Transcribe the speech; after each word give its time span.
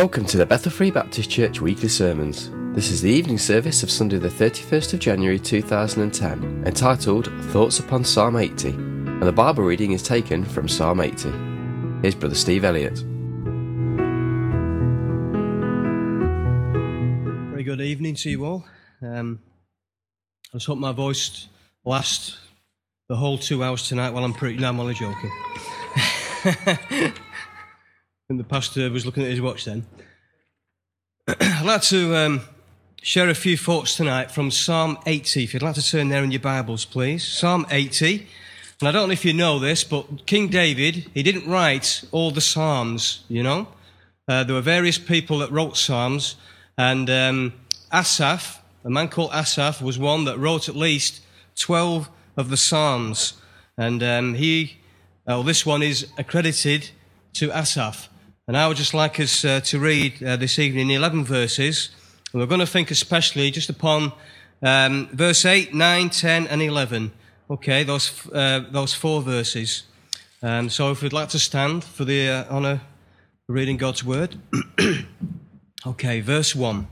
Welcome 0.00 0.24
to 0.28 0.38
the 0.38 0.46
Bethel 0.46 0.72
Free 0.72 0.90
Baptist 0.90 1.28
Church 1.28 1.60
weekly 1.60 1.90
sermons. 1.90 2.50
This 2.74 2.90
is 2.90 3.02
the 3.02 3.10
evening 3.10 3.36
service 3.36 3.82
of 3.82 3.90
Sunday, 3.90 4.16
the 4.16 4.30
31st 4.30 4.94
of 4.94 4.98
January 4.98 5.38
2010, 5.38 6.62
entitled 6.64 7.30
Thoughts 7.50 7.80
upon 7.80 8.02
Psalm 8.06 8.36
80, 8.36 8.70
and 8.70 9.22
the 9.22 9.30
Bible 9.30 9.62
reading 9.62 9.92
is 9.92 10.02
taken 10.02 10.42
from 10.42 10.68
Psalm 10.68 11.02
80. 11.02 11.28
Here's 12.00 12.14
Brother 12.14 12.34
Steve 12.34 12.64
Elliott. 12.64 12.96
Very 17.50 17.62
good 17.62 17.82
evening 17.82 18.14
to 18.14 18.30
you 18.30 18.46
all. 18.46 18.64
Um, 19.02 19.40
I 20.54 20.56
just 20.56 20.66
hope 20.66 20.78
my 20.78 20.92
voice 20.92 21.46
lasts 21.84 22.38
the 23.10 23.16
whole 23.16 23.36
two 23.36 23.62
hours 23.62 23.86
tonight 23.86 24.14
while 24.14 24.24
I'm 24.24 24.32
pretty. 24.32 24.56
No, 24.56 24.70
I'm 24.70 24.80
only 24.80 24.94
joking. 24.94 25.30
and 28.30 28.38
the 28.38 28.44
pastor 28.44 28.88
was 28.90 29.04
looking 29.04 29.24
at 29.24 29.30
his 29.30 29.40
watch 29.40 29.64
then. 29.64 29.84
I'd 31.28 31.66
like 31.66 31.82
to 31.82 32.14
um, 32.14 32.40
share 33.02 33.28
a 33.28 33.34
few 33.34 33.56
thoughts 33.56 33.96
tonight 33.96 34.30
from 34.30 34.52
Psalm 34.52 34.98
80. 35.04 35.42
If 35.42 35.52
you'd 35.52 35.64
like 35.64 35.74
to 35.74 35.86
turn 35.86 36.10
there 36.10 36.22
in 36.22 36.30
your 36.30 36.40
Bibles, 36.40 36.84
please. 36.84 37.26
Psalm 37.26 37.66
80. 37.72 38.28
And 38.80 38.88
I 38.88 38.92
don't 38.92 39.08
know 39.08 39.12
if 39.12 39.24
you 39.24 39.32
know 39.32 39.58
this, 39.58 39.82
but 39.82 40.26
King 40.26 40.46
David, 40.46 41.10
he 41.12 41.24
didn't 41.24 41.50
write 41.50 42.04
all 42.12 42.30
the 42.30 42.40
Psalms, 42.40 43.24
you 43.28 43.42
know. 43.42 43.66
Uh, 44.28 44.44
there 44.44 44.54
were 44.54 44.60
various 44.60 44.96
people 44.96 45.40
that 45.40 45.50
wrote 45.50 45.76
Psalms, 45.76 46.36
and 46.78 47.10
um, 47.10 47.52
Asaph, 47.92 48.62
a 48.84 48.90
man 48.90 49.08
called 49.08 49.32
Asaph, 49.34 49.82
was 49.82 49.98
one 49.98 50.24
that 50.26 50.38
wrote 50.38 50.68
at 50.68 50.76
least 50.76 51.20
12 51.56 52.08
of 52.36 52.48
the 52.48 52.56
Psalms. 52.56 53.34
And 53.76 54.04
um, 54.04 54.34
he, 54.34 54.76
well, 55.26 55.42
this 55.42 55.66
one 55.66 55.82
is 55.82 56.06
accredited 56.16 56.90
to 57.34 57.50
Asaph. 57.50 58.08
And 58.50 58.56
I 58.56 58.66
would 58.66 58.76
just 58.76 58.94
like 58.94 59.20
us 59.20 59.44
uh, 59.44 59.60
to 59.60 59.78
read 59.78 60.20
uh, 60.24 60.34
this 60.34 60.58
evening 60.58 60.90
11 60.90 61.24
verses. 61.24 61.90
And 62.32 62.40
we're 62.40 62.48
going 62.48 62.58
to 62.58 62.66
think 62.66 62.90
especially 62.90 63.52
just 63.52 63.70
upon 63.70 64.12
um, 64.60 65.08
verse 65.12 65.44
8, 65.44 65.72
9, 65.72 66.10
10, 66.10 66.48
and 66.48 66.60
11. 66.60 67.12
Okay, 67.48 67.84
those, 67.84 68.28
uh, 68.32 68.64
those 68.72 68.92
four 68.92 69.22
verses. 69.22 69.84
Um, 70.42 70.68
so 70.68 70.90
if 70.90 71.00
we'd 71.00 71.12
like 71.12 71.28
to 71.28 71.38
stand 71.38 71.84
for 71.84 72.04
the 72.04 72.28
uh, 72.28 72.44
honour 72.50 72.72
of 72.72 72.80
reading 73.46 73.76
God's 73.76 74.02
word. 74.02 74.34
okay, 75.86 76.20
verse 76.20 76.52
1. 76.52 76.88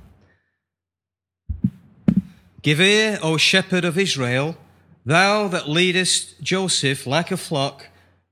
Give 2.63 2.81
ear, 2.81 3.19
O 3.21 3.37
shepherd 3.37 3.85
of 3.85 3.99
Israel, 3.99 4.57
thou 5.05 5.49
that 5.49 5.69
leadest 5.69 6.41
Joseph 6.41 7.05
like 7.05 7.33
a 7.33 7.37
flock 7.37 7.89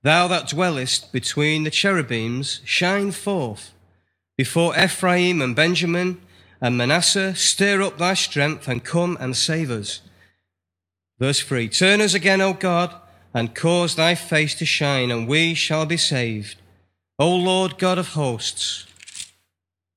Thou 0.06 0.28
that 0.28 0.50
dwellest 0.50 1.10
between 1.10 1.64
the 1.64 1.70
cherubims, 1.72 2.60
shine 2.64 3.10
forth. 3.10 3.74
Before 4.38 4.72
Ephraim 4.78 5.42
and 5.42 5.56
Benjamin 5.56 6.20
and 6.60 6.78
Manasseh, 6.78 7.34
stir 7.34 7.82
up 7.82 7.98
thy 7.98 8.14
strength 8.14 8.68
and 8.68 8.84
come 8.84 9.18
and 9.18 9.36
save 9.36 9.68
us. 9.68 10.02
Verse 11.18 11.40
3 11.40 11.68
Turn 11.70 12.00
us 12.00 12.14
again, 12.14 12.40
O 12.40 12.52
God, 12.52 12.94
and 13.34 13.52
cause 13.52 13.96
thy 13.96 14.14
face 14.14 14.54
to 14.60 14.64
shine, 14.64 15.10
and 15.10 15.26
we 15.26 15.54
shall 15.54 15.86
be 15.86 15.96
saved. 15.96 16.62
O 17.18 17.34
Lord 17.34 17.76
God 17.76 17.98
of 17.98 18.10
hosts, 18.10 18.86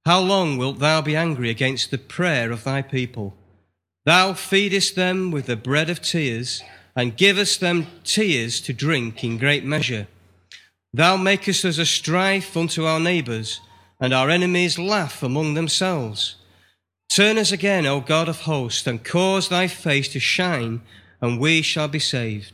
how 0.07 0.21
long 0.21 0.57
wilt 0.57 0.80
thou 0.80 1.03
be 1.03 1.15
angry 1.15 1.52
against 1.52 1.91
the 1.91 1.99
prayer 1.99 2.52
of 2.52 2.63
thy 2.63 2.81
people? 2.81 3.35
Thou 4.05 4.33
feedest 4.33 4.95
them 4.95 5.30
with 5.30 5.45
the 5.45 5.55
bread 5.55 5.87
of 5.87 6.02
tears 6.02 6.63
and 6.95 7.17
givest 7.17 7.59
them 7.59 7.87
tears 8.03 8.59
to 8.61 8.73
drink 8.73 9.23
in 9.23 9.37
great 9.37 9.63
measure. 9.63 10.07
Thou 10.93 11.17
makest 11.17 11.65
us 11.65 11.77
a 11.77 11.85
strife 11.85 12.57
unto 12.57 12.85
our 12.85 12.99
neighbours, 12.99 13.61
and 13.99 14.14
our 14.14 14.30
enemies 14.30 14.80
laugh 14.80 15.21
among 15.21 15.53
themselves. 15.53 16.36
Turn 17.09 17.37
us 17.37 17.52
again, 17.52 17.86
O 17.86 18.02
God 18.02 18.30
of 18.30 18.41
hosts, 18.41 18.87
and 18.87 19.03
cause 19.03 19.49
thy 19.49 19.67
face 19.67 20.08
to 20.09 20.19
shine, 20.19 20.81
and 21.21 21.39
we 21.39 21.61
shall 21.61 21.87
be 21.87 21.99
saved. 21.99 22.53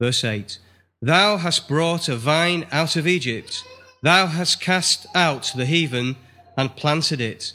Verse 0.00 0.24
8 0.24 0.58
Thou 1.00 1.36
hast 1.38 1.68
brought 1.68 2.08
a 2.08 2.16
vine 2.16 2.66
out 2.72 2.96
of 2.96 3.06
Egypt, 3.06 3.64
thou 4.02 4.26
hast 4.26 4.60
cast 4.60 5.06
out 5.14 5.52
the 5.56 5.66
heathen 5.66 6.16
and 6.56 6.76
planted 6.76 7.20
it. 7.20 7.52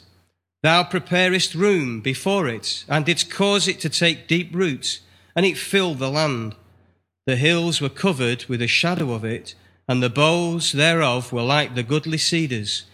Thou 0.62 0.82
preparest 0.84 1.54
room 1.54 2.00
before 2.00 2.48
it, 2.48 2.84
and 2.88 3.04
didst 3.04 3.30
cause 3.30 3.68
it 3.68 3.80
to 3.80 3.90
take 3.90 4.26
deep 4.26 4.54
roots 4.54 5.00
and 5.36 5.44
it 5.46 5.56
filled 5.56 5.98
the 5.98 6.10
land. 6.10 6.54
The 7.26 7.36
hills 7.36 7.80
were 7.80 7.88
covered 7.88 8.44
with 8.46 8.60
a 8.60 8.66
shadow 8.66 9.12
of 9.12 9.24
it, 9.24 9.54
and 9.88 10.02
the 10.02 10.10
boughs 10.10 10.72
thereof 10.72 11.32
were 11.32 11.42
like 11.42 11.74
the 11.74 11.82
goodly 11.82 12.18
cedars. 12.18 12.84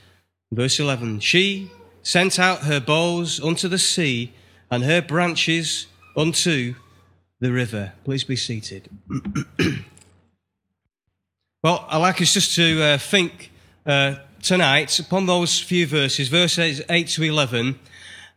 Verse 0.53 0.81
11 0.81 1.21
She 1.21 1.71
sent 2.03 2.39
out 2.39 2.61
her 2.61 2.81
boughs 2.81 3.41
unto 3.41 3.69
the 3.69 3.79
sea, 3.79 4.33
and 4.71 4.85
her 4.85 5.03
branches 5.03 5.87
unto 6.17 6.75
the 7.41 7.53
river. 7.53 7.93
Please 8.05 8.25
be 8.25 8.37
seated. 8.37 8.89
well, 11.63 11.87
I'd 11.89 11.99
like 11.99 12.21
us 12.21 12.35
just 12.35 12.55
to 12.57 12.83
uh, 12.83 12.99
think 12.99 13.51
uh, 13.87 14.17
tonight 14.43 14.99
upon 14.99 15.27
those 15.27 15.59
few 15.59 15.87
verses, 15.87 16.29
verses 16.29 16.83
8 16.89 17.09
to 17.09 17.23
11. 17.23 17.79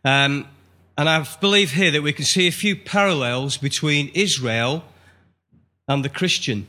Um, 0.04 0.48
and 0.96 1.08
I 1.08 1.26
believe 1.40 1.72
here 1.72 1.90
that 1.90 2.02
we 2.02 2.12
can 2.12 2.24
see 2.24 2.46
a 2.46 2.52
few 2.52 2.76
parallels 2.76 3.56
between 3.56 4.10
Israel 4.14 4.84
and 5.88 6.04
the 6.04 6.08
Christian. 6.08 6.68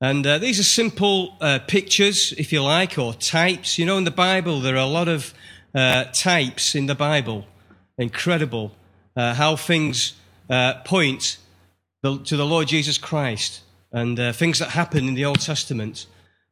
And 0.00 0.26
uh, 0.26 0.38
these 0.38 0.58
are 0.58 0.64
simple 0.64 1.36
uh, 1.40 1.58
pictures, 1.66 2.32
if 2.32 2.52
you 2.52 2.62
like, 2.62 2.98
or 2.98 3.12
types. 3.14 3.78
You 3.78 3.84
know, 3.84 3.98
in 3.98 4.04
the 4.04 4.10
Bible, 4.10 4.60
there 4.60 4.74
are 4.74 4.78
a 4.78 4.86
lot 4.86 5.06
of 5.06 5.34
uh, 5.74 6.04
types 6.12 6.74
in 6.74 6.86
the 6.86 6.94
Bible. 6.94 7.46
Incredible 7.98 8.72
uh, 9.16 9.34
how 9.34 9.54
things 9.54 10.14
uh, 10.48 10.74
point 10.84 11.36
the, 12.02 12.18
to 12.18 12.36
the 12.36 12.46
Lord 12.46 12.68
Jesus 12.68 12.96
Christ 12.96 13.60
and 13.92 14.18
uh, 14.18 14.32
things 14.32 14.58
that 14.60 14.70
happen 14.70 15.06
in 15.06 15.14
the 15.14 15.26
Old 15.26 15.40
Testament. 15.40 16.06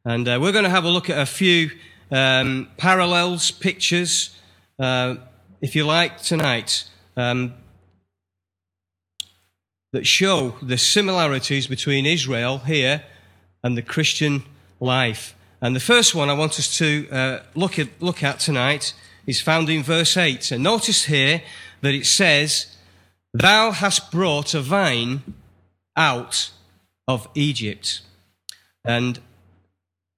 And 0.05 0.27
we're 0.27 0.51
going 0.51 0.63
to 0.63 0.69
have 0.69 0.85
a 0.85 0.89
look 0.89 1.09
at 1.09 1.17
a 1.17 1.25
few 1.25 1.71
um, 2.11 2.69
parallels, 2.77 3.49
pictures, 3.49 4.35
if 5.61 5.75
you 5.75 5.85
like, 5.85 6.19
tonight 6.21 6.85
um, 7.15 7.53
that 9.93 10.07
show 10.07 10.55
the 10.61 10.77
similarities 10.77 11.67
between 11.67 12.05
Israel 12.05 12.59
here 12.59 13.03
and 13.63 13.77
the 13.77 13.81
Christian 13.83 14.43
life. 14.79 15.35
And 15.61 15.75
the 15.75 15.79
first 15.79 16.15
one 16.15 16.29
I 16.29 16.33
want 16.33 16.57
us 16.57 16.75
to 16.79 17.07
uh, 17.11 17.39
look, 17.53 17.77
at, 17.77 17.89
look 18.01 18.23
at 18.23 18.39
tonight 18.39 18.93
is 19.27 19.39
found 19.39 19.69
in 19.69 19.83
verse 19.83 20.17
8. 20.17 20.51
And 20.51 20.63
notice 20.63 21.05
here 21.05 21.43
that 21.81 21.93
it 21.93 22.07
says, 22.07 22.75
Thou 23.33 23.71
hast 23.71 24.11
brought 24.11 24.55
a 24.55 24.61
vine 24.61 25.21
out 25.95 26.49
of 27.07 27.27
Egypt. 27.35 28.01
And 28.83 29.19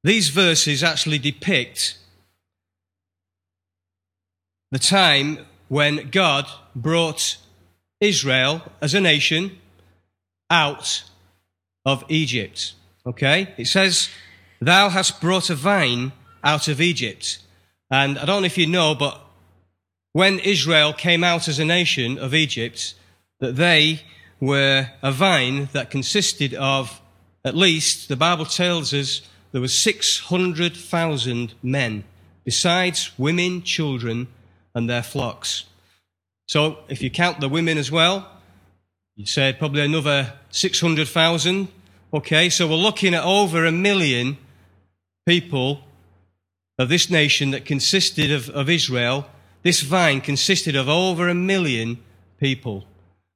these 0.04 0.30
verses 0.30 0.84
actually 0.84 1.20
depict 1.20 1.98
the 4.74 4.80
time 4.80 5.38
when 5.68 6.10
God 6.10 6.48
brought 6.76 7.38
Israel 8.02 8.64
as 8.82 8.96
a 8.96 9.00
nation 9.00 9.60
out 10.50 11.04
of 11.86 12.04
Egypt. 12.10 12.74
Okay? 13.06 13.54
It 13.56 13.68
says, 13.68 14.10
Thou 14.60 14.90
hast 14.90 15.22
brought 15.22 15.52
a 15.52 15.56
vine 15.56 16.12
out 16.44 16.68
of 16.68 16.82
Egypt. 16.82 17.38
And 17.92 18.18
I 18.18 18.26
don't 18.26 18.42
know 18.42 18.48
if 18.48 18.58
you 18.58 18.66
know, 18.66 18.96
but 18.96 19.22
when 20.12 20.40
Israel 20.40 20.92
came 20.92 21.24
out 21.24 21.48
as 21.48 21.60
a 21.60 21.66
nation 21.66 22.18
of 22.18 22.34
Egypt, 22.34 22.96
that 23.42 23.56
they 23.56 24.02
were 24.40 24.90
a 25.04 25.12
vine 25.12 25.70
that 25.74 25.92
consisted 25.92 26.56
of 26.56 27.00
at 27.46 27.56
least, 27.56 28.10
the 28.10 28.16
Bible 28.16 28.46
tells 28.46 28.92
us, 28.92 29.22
there 29.52 29.62
were 29.62 29.68
600,000 29.68 31.54
men, 31.62 32.04
besides 32.44 33.12
women, 33.20 33.62
children, 33.62 34.30
and 34.76 34.90
their 34.90 35.04
flocks. 35.04 35.66
So 36.48 36.80
if 36.90 37.02
you 37.02 37.10
count 37.10 37.40
the 37.40 37.50
women 37.50 37.78
as 37.78 37.92
well, 37.92 38.30
you'd 39.16 39.28
say 39.28 39.56
probably 39.58 39.82
another 39.82 40.34
600,000. 40.52 41.68
Okay, 42.14 42.50
so 42.50 42.68
we're 42.68 42.76
looking 42.76 43.14
at 43.14 43.24
over 43.24 43.66
a 43.66 43.72
million 43.72 44.38
people 45.26 45.82
of 46.78 46.90
this 46.90 47.10
nation 47.10 47.52
that 47.52 47.66
consisted 47.66 48.32
of, 48.32 48.50
of 48.50 48.70
Israel. 48.70 49.28
This 49.62 49.82
vine 49.82 50.22
consisted 50.22 50.76
of 50.76 50.90
over 50.90 51.30
a 51.30 51.34
million 51.34 52.00
people. 52.40 52.86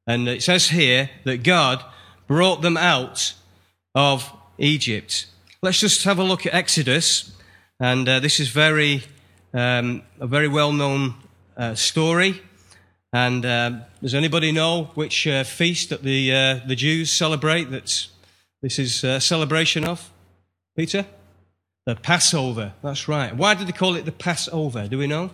And 0.05 0.27
it 0.27 0.43
says 0.43 0.69
here 0.69 1.09
that 1.23 1.43
God 1.43 1.83
brought 2.27 2.61
them 2.61 2.77
out 2.77 3.33
of 3.95 4.31
Egypt. 4.57 5.27
Let's 5.61 5.79
just 5.79 6.03
have 6.03 6.19
a 6.19 6.23
look 6.23 6.45
at 6.45 6.53
Exodus. 6.53 7.31
And 7.79 8.07
uh, 8.07 8.19
this 8.19 8.39
is 8.39 8.49
very, 8.49 9.03
um, 9.53 10.03
a 10.19 10.27
very 10.27 10.47
well 10.47 10.71
known 10.71 11.15
uh, 11.57 11.75
story. 11.75 12.41
And 13.11 13.45
uh, 13.45 13.71
does 14.01 14.13
anybody 14.13 14.51
know 14.51 14.91
which 14.93 15.25
uh, 15.27 15.43
feast 15.43 15.89
that 15.89 16.03
the, 16.03 16.33
uh, 16.33 16.67
the 16.67 16.75
Jews 16.75 17.11
celebrate 17.11 17.71
that 17.71 18.07
this 18.61 18.79
is 18.79 19.03
a 19.03 19.19
celebration 19.19 19.83
of? 19.83 20.11
Peter? 20.75 21.05
The 21.85 21.95
Passover. 21.95 22.73
That's 22.83 23.07
right. 23.07 23.35
Why 23.35 23.55
did 23.55 23.67
they 23.67 23.71
call 23.71 23.95
it 23.95 24.05
the 24.05 24.11
Passover? 24.11 24.87
Do 24.87 24.97
we 24.97 25.07
know? 25.07 25.31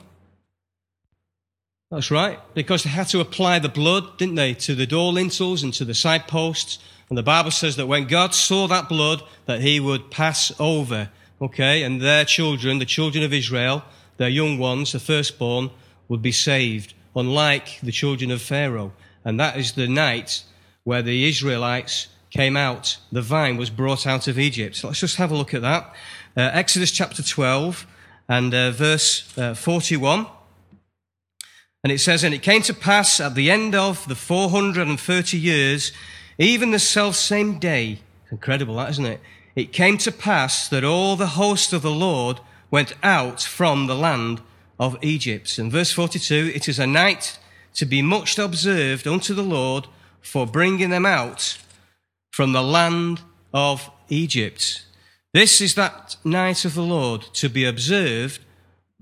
That's 1.92 2.10
right. 2.10 2.40
Because 2.54 2.84
they 2.84 2.90
had 2.90 3.08
to 3.10 3.20
apply 3.20 3.60
the 3.60 3.70
blood, 3.70 4.18
didn't 4.18 4.36
they, 4.36 4.54
to 4.56 4.75
the 4.75 4.88
door 4.88 5.12
lintels 5.12 5.62
and 5.62 5.74
to 5.75 5.86
the 5.86 5.94
side 5.94 6.28
posts. 6.28 6.80
And 7.10 7.18
the 7.18 7.24
Bible 7.24 7.52
says 7.52 7.75
that 7.75 7.88
when 7.88 8.08
God 8.08 8.34
saw 8.34 8.68
that 8.68 8.88
blood, 8.88 9.24
that 9.46 9.62
he 9.62 9.80
would 9.80 10.10
pass 10.10 10.52
over. 10.60 11.10
Okay. 11.42 11.84
And 11.84 12.02
their 12.02 12.24
children, 12.24 12.80
the 12.80 12.86
children 12.86 13.24
of 13.24 13.34
Israel, 13.34 13.84
their 14.18 14.30
young 14.30 14.58
ones, 14.58 14.92
the 14.92 15.00
firstborn, 15.00 15.70
would 16.07 16.21
be 16.21 16.31
saved, 16.31 16.94
unlike 17.15 17.79
the 17.81 17.91
children 17.91 18.31
of 18.31 18.41
Pharaoh. 18.41 18.94
And 19.25 19.39
that 19.39 19.57
is 19.57 19.73
the 19.73 19.88
night 19.88 20.44
where 20.83 21.01
the 21.01 21.27
Israelites 21.27 22.07
came 22.29 22.57
out. 22.57 22.97
The 23.11 23.21
vine 23.21 23.57
was 23.57 23.69
brought 23.69 24.07
out 24.07 24.27
of 24.27 24.39
Egypt. 24.39 24.75
So 24.75 24.88
let's 24.88 25.00
just 25.00 25.17
have 25.17 25.31
a 25.31 25.35
look 25.35 25.53
at 25.53 25.61
that. 25.61 25.94
Uh, 26.35 26.50
Exodus 26.53 26.91
chapter 26.91 27.21
12 27.21 27.85
and 28.27 28.53
uh, 28.53 28.71
verse 28.71 29.38
uh, 29.38 29.53
41. 29.53 30.25
And 31.83 31.91
it 31.91 32.00
says, 32.00 32.23
And 32.23 32.33
it 32.33 32.41
came 32.41 32.61
to 32.63 32.73
pass 32.73 33.19
at 33.19 33.35
the 33.35 33.51
end 33.51 33.75
of 33.75 34.07
the 34.07 34.15
430 34.15 35.38
years, 35.38 35.91
even 36.38 36.71
the 36.71 36.79
self 36.79 37.15
same 37.15 37.59
day, 37.59 38.00
incredible 38.31 38.75
that, 38.77 38.89
isn't 38.91 39.05
it? 39.05 39.21
It 39.55 39.71
came 39.71 39.97
to 40.00 40.11
pass 40.11 40.67
that 40.69 40.83
all 40.83 41.15
the 41.15 41.27
host 41.27 41.73
of 41.73 41.81
the 41.81 41.91
Lord 41.91 42.39
went 42.71 42.94
out 43.03 43.41
from 43.41 43.85
the 43.85 43.95
land 43.95 44.41
of 44.80 44.98
Egypt. 45.02 45.58
And 45.58 45.72
verse 45.72 45.92
42, 45.92 46.52
it 46.54 46.68
is 46.68 46.80
a 46.80 46.88
night 46.88 47.38
to 47.75 47.86
be 47.86 48.02
much 48.02 48.38
observed 48.38 49.08
unto 49.08 49.34
the 49.34 49.44
Lord 49.44 49.88
for 50.22 50.46
bringing 50.46 50.90
them 50.90 51.06
out 51.06 51.58
from 52.31 52.54
the 52.54 52.64
land 52.64 53.22
of 53.54 53.90
Egypt. 54.10 54.86
This 55.34 55.62
is 55.62 55.75
that 55.75 56.16
night 56.24 56.66
of 56.66 56.75
the 56.75 56.84
Lord 56.84 57.22
to 57.34 57.50
be 57.50 57.66
observed 57.66 58.40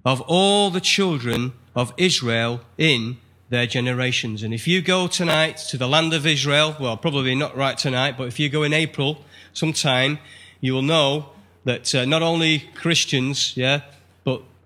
of 0.06 0.22
all 0.22 0.70
the 0.70 0.82
children 0.82 1.54
of 1.76 1.94
Israel 1.98 2.62
in 2.78 3.18
their 3.50 3.68
generations. 3.68 4.44
And 4.44 4.54
if 4.54 4.68
you 4.68 4.82
go 4.82 5.08
tonight 5.08 5.58
to 5.70 5.78
the 5.78 5.88
land 5.88 6.14
of 6.14 6.26
Israel, 6.26 6.76
well, 6.80 6.98
probably 6.98 7.36
not 7.36 7.56
right 7.56 7.78
tonight, 7.78 8.18
but 8.18 8.28
if 8.28 8.40
you 8.40 8.50
go 8.50 8.64
in 8.64 8.74
April 8.74 9.26
sometime, 9.54 10.20
you 10.62 10.74
will 10.74 10.82
know 10.82 11.32
that 11.66 11.94
uh, 11.94 12.06
not 12.06 12.22
only 12.22 12.60
Christians, 12.76 13.56
yeah, 13.58 13.82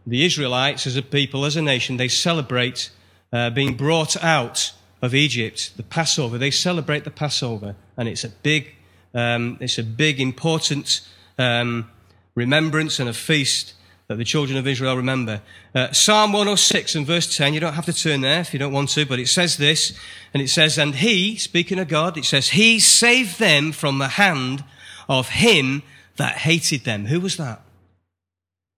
the 0.05 0.25
Israelites 0.25 0.85
as 0.85 0.95
a 0.95 1.01
people, 1.01 1.45
as 1.45 1.55
a 1.55 1.61
nation, 1.61 1.97
they 1.97 2.07
celebrate 2.07 2.91
uh, 3.33 3.49
being 3.49 3.75
brought 3.75 4.21
out 4.23 4.71
of 5.01 5.13
Egypt, 5.13 5.75
the 5.77 5.83
Passover. 5.83 6.37
They 6.37 6.51
celebrate 6.51 7.03
the 7.03 7.11
Passover, 7.11 7.75
and 7.97 8.07
it's 8.07 8.23
a 8.23 8.29
big, 8.29 8.75
um, 9.13 9.57
it's 9.59 9.77
a 9.77 9.83
big, 9.83 10.19
important 10.19 11.01
um, 11.37 11.89
remembrance 12.35 12.99
and 12.99 13.09
a 13.09 13.13
feast 13.13 13.73
that 14.07 14.17
the 14.17 14.23
children 14.23 14.57
of 14.57 14.67
Israel 14.67 14.95
remember. 14.95 15.41
Uh, 15.73 15.91
Psalm 15.91 16.31
106 16.31 16.93
and 16.93 17.07
verse 17.07 17.35
10, 17.35 17.55
you 17.55 17.59
don't 17.59 17.73
have 17.73 17.85
to 17.85 17.93
turn 17.93 18.21
there 18.21 18.39
if 18.39 18.53
you 18.53 18.59
don't 18.59 18.73
want 18.73 18.89
to, 18.89 19.05
but 19.05 19.19
it 19.19 19.27
says 19.27 19.57
this, 19.57 19.97
and 20.33 20.43
it 20.43 20.49
says, 20.49 20.77
And 20.77 20.95
he, 20.95 21.35
speaking 21.37 21.79
of 21.79 21.87
God, 21.87 22.17
it 22.17 22.25
says, 22.25 22.49
He 22.49 22.79
saved 22.79 23.39
them 23.39 23.71
from 23.71 23.97
the 23.97 24.09
hand 24.09 24.63
of 25.09 25.29
him 25.29 25.81
that 26.17 26.37
hated 26.37 26.83
them. 26.83 27.07
Who 27.07 27.19
was 27.19 27.37
that? 27.37 27.61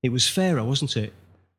It 0.03 0.11
was 0.11 0.27
Pharaoh, 0.27 0.65
wasn't 0.65 0.97
it? 0.97 1.13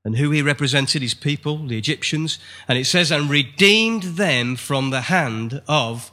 And 0.04 0.16
who 0.16 0.30
he 0.30 0.42
represented, 0.42 1.02
his 1.02 1.14
people, 1.14 1.58
the 1.58 1.76
Egyptians. 1.76 2.38
And 2.66 2.78
it 2.78 2.86
says, 2.86 3.10
And 3.10 3.28
redeemed 3.28 4.02
them 4.02 4.56
from 4.56 4.90
the 4.90 5.02
hand 5.02 5.60
of 5.68 6.10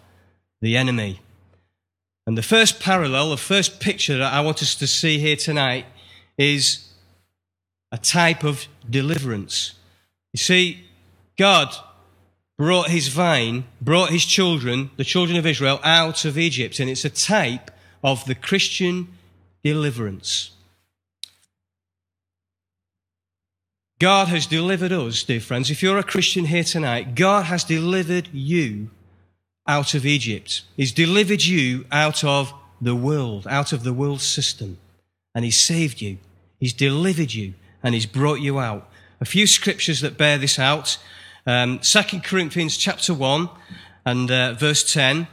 the 0.61 0.75
enemy. 0.75 1.21
And 2.27 2.37
the 2.37 2.43
first 2.43 2.79
parallel, 2.79 3.29
the 3.29 3.37
first 3.37 3.79
picture 3.79 4.17
that 4.17 4.33
I 4.33 4.41
want 4.41 4.61
us 4.61 4.75
to 4.75 4.87
see 4.87 5.19
here 5.19 5.35
tonight 5.35 5.85
is 6.37 6.89
a 7.91 7.97
type 7.97 8.43
of 8.43 8.67
deliverance. 8.89 9.73
You 10.33 10.39
see, 10.39 10.85
God 11.37 11.73
brought 12.57 12.89
his 12.89 13.09
vine, 13.09 13.65
brought 13.79 14.09
his 14.09 14.25
children, 14.25 14.89
the 14.97 15.03
children 15.03 15.37
of 15.37 15.45
Israel, 15.45 15.79
out 15.83 16.25
of 16.25 16.37
Egypt, 16.37 16.79
and 16.79 16.89
it's 16.89 17.05
a 17.05 17.09
type 17.09 17.71
of 18.03 18.25
the 18.25 18.35
Christian 18.35 19.09
deliverance. 19.63 20.51
God 24.05 24.27
has 24.27 24.45
delivered 24.45 24.91
us, 24.91 25.23
dear 25.23 25.39
friends. 25.39 25.71
If 25.71 25.81
you're 25.81 25.97
a 25.97 26.03
Christian 26.03 26.45
here 26.45 26.63
tonight, 26.63 27.15
God 27.15 27.45
has 27.45 27.63
delivered 27.63 28.29
you 28.31 28.91
out 29.65 29.95
of 29.95 30.05
Egypt. 30.05 30.61
He's 30.77 30.91
delivered 30.91 31.43
you 31.43 31.85
out 31.91 32.23
of 32.23 32.53
the 32.79 32.95
world, 32.95 33.47
out 33.49 33.73
of 33.73 33.83
the 33.83 33.93
world 33.93 34.21
system. 34.21 34.77
And 35.33 35.43
He's 35.43 35.59
saved 35.59 36.01
you. 36.01 36.19
He's 36.59 36.71
delivered 36.71 37.33
you 37.33 37.55
and 37.81 37.95
He's 37.95 38.05
brought 38.05 38.41
you 38.41 38.59
out. 38.59 38.87
A 39.21 39.25
few 39.25 39.47
scriptures 39.47 40.01
that 40.01 40.19
bear 40.19 40.37
this 40.37 40.59
out. 40.59 40.99
Um, 41.47 41.79
2 41.79 42.19
Corinthians 42.19 42.77
chapter 42.77 43.11
1 43.11 43.49
and 44.05 44.29
uh, 44.29 44.53
verse 44.53 44.93
10. 44.93 45.27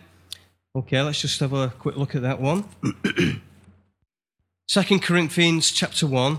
Okay, 0.75 1.03
let's 1.03 1.21
just 1.21 1.41
have 1.41 1.53
a 1.53 1.75
quick 1.79 1.99
look 1.99 2.15
at 2.15 2.23
that 2.23 2.41
one. 2.41 2.65
2 4.69 4.99
Corinthians 5.01 5.71
chapter 5.71 6.07
1 6.07 6.39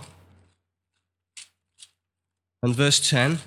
and 2.64 2.74
verse 2.74 3.08
10. 3.08 3.40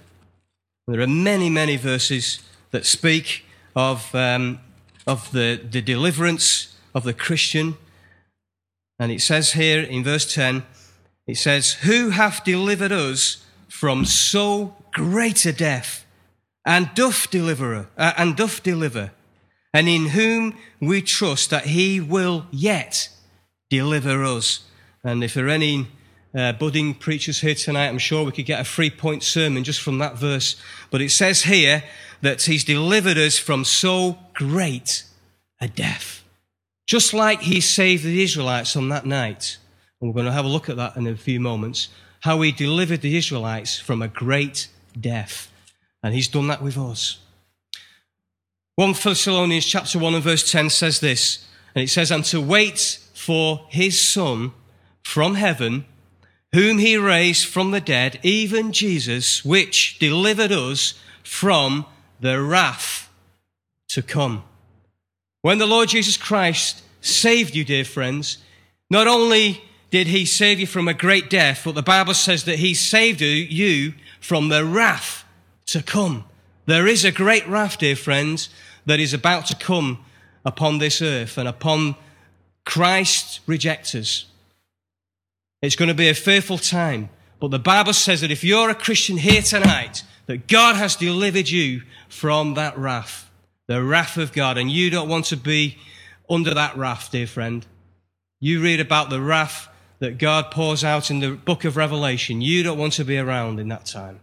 There 0.86 1.00
are 1.00 1.06
many, 1.08 1.50
many 1.50 1.76
verses 1.76 2.38
that 2.70 2.86
speak 2.86 3.44
of, 3.74 4.14
um, 4.14 4.60
of 5.06 5.32
the, 5.32 5.60
the 5.68 5.80
deliverance 5.80 6.76
of 6.94 7.02
the 7.02 7.14
Christian. 7.14 7.76
And 9.00 9.10
it 9.10 9.22
says 9.22 9.52
here 9.52 9.82
in 9.82 10.04
verse 10.04 10.32
10, 10.32 10.64
it 11.26 11.38
says, 11.38 11.72
Who 11.72 12.10
hath 12.10 12.44
delivered 12.44 12.92
us 12.92 13.44
from 13.68 14.04
so 14.04 14.76
great 14.92 15.44
a 15.44 15.52
death, 15.52 16.04
and 16.64 16.90
doth 16.94 17.30
deliver, 17.30 17.88
uh, 17.96 18.12
and 18.16 18.36
doth 18.36 18.62
deliver, 18.62 19.12
and 19.72 19.88
in 19.88 20.08
whom 20.08 20.56
we 20.80 21.02
trust 21.02 21.50
that 21.50 21.66
he 21.66 22.00
will 22.00 22.46
yet 22.50 23.08
deliver 23.70 24.24
us. 24.24 24.64
And 25.04 25.22
if 25.22 25.34
there 25.34 25.46
are 25.46 25.50
any 25.50 25.88
uh, 26.36 26.52
budding 26.52 26.94
preachers 26.94 27.40
here 27.40 27.54
tonight, 27.54 27.88
I'm 27.88 27.98
sure 27.98 28.24
we 28.24 28.32
could 28.32 28.44
get 28.44 28.60
a 28.60 28.64
three 28.64 28.90
point 28.90 29.22
sermon 29.22 29.64
just 29.64 29.80
from 29.80 29.98
that 29.98 30.16
verse. 30.16 30.56
But 30.90 31.00
it 31.00 31.10
says 31.10 31.44
here 31.44 31.82
that 32.20 32.42
he's 32.42 32.62
delivered 32.62 33.16
us 33.16 33.38
from 33.38 33.64
so 33.64 34.18
great 34.34 35.04
a 35.60 35.66
death. 35.66 36.22
Just 36.86 37.14
like 37.14 37.40
he 37.40 37.60
saved 37.60 38.04
the 38.04 38.22
Israelites 38.22 38.76
on 38.76 38.90
that 38.90 39.06
night. 39.06 39.56
And 40.00 40.08
we're 40.08 40.14
going 40.14 40.26
to 40.26 40.32
have 40.32 40.44
a 40.44 40.48
look 40.48 40.68
at 40.68 40.76
that 40.76 40.96
in 40.96 41.06
a 41.06 41.16
few 41.16 41.40
moments. 41.40 41.88
How 42.20 42.40
he 42.42 42.52
delivered 42.52 43.00
the 43.00 43.16
Israelites 43.16 43.80
from 43.80 44.02
a 44.02 44.08
great 44.08 44.68
death. 44.98 45.50
And 46.02 46.14
he's 46.14 46.28
done 46.28 46.48
that 46.48 46.62
with 46.62 46.76
us. 46.76 47.18
1 48.76 48.92
Thessalonians 48.92 49.64
chapter 49.64 49.98
1 49.98 50.14
and 50.14 50.22
verse 50.22 50.50
10 50.50 50.68
says 50.68 51.00
this, 51.00 51.46
and 51.74 51.82
it 51.82 51.88
says, 51.88 52.10
And 52.10 52.24
to 52.26 52.42
wait 52.42 53.00
for 53.14 53.66
his 53.70 53.98
son 53.98 54.52
from 55.02 55.36
heaven, 55.36 55.86
whom 56.56 56.78
he 56.78 56.96
raised 56.96 57.46
from 57.46 57.70
the 57.70 57.82
dead, 57.82 58.18
even 58.22 58.72
Jesus, 58.72 59.44
which 59.44 59.98
delivered 59.98 60.50
us 60.50 60.94
from 61.22 61.84
the 62.18 62.40
wrath 62.40 63.10
to 63.88 64.00
come. 64.00 64.42
When 65.42 65.58
the 65.58 65.66
Lord 65.66 65.90
Jesus 65.90 66.16
Christ 66.16 66.82
saved 67.02 67.54
you, 67.54 67.62
dear 67.62 67.84
friends, 67.84 68.38
not 68.88 69.06
only 69.06 69.64
did 69.90 70.06
he 70.06 70.24
save 70.24 70.58
you 70.58 70.66
from 70.66 70.88
a 70.88 70.94
great 70.94 71.28
death, 71.28 71.60
but 71.62 71.74
the 71.74 71.82
Bible 71.82 72.14
says 72.14 72.44
that 72.44 72.58
he 72.58 72.72
saved 72.72 73.20
you 73.20 73.92
from 74.18 74.48
the 74.48 74.64
wrath 74.64 75.26
to 75.66 75.82
come. 75.82 76.24
There 76.64 76.86
is 76.86 77.04
a 77.04 77.12
great 77.12 77.46
wrath, 77.46 77.76
dear 77.76 77.96
friends, 77.96 78.48
that 78.86 78.98
is 78.98 79.12
about 79.12 79.44
to 79.48 79.56
come 79.56 80.02
upon 80.42 80.78
this 80.78 81.02
earth 81.02 81.36
and 81.36 81.48
upon 81.48 81.96
Christ's 82.64 83.40
rejectors. 83.46 84.24
It's 85.66 85.74
going 85.74 85.88
to 85.88 85.94
be 85.94 86.08
a 86.08 86.14
fearful 86.14 86.58
time. 86.58 87.08
But 87.40 87.50
the 87.50 87.58
Bible 87.58 87.92
says 87.92 88.20
that 88.20 88.30
if 88.30 88.44
you're 88.44 88.70
a 88.70 88.74
Christian 88.74 89.16
here 89.16 89.42
tonight, 89.42 90.04
that 90.26 90.46
God 90.46 90.76
has 90.76 90.94
delivered 90.94 91.48
you 91.48 91.82
from 92.08 92.54
that 92.54 92.78
wrath, 92.78 93.28
the 93.66 93.82
wrath 93.82 94.16
of 94.16 94.32
God, 94.32 94.58
and 94.58 94.70
you 94.70 94.90
don't 94.90 95.08
want 95.08 95.24
to 95.26 95.36
be 95.36 95.76
under 96.30 96.54
that 96.54 96.76
wrath, 96.76 97.10
dear 97.10 97.26
friend. 97.26 97.66
You 98.38 98.62
read 98.62 98.78
about 98.78 99.10
the 99.10 99.20
wrath 99.20 99.68
that 99.98 100.18
God 100.18 100.52
pours 100.52 100.84
out 100.84 101.10
in 101.10 101.18
the 101.18 101.32
book 101.32 101.64
of 101.64 101.76
Revelation. 101.76 102.40
You 102.40 102.62
don't 102.62 102.78
want 102.78 102.92
to 102.94 103.04
be 103.04 103.18
around 103.18 103.58
in 103.58 103.66
that 103.68 103.86
time. 103.86 104.20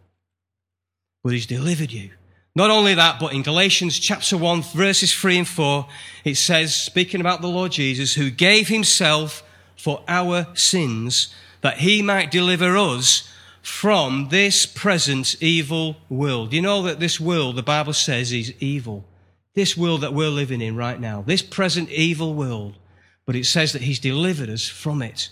But 1.25 1.33
He's 1.33 1.45
delivered 1.45 1.91
you. 1.91 2.11
Not 2.55 2.69
only 2.69 2.93
that, 2.93 3.19
but 3.19 3.33
in 3.33 3.43
Galatians 3.43 3.99
chapter 3.99 4.37
1, 4.37 4.61
verses 4.61 5.13
3 5.13 5.39
and 5.39 5.47
4, 5.47 5.87
it 6.23 6.35
says, 6.35 6.73
speaking 6.73 7.19
about 7.19 7.41
the 7.41 7.47
Lord 7.49 7.73
Jesus, 7.73 8.13
who 8.13 8.29
gave 8.29 8.69
Himself 8.69 9.42
for 9.83 10.03
our 10.07 10.47
sins, 10.55 11.33
that 11.61 11.79
He 11.79 12.01
might 12.01 12.31
deliver 12.31 12.77
us 12.77 13.29
from 13.61 14.29
this 14.29 14.65
present 14.65 15.35
evil 15.41 15.97
world. 16.09 16.53
You 16.53 16.61
know 16.61 16.81
that 16.83 16.99
this 16.99 17.19
world, 17.19 17.55
the 17.55 17.63
Bible 17.63 17.93
says, 17.93 18.31
is 18.31 18.53
evil. 18.59 19.03
This 19.55 19.75
world 19.77 20.01
that 20.01 20.13
we're 20.13 20.29
living 20.29 20.61
in 20.61 20.75
right 20.75 20.99
now, 20.99 21.21
this 21.21 21.41
present 21.41 21.89
evil 21.89 22.33
world. 22.33 22.75
But 23.25 23.35
it 23.35 23.45
says 23.45 23.71
that 23.73 23.81
He's 23.81 23.99
delivered 23.99 24.49
us 24.49 24.67
from 24.67 25.01
it. 25.01 25.29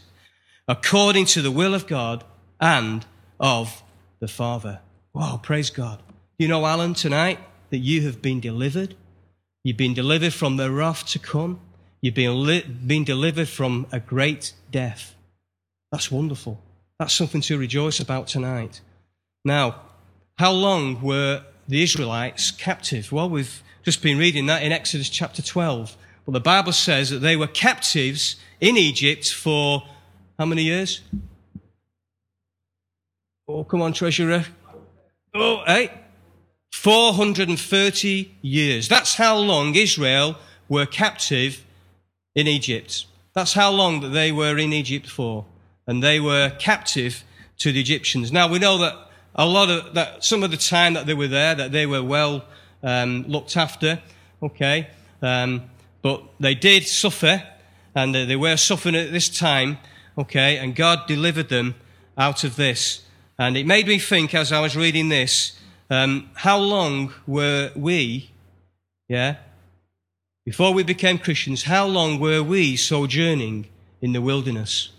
according 0.68 1.26
to 1.26 1.42
the 1.42 1.52
will 1.52 1.74
of 1.74 1.86
God 1.86 2.24
and 2.60 3.06
of 3.40 3.84
the 4.20 4.28
Father. 4.28 4.80
Wow, 5.14 5.40
praise 5.44 5.70
God. 5.70 6.02
You 6.38 6.48
know, 6.48 6.66
Alan, 6.66 6.94
tonight 6.94 7.40
that 7.72 7.80
you 7.80 8.02
have 8.04 8.22
been 8.22 8.40
delivered. 8.40 8.96
You've 9.64 9.78
been 9.78 9.94
delivered 9.94 10.34
from 10.34 10.58
the 10.58 10.72
wrath 10.72 11.06
to 11.08 11.20
come. 11.20 11.60
You've 12.02 12.16
been, 12.16 12.44
li- 12.44 12.62
been 12.62 13.04
delivered 13.04 13.48
from 13.48 13.86
a 13.92 14.00
great 14.00 14.54
death. 14.72 15.16
That's 15.92 16.12
wonderful. 16.12 16.60
That's 16.98 17.14
something 17.14 17.42
to 17.42 17.58
rejoice 17.58 18.00
about 18.00 18.28
tonight. 18.28 18.82
Now, 19.46 19.82
how 20.38 20.52
long 20.52 21.02
were 21.02 21.44
the 21.68 21.84
Israelites 21.84 22.50
captive? 22.52 23.12
Well, 23.12 23.30
we've 23.30 23.62
just 23.84 24.02
been 24.02 24.18
reading 24.18 24.48
that 24.48 24.64
in 24.64 24.72
Exodus 24.72 25.10
chapter 25.10 25.42
12. 25.42 25.96
Well, 26.26 26.34
the 26.34 26.40
Bible 26.40 26.72
says 26.72 27.10
that 27.12 27.20
they 27.20 27.36
were 27.36 27.48
captives 27.48 28.36
in 28.60 28.78
Egypt 28.78 29.32
for 29.32 29.84
how 30.40 30.46
many 30.46 30.64
years? 30.64 31.02
Oh, 33.48 33.64
come 33.64 33.82
on, 33.82 33.94
treasurer. 33.94 34.46
Oh, 35.34 35.64
hey. 35.66 35.92
430 36.74 38.32
years. 38.42 38.88
That's 38.88 39.16
how 39.16 39.38
long 39.38 39.76
Israel 39.76 40.38
were 40.70 40.86
captive 40.86 41.64
in 42.36 42.48
Egypt. 42.48 43.06
That's 43.34 43.54
how 43.54 43.72
long 43.72 44.02
that 44.02 44.10
they 44.10 44.32
were 44.32 44.58
in 44.58 44.74
Egypt 44.74 45.08
for. 45.08 45.46
And 45.88 46.04
they 46.04 46.20
were 46.20 46.52
captive 46.60 47.24
to 47.60 47.72
the 47.72 47.80
Egyptians. 47.80 48.32
Now 48.32 48.48
we 48.48 48.60
know 48.60 48.78
that 48.80 48.96
a 49.36 49.46
lot 49.46 49.70
of 49.70 49.94
that, 49.94 50.24
some 50.24 50.44
of 50.44 50.52
the 50.52 50.58
time 50.58 50.94
that 50.94 51.06
they 51.06 51.14
were 51.14 51.28
there, 51.28 51.56
that 51.56 51.72
they 51.72 51.86
were 51.86 52.04
well 52.04 52.46
um, 52.84 53.24
looked 53.28 53.56
after. 53.58 54.02
Okay. 54.42 54.88
Um, 55.22 55.64
but 56.02 56.24
they 56.40 56.56
did 56.56 56.88
suffer 56.88 57.44
and 57.94 58.16
they 58.16 58.36
were 58.36 58.58
suffering 58.58 58.96
at 58.96 59.12
this 59.12 59.30
time. 59.30 59.78
Okay. 60.18 60.58
And 60.58 60.76
God 60.76 61.08
delivered 61.08 61.50
them 61.50 61.76
out 62.18 62.44
of 62.44 62.56
this. 62.56 63.04
And 63.40 63.58
it 63.58 63.66
made 63.66 63.88
me 63.88 63.98
think 63.98 64.36
as 64.36 64.52
I 64.52 64.60
was 64.60 64.76
reading 64.76 65.10
this, 65.10 65.58
um, 65.90 66.30
how 66.36 66.58
long 66.58 67.14
were 67.28 67.72
we, 67.76 68.32
yeah, 69.10 69.38
before 70.52 70.74
we 70.74 70.84
became 70.84 71.18
Christians, 71.18 71.64
how 71.64 71.86
long 71.86 72.20
were 72.20 72.44
we 72.44 72.76
sojourning 72.76 73.68
in 74.02 74.12
the 74.12 74.20
wilderness? 74.20 74.90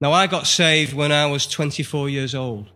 Now, 0.00 0.10
I 0.10 0.26
got 0.26 0.48
saved 0.48 0.94
when 0.94 1.12
I 1.12 1.26
was 1.26 1.46
24 1.46 2.08
years 2.08 2.34
old. 2.34 2.68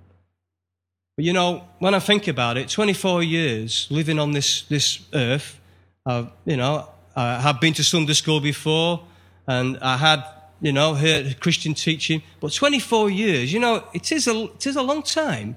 But 1.17 1.25
you 1.25 1.33
know, 1.33 1.65
when 1.81 1.93
I 1.93 1.99
think 1.99 2.29
about 2.29 2.57
it, 2.57 2.69
24 2.69 3.25
years 3.25 3.89
living 3.91 4.21
on 4.21 4.31
this, 4.31 4.63
this 4.63 5.01
earth, 5.13 5.59
I've, 6.07 6.31
you 6.45 6.57
know, 6.57 6.89
I 7.17 7.41
have 7.41 7.61
been 7.61 7.75
to 7.75 7.83
Sunday 7.83 8.13
school 8.13 8.39
before 8.41 9.03
and 9.49 9.77
I 9.79 9.97
had, 9.97 10.23
you 10.61 10.73
know, 10.73 10.95
heard 10.95 11.41
Christian 11.41 11.75
teaching. 11.75 12.23
But 12.39 12.53
24 12.53 13.11
years, 13.11 13.53
you 13.53 13.59
know, 13.59 13.83
it 13.93 14.13
is 14.13 14.29
a, 14.29 14.45
it 14.55 14.69
is 14.69 14.77
a 14.77 14.83
long 14.83 15.03
time 15.03 15.57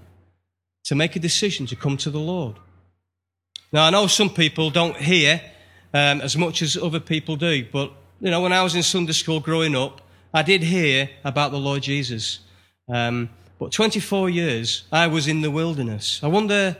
to 0.85 0.95
make 0.95 1.15
a 1.15 1.19
decision 1.19 1.67
to 1.67 1.75
come 1.75 1.97
to 1.97 2.09
the 2.09 2.19
Lord. 2.19 2.55
Now, 3.71 3.85
I 3.85 3.91
know 3.91 4.07
some 4.07 4.31
people 4.31 4.71
don't 4.71 4.97
hear 4.97 5.39
um, 5.93 6.21
as 6.21 6.37
much 6.37 6.61
as 6.61 6.77
other 6.77 6.99
people 6.99 7.35
do. 7.35 7.65
But, 7.71 7.91
you 8.19 8.31
know, 8.31 8.41
when 8.41 8.53
I 8.53 8.63
was 8.63 8.75
in 8.75 8.83
Sunday 8.83 9.13
school 9.13 9.39
growing 9.39 9.75
up, 9.75 10.01
I 10.33 10.43
did 10.43 10.63
hear 10.63 11.09
about 11.23 11.51
the 11.51 11.57
Lord 11.57 11.83
Jesus. 11.83 12.39
Um, 12.87 13.29
but 13.57 13.71
24 13.71 14.29
years, 14.29 14.83
I 14.91 15.07
was 15.07 15.27
in 15.27 15.41
the 15.41 15.51
wilderness. 15.51 16.19
I 16.23 16.27
wonder 16.27 16.77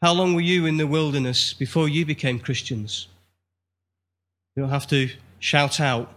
how 0.00 0.12
long 0.12 0.34
were 0.34 0.40
you 0.40 0.66
in 0.66 0.76
the 0.76 0.86
wilderness 0.86 1.52
before 1.52 1.88
you 1.88 2.04
became 2.04 2.38
Christians? 2.38 3.08
You 4.54 4.62
don't 4.62 4.70
have 4.70 4.86
to 4.88 5.10
shout 5.38 5.80
out. 5.80 6.12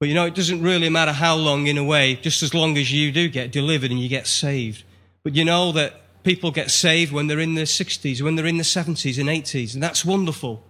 But 0.00 0.08
you 0.08 0.14
know, 0.14 0.26
it 0.26 0.34
doesn't 0.34 0.62
really 0.62 0.88
matter 0.88 1.12
how 1.12 1.36
long 1.36 1.66
in 1.66 1.78
a 1.78 1.84
way, 1.84 2.16
just 2.16 2.42
as 2.42 2.52
long 2.52 2.76
as 2.76 2.92
you 2.92 3.12
do 3.12 3.28
get 3.28 3.52
delivered 3.52 3.90
and 3.90 4.00
you 4.00 4.08
get 4.08 4.26
saved. 4.26 4.84
But 5.22 5.34
you 5.34 5.44
know 5.44 5.72
that 5.72 6.22
people 6.24 6.50
get 6.50 6.70
saved 6.70 7.12
when 7.12 7.26
they're 7.26 7.38
in 7.38 7.54
their 7.54 7.64
60s, 7.64 8.20
when 8.20 8.34
they're 8.34 8.46
in 8.46 8.56
their 8.56 8.64
70s 8.64 9.18
and 9.18 9.28
80s, 9.28 9.74
and 9.74 9.82
that's 9.82 10.04
wonderful. 10.04 10.64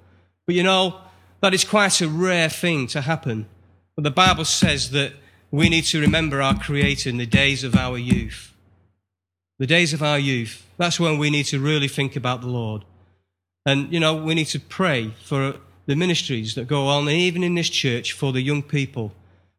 But 0.47 0.55
you 0.55 0.63
know, 0.63 1.01
that 1.41 1.55
is 1.55 1.65
quite 1.65 2.01
a 2.01 2.09
rare 2.09 2.49
thing 2.49 2.87
to 2.89 3.01
happen. 3.01 3.47
But 3.97 4.05
the 4.05 4.11
Bible 4.11 4.45
says 4.45 4.91
that 4.91 5.13
we 5.51 5.69
need 5.69 5.85
to 5.85 6.01
remember 6.01 6.43
our 6.43 6.59
Creator 6.59 7.11
in 7.11 7.19
the 7.19 7.27
days 7.27 7.63
of 7.65 7.77
our 7.77 7.97
youth. 7.97 8.53
The 9.59 9.67
days 9.67 9.93
of 9.93 10.03
our 10.03 10.19
youth. 10.19 10.67
That's 10.79 10.99
when 10.99 11.19
we 11.19 11.31
need 11.31 11.45
to 11.47 11.61
really 11.61 11.87
think 11.87 12.17
about 12.17 12.41
the 12.41 12.49
Lord. 12.49 12.85
And, 13.65 13.93
you 13.93 14.01
know, 14.01 14.15
we 14.17 14.35
need 14.35 14.49
to 14.49 14.59
pray 14.61 15.13
for 15.23 15.57
the 15.87 15.97
ministries 15.97 16.55
that 16.55 16.67
go 16.67 16.87
on, 16.87 17.09
even 17.09 17.45
in 17.45 17.55
this 17.55 17.71
church, 17.71 18.13
for 18.13 18.33
the 18.33 18.43
young 18.43 18.63
people. 18.63 19.13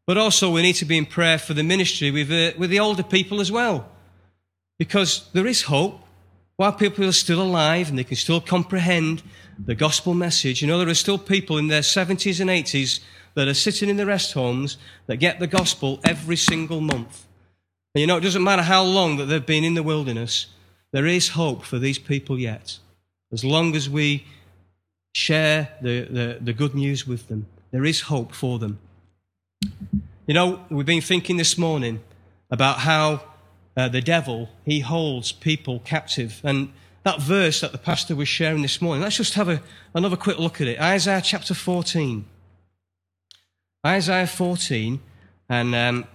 But 0.06 0.18
also, 0.18 0.52
we 0.52 0.62
need 0.62 0.76
to 0.76 0.86
be 0.86 0.98
in 0.98 1.06
prayer 1.06 1.40
for 1.40 1.54
the 1.54 1.64
ministry 1.64 2.12
with, 2.12 2.32
uh, 2.32 2.52
with 2.58 2.70
the 2.70 2.80
older 2.80 3.04
people 3.04 3.40
as 3.40 3.52
well. 3.52 3.88
Because 4.78 5.30
there 5.34 5.48
is 5.48 5.64
hope. 5.64 6.02
While 6.58 6.74
people 6.74 7.06
are 7.06 7.12
still 7.12 7.42
alive 7.42 7.90
and 7.90 7.98
they 7.98 8.04
can 8.04 8.16
still 8.16 8.40
comprehend 8.40 9.24
the 9.64 9.76
gospel 9.76 10.14
message. 10.14 10.62
You 10.62 10.68
know, 10.68 10.78
there 10.78 10.90
are 10.90 10.94
still 10.94 11.18
people 11.18 11.58
in 11.58 11.68
their 11.68 11.82
70s 11.82 12.40
and 12.40 12.50
80s 12.50 13.00
that 13.36 13.48
are 13.48 13.54
sitting 13.54 13.90
in 13.90 13.98
the 13.98 14.06
rest 14.06 14.34
homes 14.34 14.78
that 15.08 15.18
get 15.18 15.40
the 15.40 15.48
gospel 15.48 16.00
every 16.04 16.36
single 16.36 16.82
month. 16.82 17.26
And 17.94 18.02
you 18.02 18.08
know, 18.08 18.18
it 18.18 18.22
doesn't 18.22 18.44
matter 18.44 18.64
how 18.64 18.84
long 18.84 19.18
that 19.18 19.26
they've 19.26 19.46
been 19.46 19.64
in 19.64 19.74
the 19.74 19.84
wilderness, 19.84 20.48
there 20.92 21.06
is 21.06 21.30
hope 21.30 21.64
for 21.64 21.80
these 21.80 22.00
people 22.00 22.40
yet. 22.40 22.80
As 23.32 23.44
long 23.44 23.76
as 23.76 23.90
we 23.90 24.26
share 25.14 25.70
the, 25.82 26.02
the, 26.02 26.38
the 26.42 26.54
good 26.54 26.76
news 26.76 27.08
with 27.08 27.28
them, 27.28 27.48
there 27.72 27.86
is 27.86 28.02
hope 28.02 28.34
for 28.34 28.60
them. 28.60 28.80
You 30.28 30.34
know, 30.34 30.66
we've 30.70 30.86
been 30.86 31.02
thinking 31.02 31.38
this 31.38 31.58
morning 31.58 32.02
about 32.50 32.80
how 32.80 33.22
uh, 33.78 33.90
the 33.90 34.02
devil, 34.02 34.50
he 34.64 34.80
holds 34.80 35.32
people 35.32 35.80
captive. 35.80 36.42
And 36.44 36.72
that 37.06 37.22
verse 37.22 37.62
that 37.62 37.72
the 37.72 37.78
pastor 37.78 38.16
was 38.16 38.28
sharing 38.28 38.64
this 38.64 38.82
morning. 38.82 39.04
Let's 39.04 39.18
just 39.18 39.36
have 39.36 39.48
a, 39.48 39.62
another 39.94 40.18
quick 40.18 40.40
look 40.40 40.60
at 40.60 40.68
it. 40.68 40.82
Isaiah 40.82 41.22
chapter 41.24 41.54
14. 41.54 42.26
Isaiah 43.86 44.26
14, 44.26 45.00
and 45.48 45.76
um, 45.76 46.08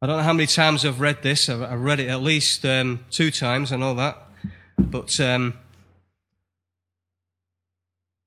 I 0.00 0.06
don't 0.06 0.18
know 0.18 0.22
how 0.22 0.32
many 0.32 0.46
times 0.46 0.86
I've 0.86 1.00
read 1.00 1.24
this. 1.24 1.48
I've, 1.48 1.60
I've 1.60 1.80
read 1.80 1.98
it 1.98 2.08
at 2.08 2.22
least 2.22 2.64
um, 2.64 3.04
two 3.10 3.32
times, 3.32 3.72
I 3.72 3.76
know 3.76 3.92
that. 3.94 4.18
But 4.78 5.18
um, 5.18 5.54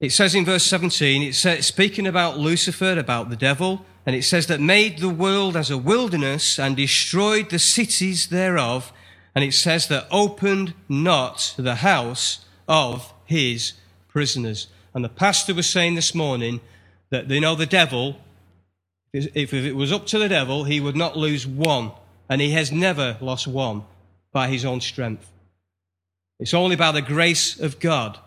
it 0.02 0.12
says 0.12 0.36
in 0.36 0.44
verse 0.44 0.66
17, 0.66 1.24
it 1.24 1.36
says, 1.36 1.66
speaking 1.66 2.06
about 2.06 2.38
Lucifer, 2.38 3.00
about 3.00 3.30
the 3.30 3.38
devil, 3.38 3.86
and 4.06 4.14
it 4.14 4.24
says 4.24 4.48
that 4.48 4.60
made 4.60 5.00
the 5.00 5.08
world 5.08 5.56
as 5.56 5.72
a 5.72 5.78
wilderness 5.78 6.60
and 6.60 6.76
destroyed 6.76 7.50
the 7.50 7.60
cities 7.60 8.28
thereof 8.28 8.92
and 9.36 9.44
it 9.44 9.54
says 9.54 9.88
that 9.88 10.08
opened 10.12 10.74
not 10.88 11.56
the 11.58 11.76
house 11.76 12.46
of 12.68 13.14
his 13.26 13.74
prisoners. 14.08 14.68
And 14.94 15.04
the 15.04 15.10
pastor 15.10 15.54
was 15.54 15.68
saying 15.68 15.96
this 15.96 16.14
morning 16.14 16.62
that, 17.10 17.30
you 17.30 17.42
know, 17.42 17.56
the 17.56 17.66
devil, 17.66 18.18
if 19.12 19.54
it 19.54 19.76
was 19.76 19.92
up 19.92 20.06
to 20.08 20.20
the 20.20 20.30
devil, 20.30 20.66
he 20.66 20.80
would 20.80 20.96
not 20.96 21.18
lose 21.18 21.48
one. 21.48 21.92
And 22.30 22.42
he 22.42 22.52
has 22.52 22.72
never 22.72 23.18
lost 23.22 23.48
one 23.48 23.84
by 24.32 24.48
his 24.48 24.66
own 24.66 24.82
strength. 24.82 25.30
It's 26.40 26.54
only 26.54 26.76
by 26.76 26.92
the 26.92 27.02
grace 27.02 27.60
of 27.60 27.80
God 27.80 28.20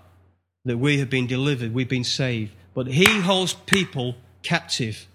that 0.65 0.79
we 0.79 0.99
have 0.99 1.11
been 1.11 1.27
delivered, 1.27 1.73
we've 1.73 1.89
been 1.89 2.05
saved. 2.05 2.53
But 2.75 2.89
he 2.89 3.21
holds 3.21 3.55
people 3.55 4.17
captive. 4.43 5.07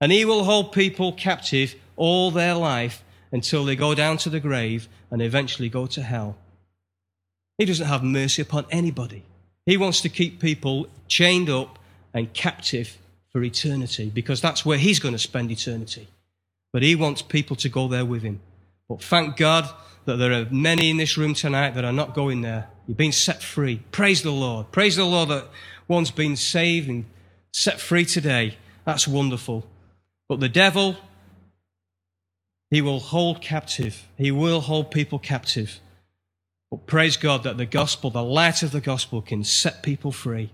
And 0.00 0.10
he 0.10 0.24
will 0.24 0.44
hold 0.44 0.72
people 0.72 1.12
captive 1.12 1.76
all 1.96 2.30
their 2.30 2.54
life 2.54 3.04
until 3.30 3.64
they 3.64 3.76
go 3.76 3.94
down 3.94 4.16
to 4.18 4.30
the 4.30 4.40
grave 4.40 4.88
and 5.12 5.22
eventually 5.22 5.68
go 5.68 5.86
to 5.86 6.02
hell. 6.02 6.36
He 7.58 7.66
doesn't 7.66 7.86
have 7.86 8.02
mercy 8.02 8.42
upon 8.42 8.66
anybody. 8.70 9.22
He 9.66 9.76
wants 9.76 10.00
to 10.00 10.08
keep 10.08 10.40
people 10.40 10.88
chained 11.06 11.48
up 11.48 11.78
and 12.12 12.32
captive 12.32 12.98
for 13.30 13.42
eternity 13.44 14.10
because 14.12 14.40
that's 14.40 14.66
where 14.66 14.78
he's 14.78 14.98
going 14.98 15.14
to 15.14 15.18
spend 15.18 15.52
eternity. 15.52 16.08
But 16.72 16.82
he 16.82 16.96
wants 16.96 17.22
people 17.22 17.54
to 17.56 17.68
go 17.68 17.86
there 17.86 18.04
with 18.04 18.22
him. 18.22 18.40
But 18.88 19.02
thank 19.02 19.36
God 19.36 19.68
that 20.06 20.16
there 20.16 20.32
are 20.32 20.46
many 20.50 20.90
in 20.90 20.96
this 20.96 21.16
room 21.16 21.34
tonight 21.34 21.74
that 21.74 21.84
are 21.84 21.92
not 21.92 22.14
going 22.14 22.40
there. 22.40 22.68
You've 22.88 22.96
been 22.96 23.12
set 23.12 23.42
free. 23.42 23.82
Praise 23.92 24.22
the 24.22 24.32
Lord. 24.32 24.72
Praise 24.72 24.96
the 24.96 25.04
Lord 25.04 25.28
that 25.28 25.46
one's 25.86 26.10
been 26.10 26.36
saved 26.36 26.88
and 26.88 27.04
set 27.52 27.80
free 27.80 28.06
today. 28.06 28.56
That's 28.84 29.06
wonderful. 29.06 29.64
But 30.28 30.40
the 30.40 30.48
devil 30.48 30.96
he 32.72 32.80
will 32.80 33.00
hold 33.00 33.42
captive. 33.42 34.08
He 34.16 34.30
will 34.30 34.62
hold 34.62 34.90
people 34.90 35.18
captive. 35.18 35.78
But 36.70 36.86
praise 36.86 37.18
God 37.18 37.42
that 37.42 37.58
the 37.58 37.66
gospel, 37.66 38.08
the 38.08 38.24
light 38.24 38.62
of 38.62 38.70
the 38.70 38.80
gospel, 38.80 39.20
can 39.20 39.44
set 39.44 39.82
people 39.82 40.10
free. 40.10 40.50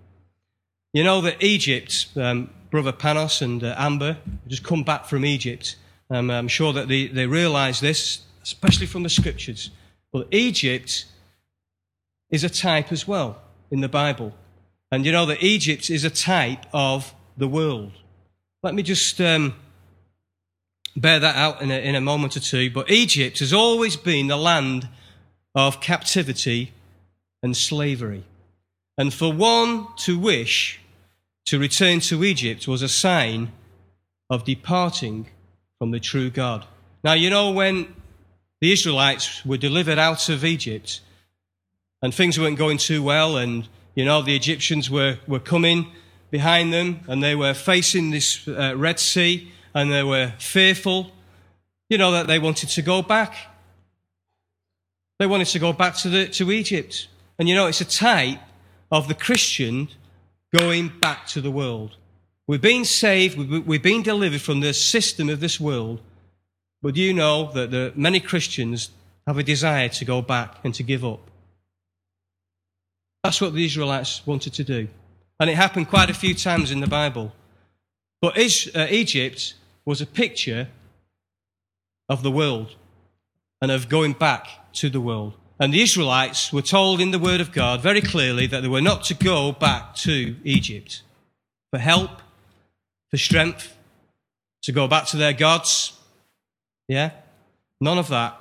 You 0.93 1.05
know 1.05 1.21
that 1.21 1.41
Egypt, 1.41 2.09
um, 2.17 2.51
Brother 2.73 2.93
Panos 2.93 3.41
and 3.41 3.63
uh, 3.63 3.73
Amber, 3.79 4.19
just 4.49 4.65
come 4.65 4.83
back 4.83 5.05
from 5.05 5.25
Egypt. 5.25 5.77
Um, 6.11 6.29
I'm 6.29 6.49
sure 6.49 6.73
that 6.73 6.89
they, 6.89 7.07
they 7.07 7.29
realize 7.29 7.79
this, 7.79 8.23
especially 8.43 8.87
from 8.87 9.05
the 9.05 9.11
scriptures. 9.11 9.71
But 10.13 10.27
Egypt 10.33 11.05
is 12.31 12.43
a 12.43 12.51
type 12.51 12.91
as 12.91 13.07
well 13.07 13.41
in 13.71 13.81
the 13.81 13.89
Bible. 13.89 14.35
And 14.91 15.07
you 15.07 15.13
know 15.13 15.27
that 15.27 15.41
Egypt 15.41 15.89
is 15.89 16.03
a 16.03 16.11
type 16.11 16.67
of 16.73 17.15
the 17.37 17.47
world. 17.47 17.93
Let 18.65 18.75
me 18.75 18.83
just 18.83 19.21
um, 19.21 19.55
bear 21.00 21.21
that 21.21 21.37
out 21.37 21.62
in 21.62 21.71
a, 21.71 21.78
in 21.78 21.95
a 21.95 22.00
moment 22.00 22.37
or 22.37 22.40
two. 22.40 22.71
But 22.71 22.90
Egypt 22.90 23.38
has 23.40 23.52
always 23.52 23.97
been 23.97 24.28
the 24.28 24.37
land 24.37 24.88
of 25.55 25.81
captivity 25.81 26.73
and 27.43 27.57
slavery. 27.57 28.25
And 28.97 29.14
for 29.14 29.33
one 29.33 29.87
to 29.99 30.19
wish 30.19 30.81
to 31.47 31.59
return 31.59 32.00
to 32.00 32.25
Egypt 32.25 32.67
was 32.67 32.83
a 32.83 32.88
sign 32.88 33.52
of 34.28 34.45
departing 34.45 35.28
from 35.78 35.93
the 35.93 36.00
true 36.00 36.31
God. 36.31 36.67
Now, 37.05 37.12
you 37.12 37.31
know, 37.31 37.50
when 37.52 37.95
the 38.61 38.73
Israelites 38.73 39.45
were 39.47 39.57
delivered 39.57 39.99
out 39.99 40.28
of 40.28 40.45
Egypt 40.45 41.00
and 42.02 42.12
things 42.12 42.38
weren't 42.38 42.59
going 42.59 42.78
too 42.78 43.02
well, 43.02 43.37
and, 43.37 43.69
you 43.95 44.05
know, 44.05 44.21
the 44.21 44.37
Egyptians 44.37 44.90
were, 44.90 45.19
were 45.26 45.38
coming 45.38 45.93
behind 46.31 46.73
them 46.73 47.00
and 47.09 47.23
they 47.23 47.35
were 47.35 47.55
facing 47.55 48.11
this 48.11 48.47
uh, 48.49 48.75
Red 48.76 48.99
Sea 48.99 49.50
and 49.75 49.93
they 49.93 50.03
were 50.03 50.33
fearful, 50.39 51.13
you 51.89 51.99
know, 51.99 52.13
that 52.13 52.27
they 52.27 52.39
wanted 52.39 52.69
to 52.71 52.83
go 52.83 53.03
back. 53.03 53.35
They 55.19 55.27
wanted 55.27 55.49
to 55.49 55.59
go 55.59 55.73
back 55.73 55.97
to, 55.97 56.09
the, 56.09 56.29
to 56.29 56.51
Egypt. 56.53 57.09
And, 57.39 57.49
you 57.49 57.55
know, 57.55 57.67
it's 57.67 57.81
a 57.81 57.85
type 57.85 58.41
of 58.91 59.09
the 59.09 59.15
Christian 59.15 59.89
going 60.57 60.93
back 61.01 61.27
to 61.29 61.41
the 61.41 61.51
world. 61.51 61.97
We've 62.47 62.61
been 62.61 62.85
saved, 62.85 63.37
we've 63.37 63.83
been 63.83 64.03
delivered 64.03 64.41
from 64.41 64.61
the 64.61 64.73
system 64.73 65.29
of 65.29 65.41
this 65.41 65.61
world, 65.61 66.01
but 66.81 66.97
you 66.97 67.13
know 67.13 67.53
that 67.53 67.71
the, 67.71 67.93
many 67.95 68.21
Christians 68.21 68.91
have 69.27 69.37
a 69.37 69.43
desire 69.43 69.91
to 69.91 70.05
go 70.07 70.23
back 70.23 70.57
and 70.65 70.75
to 70.75 70.83
give 70.83 71.05
up? 71.05 71.21
That's 73.23 73.43
what 73.43 73.53
the 73.53 73.65
Israelites 73.65 74.27
wanted 74.27 74.55
to 74.55 74.65
do. 74.65 74.89
And 75.39 75.51
it 75.51 75.57
happened 75.57 75.89
quite 75.89 76.09
a 76.09 76.15
few 76.15 76.35
times 76.35 76.71
in 76.71 76.81
the 76.81 76.87
Bible. 76.87 77.33
But 78.21 78.37
uh, 78.37 78.87
Egypt 78.91 79.55
was 79.85 80.01
a 80.01 80.07
picture 80.07 80.69
of 82.09 82.23
the 82.23 82.31
world 82.31 82.75
and 83.61 83.71
of 83.71 83.89
going 83.89 84.13
back 84.13 84.73
to 84.75 84.89
the 84.89 85.01
world. 85.01 85.35
And 85.61 85.75
the 85.75 85.83
Israelites 85.83 86.53
were 86.53 86.63
told 86.63 87.01
in 87.01 87.11
the 87.11 87.19
Word 87.19 87.41
of 87.41 87.53
God 87.53 87.81
very 87.81 88.01
clearly 88.01 88.47
that 88.47 88.61
they 88.61 88.69
were 88.69 88.81
not 88.81 89.05
to 89.05 89.15
go 89.15 89.53
back 89.53 89.95
to 89.97 90.37
Egypt 90.45 91.03
for 91.71 91.79
help, 91.79 92.23
for 93.11 93.17
strength, 93.17 93.77
to 94.63 94.73
go 94.73 94.87
back 94.87 95.07
to 95.07 95.17
their 95.17 95.33
gods. 95.33 95.99
Yeah? 96.87 97.11
None 97.81 97.99
of 97.99 98.09
that. 98.09 98.41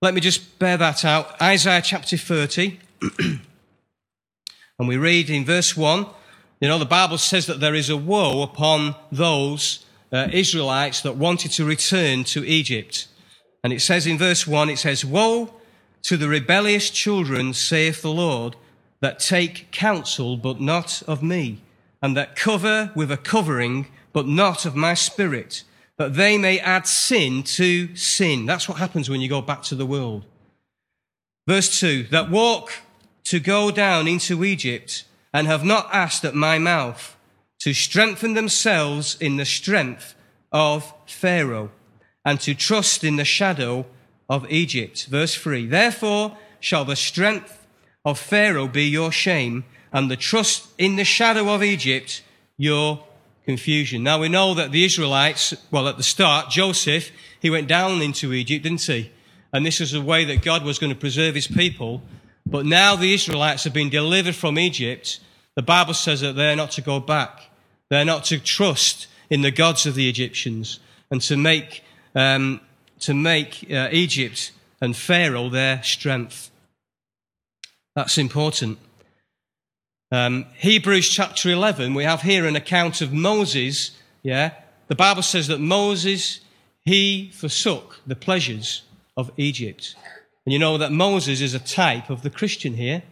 Let 0.00 0.14
me 0.14 0.20
just 0.20 0.58
bear 0.58 0.76
that 0.76 1.04
out. 1.04 1.40
Isaiah 1.40 1.82
chapter 1.82 2.16
30. 2.16 2.80
and 3.18 4.88
we 4.88 4.96
read 4.96 5.30
in 5.30 5.44
verse 5.44 5.76
1 5.76 6.06
you 6.62 6.68
know, 6.68 6.78
the 6.78 6.84
Bible 6.84 7.18
says 7.18 7.46
that 7.46 7.58
there 7.58 7.74
is 7.74 7.90
a 7.90 7.96
woe 7.96 8.40
upon 8.42 8.94
those 9.10 9.84
uh, 10.12 10.28
Israelites 10.32 11.00
that 11.00 11.16
wanted 11.16 11.50
to 11.52 11.64
return 11.64 12.22
to 12.22 12.44
Egypt. 12.44 13.08
And 13.64 13.72
it 13.72 13.80
says 13.80 14.06
in 14.06 14.16
verse 14.16 14.46
1, 14.46 14.70
it 14.70 14.78
says, 14.78 15.04
Woe 15.04 15.52
to 16.02 16.16
the 16.16 16.28
rebellious 16.28 16.88
children, 16.90 17.52
saith 17.52 18.02
the 18.02 18.12
Lord, 18.12 18.54
that 19.00 19.18
take 19.18 19.72
counsel, 19.72 20.36
but 20.36 20.60
not 20.60 21.02
of 21.08 21.20
me, 21.20 21.60
and 22.00 22.16
that 22.16 22.36
cover 22.36 22.92
with 22.94 23.10
a 23.10 23.16
covering, 23.16 23.88
but 24.12 24.28
not 24.28 24.64
of 24.64 24.76
my 24.76 24.94
spirit, 24.94 25.64
that 25.96 26.14
they 26.14 26.38
may 26.38 26.60
add 26.60 26.86
sin 26.86 27.42
to 27.42 27.94
sin. 27.96 28.46
That's 28.46 28.68
what 28.68 28.78
happens 28.78 29.10
when 29.10 29.20
you 29.20 29.28
go 29.28 29.42
back 29.42 29.62
to 29.64 29.74
the 29.74 29.86
world. 29.86 30.24
Verse 31.48 31.80
2 31.80 32.04
that 32.04 32.30
walk 32.30 32.70
to 33.24 33.40
go 33.40 33.72
down 33.72 34.06
into 34.06 34.44
Egypt, 34.44 35.04
and 35.32 35.46
have 35.46 35.64
not 35.64 35.88
asked 35.92 36.24
at 36.24 36.34
my 36.34 36.58
mouth 36.58 37.16
to 37.60 37.72
strengthen 37.72 38.34
themselves 38.34 39.16
in 39.20 39.36
the 39.36 39.44
strength 39.44 40.14
of 40.50 40.92
Pharaoh, 41.06 41.70
and 42.24 42.40
to 42.40 42.54
trust 42.54 43.04
in 43.04 43.16
the 43.16 43.24
shadow 43.24 43.86
of 44.28 44.50
Egypt. 44.50 45.06
Verse 45.06 45.34
3 45.34 45.66
Therefore 45.66 46.36
shall 46.60 46.84
the 46.84 46.96
strength 46.96 47.66
of 48.04 48.18
Pharaoh 48.18 48.68
be 48.68 48.84
your 48.84 49.12
shame, 49.12 49.64
and 49.92 50.10
the 50.10 50.16
trust 50.16 50.68
in 50.78 50.96
the 50.96 51.04
shadow 51.04 51.54
of 51.54 51.62
Egypt 51.62 52.22
your 52.56 53.04
confusion. 53.44 54.02
Now 54.02 54.20
we 54.20 54.28
know 54.28 54.54
that 54.54 54.72
the 54.72 54.84
Israelites, 54.84 55.54
well, 55.70 55.88
at 55.88 55.96
the 55.96 56.02
start, 56.02 56.50
Joseph, 56.50 57.10
he 57.40 57.50
went 57.50 57.68
down 57.68 58.00
into 58.02 58.32
Egypt, 58.32 58.62
didn't 58.62 58.82
he? 58.82 59.10
And 59.52 59.66
this 59.66 59.80
was 59.80 59.92
the 59.92 60.00
way 60.00 60.24
that 60.24 60.42
God 60.42 60.64
was 60.64 60.78
going 60.78 60.92
to 60.92 60.98
preserve 60.98 61.34
his 61.34 61.46
people. 61.46 62.02
But 62.52 62.66
now 62.66 62.96
the 62.96 63.14
Israelites 63.14 63.64
have 63.64 63.72
been 63.72 63.88
delivered 63.88 64.34
from 64.34 64.58
Egypt. 64.58 65.20
The 65.56 65.62
Bible 65.62 65.94
says 65.94 66.20
that 66.20 66.34
they're 66.34 66.54
not 66.54 66.70
to 66.72 66.82
go 66.82 67.00
back. 67.00 67.48
They're 67.88 68.04
not 68.04 68.24
to 68.24 68.38
trust 68.38 69.06
in 69.30 69.40
the 69.40 69.50
gods 69.50 69.86
of 69.86 69.94
the 69.94 70.06
Egyptians 70.06 70.78
and 71.10 71.22
to 71.22 71.36
make 71.38 71.82
um, 72.14 72.60
to 73.00 73.14
make 73.14 73.66
uh, 73.70 73.88
Egypt 73.90 74.52
and 74.82 74.94
Pharaoh 74.94 75.48
their 75.48 75.82
strength. 75.82 76.50
That's 77.96 78.18
important. 78.18 78.78
Um, 80.10 80.44
Hebrews 80.58 81.08
chapter 81.08 81.50
11, 81.50 81.94
we 81.94 82.04
have 82.04 82.20
here 82.20 82.46
an 82.46 82.54
account 82.54 83.00
of 83.00 83.14
Moses. 83.14 83.92
Yeah. 84.22 84.52
The 84.88 84.94
Bible 84.94 85.22
says 85.22 85.48
that 85.48 85.58
Moses, 85.58 86.40
he 86.84 87.30
forsook 87.32 88.00
the 88.06 88.14
pleasures 88.14 88.82
of 89.16 89.30
Egypt. 89.38 89.96
And 90.44 90.52
you 90.52 90.58
know 90.58 90.78
that 90.78 90.92
Moses 90.92 91.40
is 91.40 91.54
a 91.54 91.58
type 91.58 92.10
of 92.10 92.22
the 92.22 92.30
Christian 92.30 92.74
here. 92.74 93.02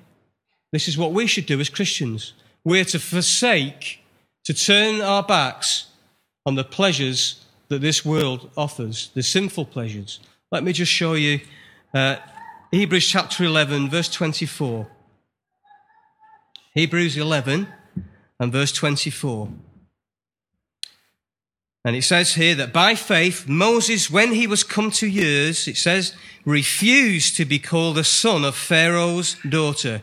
This 0.73 0.89
is 0.89 0.99
what 0.99 1.13
we 1.13 1.27
should 1.27 1.47
do 1.47 1.61
as 1.61 1.69
Christians. 1.69 2.33
We're 2.65 2.85
to 2.87 2.99
forsake, 2.99 4.01
to 4.45 4.55
turn 4.55 5.01
our 5.01 5.23
backs 5.23 5.87
on 6.45 6.55
the 6.55 6.65
pleasures 6.65 7.45
that 7.69 7.81
this 7.81 8.05
world 8.05 8.51
offers, 8.57 9.11
the 9.15 9.23
sinful 9.23 9.67
pleasures. 9.67 10.21
Let 10.51 10.65
me 10.65 10.73
just 10.73 10.91
show 10.91 11.15
you 11.15 11.41
uh, 11.95 12.17
Hebrews 12.73 13.09
chapter 13.09 13.45
11, 13.45 13.91
verse 13.91 14.09
24. 14.09 14.89
Hebrews 16.75 17.17
11 17.17 17.69
and 18.39 18.53
verse 18.53 18.73
24. 18.73 19.49
And 21.85 21.97
it 21.97 22.03
says 22.03 22.35
here 22.35 22.55
that 22.57 22.73
by 22.73 22.95
faith, 22.95 23.49
Moses, 23.49 24.11
when 24.11 24.33
he 24.33 24.47
was 24.47 24.65
come 24.65 24.91
to 24.93 25.07
years, 25.07 25.67
it 25.67 25.77
says, 25.77 26.15
refused 26.45 27.37
to 27.37 27.45
be 27.45 27.59
called 27.59 27.97
the 27.97 28.05
son 28.05 28.45
of 28.45 28.55
Pharaoh's 28.55 29.37
daughter, 29.49 30.03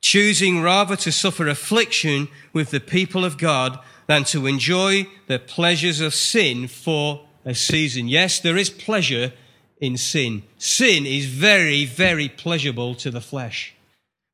choosing 0.00 0.62
rather 0.62 0.96
to 0.96 1.12
suffer 1.12 1.48
affliction 1.48 2.28
with 2.52 2.70
the 2.70 2.80
people 2.80 3.24
of 3.24 3.36
God 3.36 3.78
than 4.06 4.24
to 4.24 4.46
enjoy 4.46 5.06
the 5.26 5.38
pleasures 5.38 6.00
of 6.00 6.14
sin 6.14 6.66
for 6.66 7.26
a 7.44 7.54
season. 7.54 8.08
Yes, 8.08 8.40
there 8.40 8.56
is 8.56 8.70
pleasure 8.70 9.32
in 9.80 9.96
sin. 9.96 10.42
Sin 10.56 11.04
is 11.04 11.26
very, 11.26 11.84
very 11.84 12.28
pleasurable 12.28 12.94
to 12.96 13.10
the 13.10 13.20
flesh. 13.20 13.74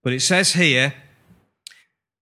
But 0.04 0.12
it 0.12 0.20
says 0.20 0.52
here, 0.52 0.94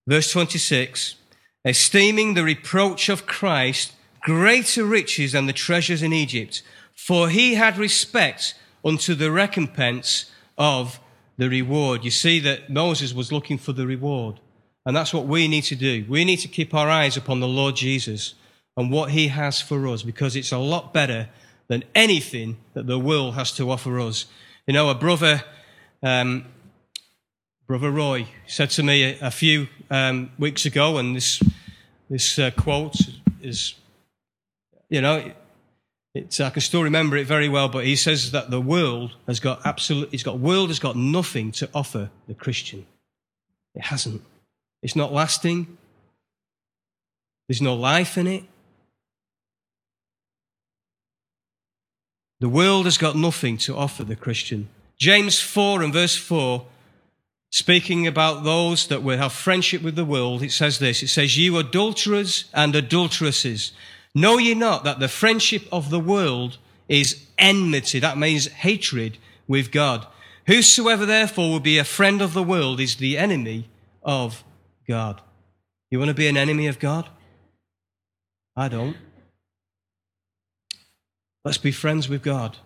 verse 0.07 0.33
26, 0.33 1.17
esteeming 1.65 2.35
the 2.35 2.45
reproach 2.45 3.09
of 3.09 3.27
Christ 3.27 3.93
greater 4.23 4.85
riches 4.85 5.33
than 5.33 5.47
the 5.47 5.53
treasures 5.53 6.03
in 6.03 6.13
Egypt, 6.13 6.63
for 6.95 7.29
he 7.29 7.55
had 7.55 7.77
respect 7.77 8.55
unto 8.85 9.15
the 9.15 9.31
recompense 9.31 10.31
of 10.57 11.01
the 11.37 11.49
reward. 11.49 12.05
You 12.05 12.11
see 12.11 12.41
that 12.41 12.71
Moses 12.71 13.13
was 13.13 13.33
looking 13.33 13.59
for 13.59 13.73
the 13.73 13.87
reward. 13.87 14.41
And 14.85 14.97
that's 14.97 15.15
what 15.15 15.27
we 15.27 15.47
need 15.47 15.63
to 15.65 15.77
do. 15.77 16.05
We 16.09 16.25
need 16.25 16.39
to 16.39 16.49
keep 16.49 16.75
our 16.75 16.89
eyes 16.89 17.17
upon 17.17 17.41
the 17.41 17.49
Lord 17.49 17.77
Jesus 17.77 18.35
and 18.77 18.91
what 18.91 19.11
he 19.11 19.29
has 19.29 19.61
for 19.61 19.87
us 19.87 20.03
because 20.03 20.35
it's 20.35 20.53
a 20.53 20.59
lot 20.59 20.93
better 20.93 21.29
than 21.69 21.85
anything 21.95 22.57
that 22.75 22.87
the 22.87 22.99
world 22.99 23.35
has 23.35 23.53
to 23.53 23.71
offer 23.71 24.01
us. 24.01 24.27
You 24.67 24.75
know, 24.75 24.91
a 24.91 24.95
brother, 24.95 25.45
um, 26.03 26.47
Brother 27.67 27.91
Roy, 27.91 28.27
said 28.47 28.71
to 28.71 28.83
me 28.83 29.05
a, 29.05 29.27
a 29.29 29.31
few 29.31 29.69
um, 29.91 30.31
weeks 30.39 30.67
ago, 30.67 30.99
and 30.99 31.15
this, 31.15 31.43
this 32.11 32.39
uh, 32.39 32.51
quote 32.51 32.97
is, 33.41 33.75
you 34.93 35.01
know, 35.01 35.33
it's, 36.15 36.39
I 36.39 36.51
can 36.51 36.61
still 36.61 36.83
remember 36.83 37.17
it 37.17 37.27
very 37.27 37.49
well, 37.49 37.71
but 37.71 37.87
he 37.87 37.97
says 37.97 38.33
that 38.33 38.51
the 38.51 38.61
world 38.61 39.17
has 39.27 39.41
got 39.41 39.65
absolute, 39.65 40.11
it's 40.13 40.23
got, 40.23 40.39
world 40.39 40.69
has 40.69 40.79
got 40.79 40.97
nothing 40.97 41.51
to 41.53 41.71
offer 41.73 42.11
the 42.29 42.35
Christian. 42.35 42.85
It 43.75 43.85
hasn't. 43.85 44.23
It's 44.83 44.95
not 44.95 45.11
lasting. 45.11 45.79
There's 47.49 47.63
no 47.63 47.75
life 47.75 48.19
in 48.19 48.27
it. 48.27 48.45
The 52.41 52.51
world 52.51 52.85
has 52.85 52.99
got 52.99 53.17
nothing 53.17 53.57
to 53.59 53.75
offer 53.75 54.05
the 54.05 54.17
Christian. 54.17 54.69
James 54.99 55.41
4 55.41 55.83
and 55.83 55.93
verse 55.93 56.17
4, 56.17 56.67
speaking 57.51 58.07
about 58.07 58.45
those 58.45 58.89
that 58.89 59.03
will 59.03 59.17
have 59.17 59.33
friendship 59.33 59.81
with 59.81 59.97
the 59.97 60.05
world, 60.05 60.43
it 60.43 60.53
says 60.53 60.79
this. 60.79 61.03
It 61.03 61.09
says, 61.09 61.39
You 61.39 61.57
adulterers 61.57 62.51
and 62.53 62.77
adulteresses, 62.77 63.73
know 64.15 64.39
ye 64.39 64.55
not 64.55 64.85
that 64.85 65.01
the 65.01 65.09
friendship 65.09 65.67
of 65.73 65.91
the 65.91 66.01
world 66.01 66.59
is 66.89 67.27
enmity? 67.39 67.99
That 67.99 68.19
means 68.19 68.47
hatred 68.47 69.19
with 69.49 69.73
God. 69.73 70.07
Whosoever 70.47 71.07
therefore 71.07 71.51
will 71.51 71.61
be 71.61 71.79
a 71.79 71.85
friend 71.85 72.21
of 72.21 72.35
the 72.35 72.43
world 72.43 72.81
is 72.81 72.97
the 72.97 73.17
enemy 73.17 73.69
of 74.03 74.43
God. 74.89 75.21
You 75.91 75.99
want 75.99 76.09
to 76.09 76.15
be 76.15 76.27
an 76.27 76.37
enemy 76.37 76.67
of 76.67 76.79
God? 76.79 77.09
I 78.57 78.69
don't. 78.69 78.97
Let's 81.45 81.59
be 81.59 81.73
friends 81.73 82.09
with 82.09 82.23
God. 82.23 82.59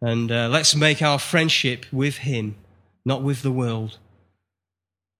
And 0.00 0.30
uh, 0.30 0.48
let's 0.48 0.74
make 0.74 1.02
our 1.02 1.18
friendship 1.18 1.86
with 1.92 2.18
Him, 2.18 2.56
not 3.04 3.22
with 3.22 3.42
the 3.42 3.52
world. 3.52 3.98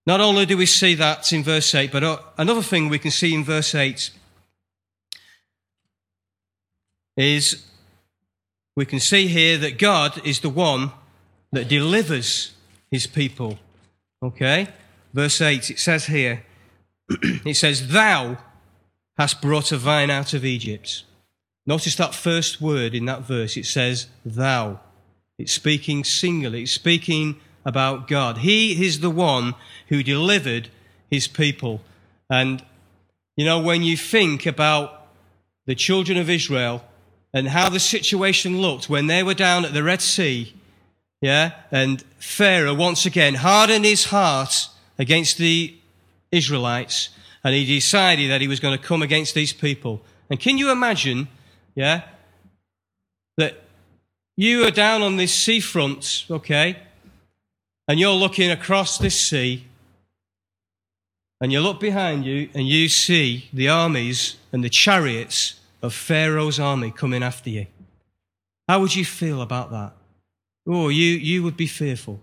Not 0.06 0.20
only 0.20 0.44
do 0.44 0.56
we 0.56 0.66
see 0.66 0.94
that 0.96 1.32
in 1.32 1.42
verse 1.42 1.74
8, 1.74 1.90
but 1.90 2.04
uh, 2.04 2.18
another 2.36 2.62
thing 2.62 2.88
we 2.88 2.98
can 2.98 3.10
see 3.10 3.34
in 3.34 3.44
verse 3.44 3.74
8 3.74 4.10
is 7.16 7.64
we 8.76 8.84
can 8.84 9.00
see 9.00 9.28
here 9.28 9.56
that 9.58 9.78
God 9.78 10.20
is 10.26 10.40
the 10.40 10.48
one 10.48 10.92
that 11.52 11.68
delivers 11.68 12.52
his 12.90 13.06
people. 13.06 13.58
Okay? 14.22 14.68
Verse 15.12 15.40
8, 15.40 15.70
it 15.70 15.78
says 15.78 16.06
here, 16.06 16.44
it 17.08 17.56
says, 17.56 17.88
Thou 17.88 18.38
hast 19.16 19.40
brought 19.40 19.70
a 19.70 19.76
vine 19.76 20.10
out 20.10 20.34
of 20.34 20.44
Egypt. 20.44 21.04
Notice 21.66 21.94
that 21.96 22.14
first 22.14 22.60
word 22.60 22.94
in 22.94 23.04
that 23.06 23.22
verse. 23.22 23.56
It 23.56 23.66
says, 23.66 24.08
Thou. 24.24 24.80
It's 25.38 25.52
speaking 25.52 26.04
singular. 26.04 26.58
It's 26.58 26.72
speaking 26.72 27.40
about 27.64 28.08
God. 28.08 28.38
He 28.38 28.84
is 28.84 29.00
the 29.00 29.10
one 29.10 29.54
who 29.88 30.02
delivered 30.02 30.68
his 31.10 31.26
people. 31.28 31.80
And, 32.28 32.64
you 33.36 33.44
know, 33.44 33.60
when 33.60 33.82
you 33.82 33.96
think 33.96 34.46
about 34.46 35.06
the 35.66 35.74
children 35.74 36.18
of 36.18 36.28
Israel 36.28 36.84
and 37.34 37.48
how 37.48 37.68
the 37.68 37.80
situation 37.80 38.62
looked 38.62 38.88
when 38.88 39.08
they 39.08 39.22
were 39.22 39.34
down 39.34 39.66
at 39.66 39.74
the 39.74 39.82
Red 39.82 40.00
Sea, 40.00 40.54
yeah, 41.20 41.52
and 41.70 42.02
Pharaoh 42.18 42.74
once 42.74 43.04
again 43.04 43.34
hardened 43.34 43.84
his 43.84 44.06
heart 44.06 44.68
against 44.98 45.36
the 45.36 45.74
Israelites 46.30 47.10
and 47.44 47.54
he 47.54 47.66
decided 47.66 48.30
that 48.30 48.40
he 48.40 48.48
was 48.48 48.58
going 48.58 48.76
to 48.76 48.82
come 48.82 49.02
against 49.02 49.34
these 49.34 49.52
people. 49.52 50.00
And 50.30 50.40
can 50.40 50.56
you 50.56 50.72
imagine, 50.72 51.28
yeah, 51.74 52.02
that 53.36 53.62
you 54.36 54.66
are 54.66 54.70
down 54.70 55.02
on 55.02 55.18
this 55.18 55.34
seafront, 55.34 56.24
okay, 56.30 56.78
and 57.86 58.00
you're 58.00 58.14
looking 58.14 58.50
across 58.50 58.96
this 58.96 59.20
sea, 59.20 59.64
and 61.40 61.52
you 61.52 61.60
look 61.60 61.78
behind 61.78 62.24
you 62.24 62.48
and 62.54 62.66
you 62.66 62.88
see 62.88 63.50
the 63.52 63.68
armies 63.68 64.36
and 64.50 64.64
the 64.64 64.70
chariots 64.70 65.60
of 65.84 65.92
Pharaoh's 65.92 66.58
army 66.58 66.90
coming 66.90 67.22
after 67.22 67.50
you. 67.50 67.66
How 68.66 68.80
would 68.80 68.96
you 68.96 69.04
feel 69.04 69.42
about 69.42 69.70
that? 69.70 69.92
Oh, 70.66 70.88
you, 70.88 71.10
you 71.10 71.42
would 71.42 71.58
be 71.58 71.66
fearful. 71.66 72.20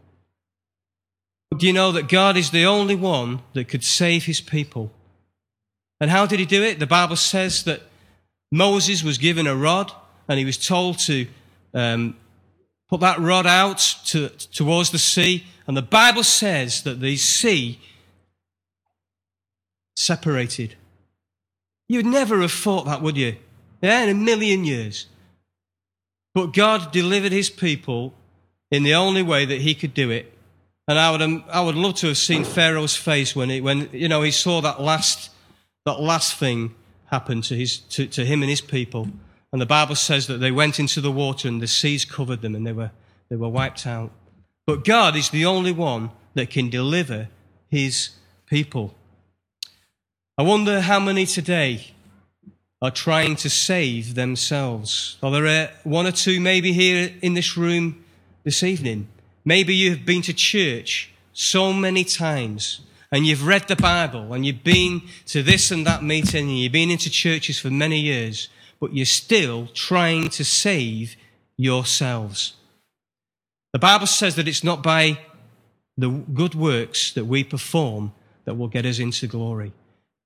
But 1.52 1.60
do 1.60 1.68
you 1.68 1.74
know 1.74 1.92
that 1.92 2.10
God 2.10 2.38
is 2.38 2.50
the 2.50 2.66
only 2.66 2.96
one 2.96 3.44
that 3.54 3.68
could 3.68 3.84
save 3.84 4.26
his 4.26 4.42
people? 4.42 4.92
And 6.00 6.10
how 6.10 6.26
did 6.26 6.40
he 6.40 6.46
do 6.48 6.64
it? 6.64 6.80
The 6.80 6.88
Bible 6.88 7.16
says 7.16 7.64
that 7.66 7.84
Moses 8.52 9.04
was 9.04 9.20
given 9.20 9.46
a 9.46 9.56
rod 9.56 9.92
and 10.28 10.40
he 10.40 10.46
was 10.46 10.58
told 10.58 10.98
to 11.00 11.28
um, 11.76 12.18
put 12.90 13.02
that 13.02 13.20
rod 13.20 13.46
out 13.46 13.78
to, 14.06 14.30
towards 14.30 14.90
the 14.90 14.98
sea. 14.98 15.46
And 15.68 15.78
the 15.78 15.84
Bible 15.84 16.24
says 16.24 16.82
that 16.82 17.00
the 17.00 17.16
sea 17.16 17.80
separated. 19.96 20.78
You'd 21.88 22.08
never 22.08 22.42
have 22.42 22.52
thought 22.52 22.86
that, 22.86 23.04
would 23.04 23.18
you? 23.18 23.36
Yeah, 23.82 24.04
in 24.04 24.10
a 24.10 24.14
million 24.14 24.64
years. 24.64 25.08
But 26.34 26.54
God 26.54 26.92
delivered 26.92 27.32
his 27.32 27.50
people 27.50 28.14
in 28.70 28.84
the 28.84 28.94
only 28.94 29.22
way 29.22 29.46
that 29.46 29.62
he 29.62 29.76
could 29.76 29.94
do 29.94 30.10
it. 30.10 30.32
And 30.88 30.98
I 30.98 31.12
would, 31.12 31.22
um, 31.22 31.44
I 31.50 31.62
would 31.62 31.76
love 31.76 31.96
to 31.96 32.08
have 32.08 32.18
seen 32.18 32.44
Pharaoh's 32.44 32.96
face 32.96 33.36
when, 33.36 33.50
he, 33.50 33.62
when 33.62 33.90
you 33.92 34.08
know, 34.08 34.22
he 34.22 34.32
saw 34.32 34.62
that 34.62 34.82
last, 34.82 35.32
that 35.86 36.00
last 36.00 36.38
thing 36.38 36.74
happen 37.06 37.42
to, 37.42 37.56
his, 37.56 37.80
to, 37.80 38.08
to 38.08 38.26
him 38.26 38.42
and 38.42 38.50
his 38.50 38.62
people. 38.62 39.08
And 39.52 39.62
the 39.62 39.66
Bible 39.66 39.96
says 39.96 40.28
that 40.28 40.38
they 40.38 40.52
went 40.52 40.80
into 40.80 41.02
the 41.02 41.12
water 41.12 41.48
and 41.48 41.62
the 41.62 41.68
seas 41.68 42.06
covered 42.06 42.42
them 42.42 42.56
and 42.56 42.66
they 42.66 42.72
were, 42.72 42.92
they 43.30 43.36
were 43.36 43.50
wiped 43.50 43.86
out. 43.86 44.12
But 44.66 44.86
God 44.86 45.16
is 45.16 45.30
the 45.30 45.46
only 45.46 45.72
one 45.72 46.12
that 46.34 46.50
can 46.50 46.70
deliver 46.70 47.28
his 47.68 48.12
people. 48.46 48.96
I 50.38 50.44
wonder 50.44 50.82
how 50.82 51.00
many 51.00 51.26
today 51.26 51.92
are 52.82 52.92
trying 52.92 53.36
to 53.38 53.50
save 53.50 54.16
themselves. 54.16 55.18
Are 55.22 55.32
there 55.32 55.48
uh, 55.48 55.72
one 55.84 56.08
or 56.08 56.12
two 56.12 56.40
maybe 56.40 56.74
here 56.74 57.14
in 57.22 57.36
this 57.36 57.56
room 57.56 58.04
this 58.44 58.64
evening? 58.64 59.08
Maybe 59.46 59.76
you've 59.76 60.06
been 60.06 60.24
to 60.24 60.34
church 60.34 61.12
so 61.34 61.74
many 61.74 62.04
times 62.04 62.82
and 63.12 63.26
you've 63.26 63.46
read 63.46 63.68
the 63.68 63.76
Bible 63.76 64.34
and 64.34 64.46
you've 64.46 64.64
been 64.64 65.04
to 65.28 65.44
this 65.44 65.70
and 65.70 65.86
that 65.86 66.04
meeting 66.04 66.50
and 66.50 66.58
you've 66.58 66.72
been 66.72 66.90
into 66.90 67.10
churches 67.10 67.60
for 67.60 67.70
many 67.70 68.00
years, 68.00 68.50
but 68.80 68.96
you're 68.96 69.06
still 69.06 69.68
trying 69.74 70.30
to 70.30 70.44
save 70.44 71.16
yourselves. 71.58 72.54
The 73.74 73.80
Bible 73.80 74.08
says 74.08 74.36
that 74.36 74.48
it's 74.48 74.64
not 74.64 74.82
by 74.82 75.20
the 75.98 76.10
good 76.10 76.56
works 76.56 77.14
that 77.14 77.26
we 77.26 77.44
perform 77.44 78.14
that 78.46 78.56
will 78.56 78.68
get 78.68 78.86
us 78.86 78.98
into 78.98 79.28
glory. 79.28 79.72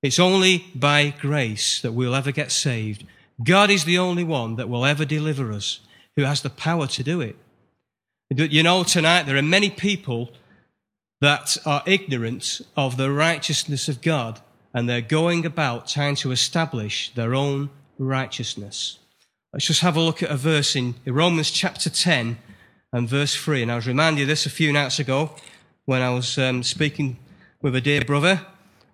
It's 0.02 0.18
only 0.18 0.66
by 0.74 1.14
grace 1.20 1.80
that 1.80 1.92
we'll 1.92 2.14
ever 2.14 2.30
get 2.30 2.52
saved. 2.52 3.04
God 3.42 3.70
is 3.70 3.84
the 3.84 3.98
only 3.98 4.24
one 4.24 4.56
that 4.56 4.68
will 4.68 4.84
ever 4.84 5.04
deliver 5.04 5.52
us, 5.52 5.80
who 6.16 6.22
has 6.22 6.42
the 6.42 6.50
power 6.50 6.86
to 6.86 7.02
do 7.02 7.20
it. 7.20 7.36
You 8.30 8.62
know, 8.62 8.82
tonight 8.82 9.24
there 9.24 9.36
are 9.36 9.42
many 9.42 9.70
people 9.70 10.30
that 11.20 11.56
are 11.64 11.82
ignorant 11.86 12.60
of 12.76 12.96
the 12.96 13.10
righteousness 13.10 13.88
of 13.88 14.02
God, 14.02 14.40
and 14.74 14.88
they're 14.88 15.00
going 15.00 15.46
about 15.46 15.88
trying 15.88 16.16
to 16.16 16.30
establish 16.30 17.12
their 17.14 17.34
own 17.34 17.70
righteousness. 17.98 18.98
Let's 19.52 19.66
just 19.66 19.80
have 19.80 19.96
a 19.96 20.00
look 20.00 20.22
at 20.22 20.30
a 20.30 20.36
verse 20.36 20.76
in 20.76 20.94
Romans 21.06 21.50
chapter 21.50 21.88
10 21.88 22.36
and 22.92 23.08
verse 23.08 23.34
3. 23.34 23.62
And 23.62 23.72
I 23.72 23.76
was 23.76 23.86
reminded 23.86 24.22
of 24.22 24.28
this 24.28 24.44
a 24.44 24.50
few 24.50 24.72
nights 24.72 24.98
ago 24.98 25.34
when 25.86 26.02
I 26.02 26.10
was 26.10 26.36
um, 26.36 26.62
speaking 26.62 27.18
with 27.62 27.74
a 27.74 27.80
dear 27.80 28.04
brother 28.04 28.44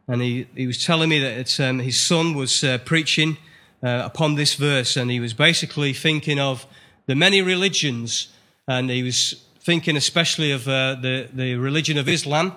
and 0.08 0.20
he, 0.20 0.46
he 0.54 0.66
was 0.66 0.84
telling 0.84 1.08
me 1.08 1.18
that 1.20 1.60
um, 1.60 1.78
his 1.78 1.98
son 1.98 2.34
was 2.34 2.64
uh, 2.64 2.78
preaching 2.84 3.36
uh, 3.82 4.02
upon 4.04 4.34
this 4.34 4.54
verse, 4.54 4.96
and 4.96 5.10
he 5.10 5.20
was 5.20 5.32
basically 5.34 5.92
thinking 5.92 6.38
of 6.38 6.66
the 7.06 7.14
many 7.14 7.42
religions, 7.42 8.28
and 8.66 8.90
he 8.90 9.02
was 9.02 9.44
thinking 9.60 9.96
especially 9.96 10.50
of 10.50 10.66
uh, 10.66 10.96
the, 10.96 11.28
the 11.32 11.54
religion 11.54 11.98
of 11.98 12.08
Islam. 12.08 12.52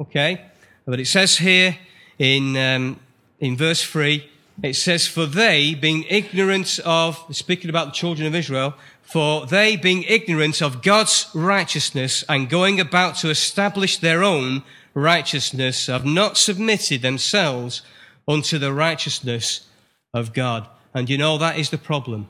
Okay? 0.00 0.42
But 0.84 1.00
it 1.00 1.06
says 1.06 1.38
here 1.38 1.78
in, 2.18 2.56
um, 2.56 3.00
in 3.40 3.56
verse 3.56 3.82
3, 3.82 4.28
it 4.62 4.74
says, 4.74 5.06
For 5.06 5.26
they, 5.26 5.74
being 5.74 6.04
ignorant 6.08 6.78
of, 6.84 7.24
speaking 7.30 7.70
about 7.70 7.86
the 7.86 7.92
children 7.92 8.26
of 8.26 8.34
Israel, 8.34 8.74
for 9.02 9.46
they, 9.46 9.76
being 9.76 10.04
ignorant 10.04 10.60
of 10.62 10.82
God's 10.82 11.28
righteousness 11.34 12.24
and 12.28 12.48
going 12.48 12.80
about 12.80 13.16
to 13.16 13.30
establish 13.30 13.98
their 13.98 14.22
own, 14.22 14.62
righteousness 14.94 15.86
have 15.86 16.04
not 16.04 16.36
submitted 16.36 17.02
themselves 17.02 17.82
unto 18.28 18.58
the 18.58 18.72
righteousness 18.72 19.66
of 20.14 20.32
God. 20.32 20.68
And 20.94 21.08
you 21.08 21.18
know, 21.18 21.38
that 21.38 21.58
is 21.58 21.70
the 21.70 21.78
problem. 21.78 22.28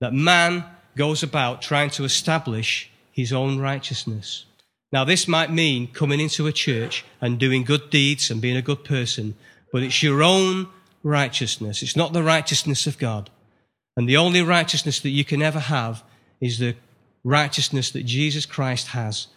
That 0.00 0.12
man 0.12 0.64
goes 0.96 1.22
about 1.22 1.62
trying 1.62 1.90
to 1.90 2.04
establish 2.04 2.90
his 3.10 3.32
own 3.32 3.58
righteousness. 3.58 4.44
Now, 4.92 5.04
this 5.04 5.26
might 5.26 5.52
mean 5.52 5.88
coming 5.88 6.20
into 6.20 6.46
a 6.46 6.52
church 6.52 7.04
and 7.20 7.38
doing 7.38 7.64
good 7.64 7.90
deeds 7.90 8.30
and 8.30 8.40
being 8.40 8.56
a 8.56 8.62
good 8.62 8.84
person, 8.84 9.34
but 9.72 9.82
it's 9.82 10.02
your 10.02 10.22
own 10.22 10.68
righteousness. 11.02 11.82
It's 11.82 11.96
not 11.96 12.12
the 12.12 12.22
righteousness 12.22 12.86
of 12.86 12.98
God. 12.98 13.30
And 13.96 14.08
the 14.08 14.16
only 14.16 14.42
righteousness 14.42 15.00
that 15.00 15.10
you 15.10 15.24
can 15.24 15.42
ever 15.42 15.58
have 15.58 16.04
is 16.40 16.58
the 16.58 16.76
righteousness 17.24 17.90
that 17.90 18.06
Jesus 18.06 18.46
Christ 18.46 18.88
has 18.88 19.28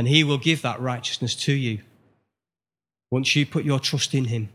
and 0.00 0.08
he 0.08 0.24
will 0.24 0.38
give 0.38 0.62
that 0.62 0.80
righteousness 0.80 1.34
to 1.34 1.52
you 1.52 1.78
once 3.10 3.36
you 3.36 3.44
put 3.44 3.66
your 3.66 3.78
trust 3.78 4.14
in 4.14 4.24
him. 4.24 4.48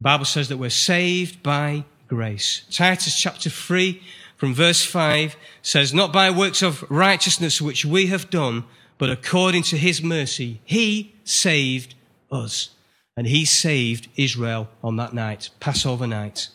The 0.00 0.04
Bible 0.04 0.24
says 0.24 0.48
that 0.48 0.56
we're 0.56 0.70
saved 0.70 1.42
by 1.42 1.84
grace. 2.08 2.62
Titus 2.70 3.20
chapter 3.20 3.50
3 3.50 4.02
from 4.38 4.54
verse 4.54 4.82
5 4.82 5.36
says, 5.60 5.92
Not 5.92 6.10
by 6.10 6.30
works 6.30 6.62
of 6.62 6.90
righteousness 6.90 7.60
which 7.60 7.84
we 7.84 8.06
have 8.06 8.30
done, 8.30 8.64
but 8.96 9.10
according 9.10 9.62
to 9.64 9.76
his 9.76 10.02
mercy, 10.02 10.62
he 10.64 11.14
saved 11.24 11.94
us. 12.32 12.70
And 13.18 13.26
he 13.26 13.44
saved 13.44 14.08
Israel 14.16 14.70
on 14.82 14.96
that 14.96 15.12
night, 15.12 15.50
Passover 15.60 16.06
night. 16.06 16.48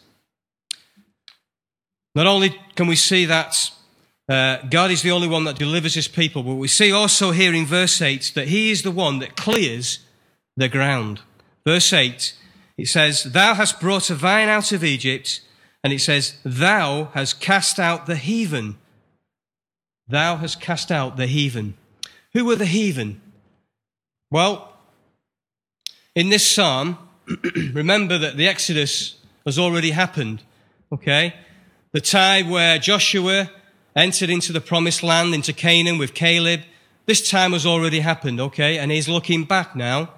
Not 2.16 2.26
only 2.26 2.60
can 2.76 2.88
we 2.88 2.96
see 2.96 3.26
that 3.26 3.70
uh, 4.30 4.62
God 4.70 4.92
is 4.92 5.02
the 5.02 5.12
only 5.12 5.28
one 5.28 5.44
that 5.46 5.58
delivers 5.58 5.96
his 5.96 6.08
people. 6.08 6.44
But 6.44 6.56
we 6.56 6.68
see 6.68 6.92
also 6.92 7.32
here 7.32 7.54
in 7.54 7.66
verse 7.66 8.02
8 8.02 8.34
that 8.36 8.48
he 8.48 8.70
is 8.70 8.84
the 8.84 8.92
one 8.92 9.20
that 9.20 9.36
clears 9.36 10.00
the 10.56 10.70
ground. 10.70 11.22
Verse 11.66 11.92
8, 11.92 12.36
it 12.78 12.88
says, 12.88 13.24
Thou 13.24 13.56
hast 13.56 13.80
brought 13.80 14.10
a 14.10 14.16
vine 14.16 14.48
out 14.48 14.72
of 14.72 14.84
Egypt, 14.84 15.42
and 15.84 15.92
it 15.92 16.00
says, 16.00 16.38
Thou 16.46 17.06
hast 17.14 17.42
cast 17.42 17.80
out 17.80 18.06
the 18.06 18.16
heathen. 18.16 18.78
Thou 20.08 20.38
hast 20.38 20.62
cast 20.62 20.92
out 20.92 21.18
the 21.18 21.28
heathen. 21.28 21.76
Who 22.34 22.46
were 22.46 22.56
the 22.56 22.66
heathen? 22.66 23.22
Well, 24.32 24.78
in 26.16 26.30
this 26.30 26.46
psalm, 26.50 26.98
remember 27.74 28.18
that 28.18 28.38
the 28.38 28.48
Exodus 28.48 29.16
has 29.46 29.58
already 29.58 29.92
happened, 29.92 30.44
okay? 30.92 31.34
the 31.92 32.02
time 32.02 32.50
where 32.50 32.78
Joshua 32.78 33.50
entered 34.00 34.30
into 34.30 34.54
the 34.54 34.62
promised 34.62 35.04
land, 35.04 35.34
into 35.34 35.54
Canaan 35.54 35.98
with 35.98 36.14
Caleb. 36.14 36.62
This 37.06 37.30
time 37.30 37.54
has 37.54 37.66
already 37.66 38.00
happened, 38.00 38.40
okay? 38.40 38.78
And 38.78 38.92
he's 38.92 39.10
looking 39.10 39.44
back 39.44 39.76
now, 39.76 40.12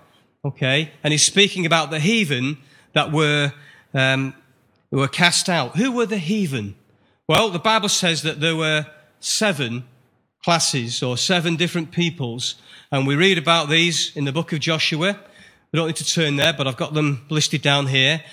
okay? 0.44 0.92
And 1.04 1.12
he's 1.12 1.24
speaking 1.24 1.66
about 1.66 1.90
the 1.90 2.00
heathen 2.00 2.58
that 2.94 3.12
were, 3.12 3.54
um, 3.94 4.34
were 4.92 5.08
cast 5.08 5.50
out. 5.50 5.78
Who 5.78 5.92
were 5.92 6.06
the 6.06 6.18
heathen? 6.18 6.76
Well, 7.28 7.50
the 7.50 7.60
Bible 7.60 7.90
says 7.90 8.24
that 8.24 8.40
there 8.40 8.56
were 8.56 8.88
seven 9.20 9.86
classes 10.44 11.02
or 11.02 11.18
seven 11.18 11.56
different 11.56 11.92
peoples. 11.92 12.56
And 12.92 13.08
we 13.08 13.16
read 13.16 13.38
about 13.38 13.70
these 13.70 14.16
in 14.16 14.26
the 14.26 14.32
book 14.32 14.52
of 14.52 14.60
Joshua. 14.60 15.20
We 15.72 15.78
don't 15.78 15.88
need 15.88 15.96
to 15.98 16.06
turn 16.06 16.36
there, 16.36 16.54
but 16.54 16.68
I've 16.68 16.78
got 16.78 16.94
them 16.94 17.26
listed 17.30 17.62
down 17.62 17.88
here. 17.88 18.24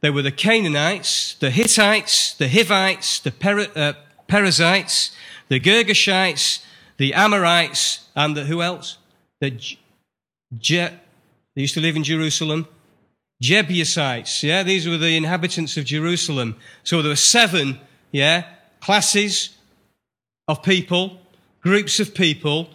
They 0.00 0.10
were 0.10 0.22
the 0.22 0.32
Canaanites, 0.32 1.34
the 1.34 1.50
Hittites, 1.50 2.34
the 2.34 2.48
Hivites, 2.48 3.18
the 3.20 3.30
per- 3.30 3.70
uh, 3.74 3.92
Perizzites, 4.28 5.14
the 5.48 5.60
Girgashites, 5.60 6.64
the 6.96 7.14
Amorites, 7.14 8.08
and 8.14 8.36
the 8.36 8.44
who 8.44 8.62
else? 8.62 8.98
The 9.40 9.50
Je- 10.56 10.98
they 11.54 11.62
used 11.62 11.74
to 11.74 11.80
live 11.80 11.96
in 11.96 12.04
Jerusalem. 12.04 12.68
Jebusites, 13.40 14.42
yeah, 14.42 14.62
these 14.62 14.88
were 14.88 14.96
the 14.96 15.16
inhabitants 15.16 15.76
of 15.76 15.84
Jerusalem. 15.84 16.56
So 16.84 17.02
there 17.02 17.10
were 17.10 17.16
seven, 17.16 17.80
yeah, 18.10 18.44
classes 18.80 19.50
of 20.48 20.62
people, 20.62 21.18
groups 21.60 22.00
of 22.00 22.14
people 22.14 22.70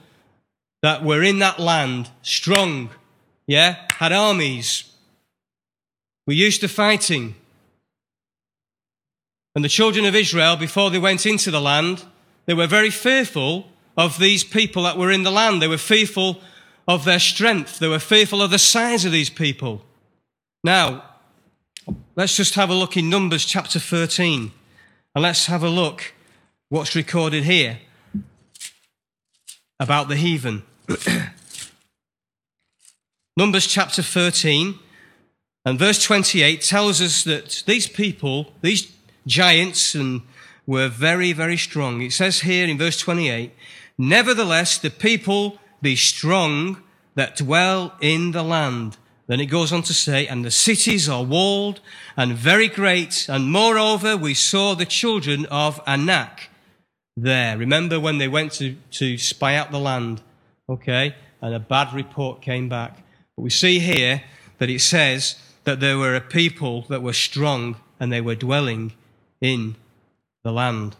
that 0.83 1.03
were 1.03 1.23
in 1.23 1.39
that 1.39 1.59
land, 1.59 2.09
strong, 2.21 2.89
yeah, 3.47 3.87
had 3.91 4.11
armies, 4.11 4.91
were 6.27 6.33
used 6.33 6.61
to 6.61 6.67
fighting. 6.67 7.35
And 9.55 9.63
the 9.63 9.69
children 9.69 10.05
of 10.05 10.15
Israel, 10.15 10.55
before 10.55 10.89
they 10.89 10.99
went 10.99 11.25
into 11.25 11.51
the 11.51 11.61
land, 11.61 12.03
they 12.45 12.53
were 12.53 12.67
very 12.67 12.89
fearful 12.89 13.67
of 13.97 14.17
these 14.17 14.43
people 14.43 14.83
that 14.83 14.97
were 14.97 15.11
in 15.11 15.23
the 15.23 15.31
land. 15.31 15.61
They 15.61 15.67
were 15.67 15.77
fearful 15.77 16.41
of 16.87 17.05
their 17.05 17.19
strength. 17.19 17.79
They 17.79 17.87
were 17.87 17.99
fearful 17.99 18.41
of 18.41 18.51
the 18.51 18.59
size 18.59 19.05
of 19.05 19.11
these 19.11 19.29
people. 19.29 19.83
Now, 20.63 21.03
let's 22.15 22.37
just 22.37 22.55
have 22.55 22.69
a 22.69 22.75
look 22.75 22.95
in 22.95 23.09
Numbers 23.09 23.45
chapter 23.45 23.79
13. 23.79 24.51
And 25.13 25.21
let's 25.21 25.47
have 25.47 25.63
a 25.63 25.69
look 25.69 26.13
what's 26.69 26.95
recorded 26.95 27.43
here 27.43 27.79
about 29.79 30.07
the 30.07 30.15
heathen. 30.15 30.63
Numbers 33.37 33.67
chapter 33.67 34.01
13 34.01 34.79
and 35.65 35.79
verse 35.79 36.01
28 36.03 36.61
tells 36.61 37.01
us 37.01 37.23
that 37.23 37.63
these 37.65 37.87
people, 37.87 38.53
these 38.61 38.91
giants, 39.25 39.95
and 39.95 40.21
were 40.65 40.87
very, 40.87 41.33
very 41.33 41.57
strong. 41.57 42.01
It 42.01 42.13
says 42.13 42.41
here 42.41 42.67
in 42.67 42.77
verse 42.77 42.97
28, 42.97 43.51
Nevertheless, 43.97 44.77
the 44.77 44.89
people 44.89 45.59
be 45.81 45.95
strong 45.95 46.81
that 47.15 47.35
dwell 47.35 47.93
in 48.01 48.31
the 48.31 48.43
land. 48.43 48.97
Then 49.27 49.39
it 49.39 49.45
goes 49.45 49.71
on 49.71 49.83
to 49.83 49.93
say, 49.93 50.27
and 50.27 50.43
the 50.43 50.51
cities 50.51 51.07
are 51.07 51.23
walled 51.23 51.79
and 52.17 52.33
very 52.33 52.67
great. 52.67 53.27
And 53.29 53.51
moreover, 53.51 54.17
we 54.17 54.33
saw 54.33 54.75
the 54.75 54.85
children 54.85 55.45
of 55.47 55.79
Anak 55.85 56.49
there. 57.15 57.57
Remember 57.57 57.99
when 57.99 58.17
they 58.17 58.27
went 58.27 58.53
to, 58.53 58.75
to 58.91 59.17
spy 59.17 59.55
out 59.55 59.71
the 59.71 59.79
land? 59.79 60.21
Okay. 60.67 61.15
And 61.41 61.53
a 61.53 61.59
bad 61.59 61.93
report 61.93 62.41
came 62.41 62.69
back. 62.69 62.97
But 63.35 63.43
we 63.43 63.49
see 63.49 63.79
here 63.79 64.23
that 64.57 64.69
it 64.69 64.81
says 64.81 65.35
that 65.63 65.79
there 65.79 65.97
were 65.97 66.15
a 66.15 66.21
people 66.21 66.83
that 66.89 67.01
were 67.01 67.13
strong 67.13 67.77
and 67.99 68.11
they 68.11 68.21
were 68.21 68.35
dwelling 68.35 68.93
in 69.41 69.75
the 70.43 70.51
land. 70.51 70.95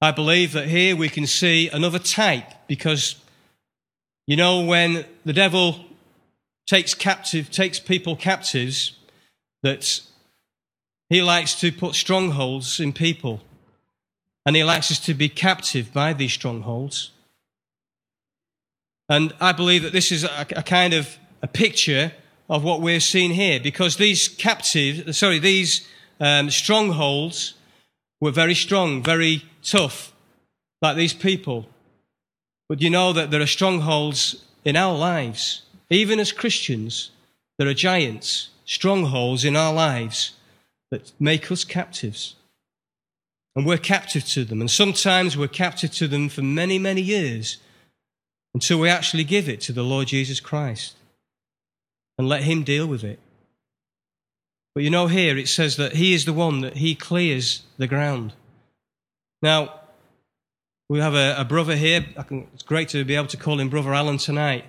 I 0.00 0.10
believe 0.10 0.52
that 0.52 0.68
here 0.68 0.94
we 0.94 1.08
can 1.08 1.26
see 1.26 1.70
another 1.70 1.98
type 1.98 2.50
because, 2.66 3.16
you 4.26 4.36
know, 4.36 4.62
when 4.62 5.06
the 5.24 5.32
devil 5.32 5.86
takes 6.66 6.94
captive, 6.94 7.50
takes 7.50 7.78
people 7.80 8.14
captives, 8.14 8.98
that 9.62 10.02
he 11.08 11.22
likes 11.22 11.54
to 11.60 11.72
put 11.72 11.94
strongholds 11.94 12.80
in 12.80 12.92
people. 12.92 13.40
And 14.46 14.56
he 14.56 14.62
likes 14.62 14.90
us 14.90 15.00
to 15.00 15.14
be 15.14 15.30
captive 15.30 15.92
by 15.92 16.12
these 16.12 16.34
strongholds. 16.34 17.10
And 19.08 19.34
I 19.40 19.52
believe 19.52 19.82
that 19.82 19.92
this 19.92 20.12
is 20.12 20.24
a, 20.24 20.46
a 20.54 20.62
kind 20.62 20.92
of 20.92 21.18
a 21.42 21.46
picture 21.46 22.12
of 22.48 22.62
what 22.62 22.80
we're 22.80 23.00
seeing 23.00 23.32
here 23.32 23.58
because 23.60 23.96
these 23.96 24.28
captives, 24.28 25.16
sorry, 25.16 25.38
these 25.38 25.86
um, 26.20 26.50
strongholds 26.50 27.54
were 28.20 28.30
very 28.30 28.54
strong, 28.54 29.02
very 29.02 29.44
tough, 29.62 30.12
like 30.82 30.96
these 30.96 31.14
people. 31.14 31.66
But 32.68 32.80
you 32.80 32.90
know 32.90 33.12
that 33.12 33.30
there 33.30 33.40
are 33.40 33.46
strongholds 33.46 34.44
in 34.64 34.76
our 34.76 34.96
lives. 34.96 35.62
Even 35.90 36.18
as 36.18 36.32
Christians, 36.32 37.10
there 37.58 37.68
are 37.68 37.74
giants, 37.74 38.50
strongholds 38.64 39.44
in 39.44 39.56
our 39.56 39.72
lives 39.72 40.32
that 40.90 41.12
make 41.20 41.50
us 41.50 41.64
captives. 41.64 42.36
And 43.56 43.66
we're 43.66 43.78
captive 43.78 44.24
to 44.28 44.44
them. 44.44 44.60
And 44.60 44.70
sometimes 44.70 45.36
we're 45.36 45.48
captive 45.48 45.92
to 45.92 46.08
them 46.08 46.28
for 46.28 46.42
many, 46.42 46.78
many 46.78 47.02
years 47.02 47.58
until 48.52 48.80
we 48.80 48.88
actually 48.88 49.24
give 49.24 49.48
it 49.48 49.60
to 49.62 49.72
the 49.72 49.82
Lord 49.82 50.08
Jesus 50.08 50.40
Christ 50.40 50.94
and 52.18 52.28
let 52.28 52.42
Him 52.42 52.62
deal 52.62 52.86
with 52.86 53.04
it. 53.04 53.18
But 54.74 54.84
you 54.84 54.90
know, 54.90 55.06
here 55.06 55.36
it 55.36 55.48
says 55.48 55.76
that 55.76 55.96
He 55.96 56.14
is 56.14 56.24
the 56.24 56.32
one 56.32 56.60
that 56.60 56.78
He 56.78 56.94
clears 56.94 57.62
the 57.78 57.86
ground. 57.86 58.32
Now, 59.42 59.80
we 60.88 61.00
have 61.00 61.14
a, 61.14 61.34
a 61.38 61.44
brother 61.44 61.76
here. 61.76 62.04
Can, 62.26 62.48
it's 62.52 62.62
great 62.62 62.88
to 62.90 63.04
be 63.04 63.14
able 63.14 63.28
to 63.28 63.36
call 63.36 63.58
him 63.58 63.68
Brother 63.68 63.94
Alan 63.94 64.18
tonight. 64.18 64.64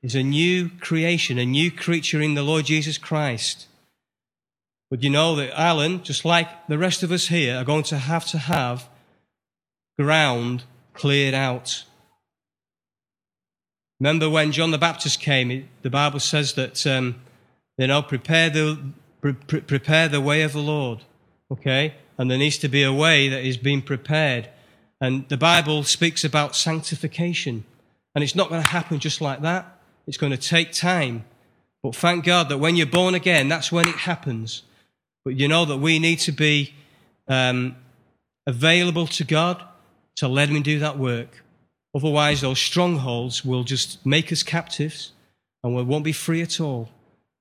He's 0.00 0.14
a 0.14 0.22
new 0.22 0.70
creation, 0.80 1.38
a 1.38 1.44
new 1.44 1.70
creature 1.70 2.20
in 2.20 2.34
the 2.34 2.42
Lord 2.42 2.66
Jesus 2.66 2.98
Christ. 2.98 3.66
But 4.90 5.02
you 5.02 5.10
know 5.10 5.36
that 5.36 5.58
Alan, 5.58 6.02
just 6.02 6.24
like 6.24 6.48
the 6.68 6.78
rest 6.78 7.02
of 7.02 7.12
us 7.12 7.28
here, 7.28 7.56
are 7.56 7.64
going 7.64 7.82
to 7.84 7.98
have 7.98 8.26
to 8.28 8.38
have 8.38 8.88
ground 9.98 10.64
cleared 10.94 11.34
out. 11.34 11.84
Remember 14.00 14.30
when 14.30 14.52
John 14.52 14.70
the 14.70 14.78
Baptist 14.78 15.20
came, 15.20 15.68
the 15.82 15.90
Bible 15.90 16.20
says 16.20 16.54
that, 16.54 16.86
um, 16.86 17.16
you 17.76 17.88
know, 17.88 18.00
prepare 18.02 18.48
the, 18.48 18.78
pre- 19.20 19.60
prepare 19.60 20.08
the 20.08 20.20
way 20.20 20.42
of 20.42 20.52
the 20.52 20.60
Lord. 20.60 21.04
Okay? 21.50 21.94
And 22.16 22.30
there 22.30 22.38
needs 22.38 22.58
to 22.58 22.68
be 22.68 22.82
a 22.82 22.92
way 22.92 23.28
that 23.28 23.44
is 23.44 23.56
being 23.56 23.82
prepared. 23.82 24.48
And 25.00 25.28
the 25.28 25.36
Bible 25.36 25.82
speaks 25.82 26.24
about 26.24 26.54
sanctification. 26.54 27.64
And 28.14 28.22
it's 28.22 28.34
not 28.34 28.48
going 28.48 28.62
to 28.62 28.68
happen 28.68 28.98
just 28.98 29.20
like 29.20 29.42
that. 29.42 29.80
It's 30.06 30.16
going 30.16 30.32
to 30.32 30.38
take 30.38 30.72
time. 30.72 31.24
But 31.82 31.94
thank 31.94 32.24
God 32.24 32.48
that 32.48 32.58
when 32.58 32.76
you're 32.76 32.86
born 32.86 33.14
again, 33.14 33.48
that's 33.48 33.70
when 33.70 33.86
it 33.86 33.94
happens. 33.94 34.62
But 35.24 35.34
you 35.36 35.48
know 35.48 35.64
that 35.64 35.78
we 35.78 35.98
need 35.98 36.18
to 36.20 36.32
be 36.32 36.74
um, 37.28 37.76
available 38.46 39.06
to 39.08 39.24
God 39.24 39.62
to 40.16 40.26
let 40.26 40.48
Him 40.48 40.62
do 40.62 40.78
that 40.80 40.98
work. 40.98 41.44
Otherwise, 41.94 42.40
those 42.40 42.58
strongholds 42.58 43.44
will 43.44 43.64
just 43.64 44.04
make 44.04 44.30
us 44.32 44.42
captives 44.42 45.12
and 45.64 45.74
we 45.74 45.82
won't 45.82 46.04
be 46.04 46.12
free 46.12 46.42
at 46.42 46.60
all. 46.60 46.90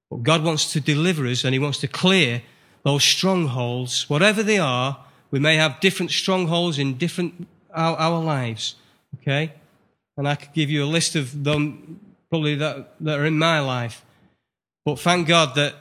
But 0.10 0.24
God 0.24 0.44
wants 0.44 0.72
to 0.74 0.80
deliver 0.80 1.28
us 1.28 1.44
and 1.44 1.54
He 1.54 1.60
wants 1.60 1.80
to 1.80 1.88
clear 1.88 2.42
those 2.84 3.04
strongholds, 3.04 4.10
whatever 4.10 4.44
they 4.44 4.58
are. 4.58 5.04
We 5.32 5.40
may 5.40 5.58
have 5.58 5.82
different 5.82 6.12
strongholds 6.12 6.80
in 6.80 6.98
different 6.98 7.48
our, 7.74 7.98
our 7.98 8.24
lives. 8.24 8.76
Okay? 9.16 9.54
And 10.16 10.28
I 10.28 10.36
could 10.36 10.54
give 10.54 10.70
you 10.70 10.84
a 10.84 10.88
list 10.88 11.16
of 11.16 11.44
them 11.44 12.00
probably 12.30 12.56
that, 12.56 12.96
that 13.02 13.20
are 13.20 13.26
in 13.26 13.38
my 13.38 13.60
life. 13.60 14.06
But 14.86 15.00
thank 15.00 15.28
God 15.28 15.56
that 15.56 15.76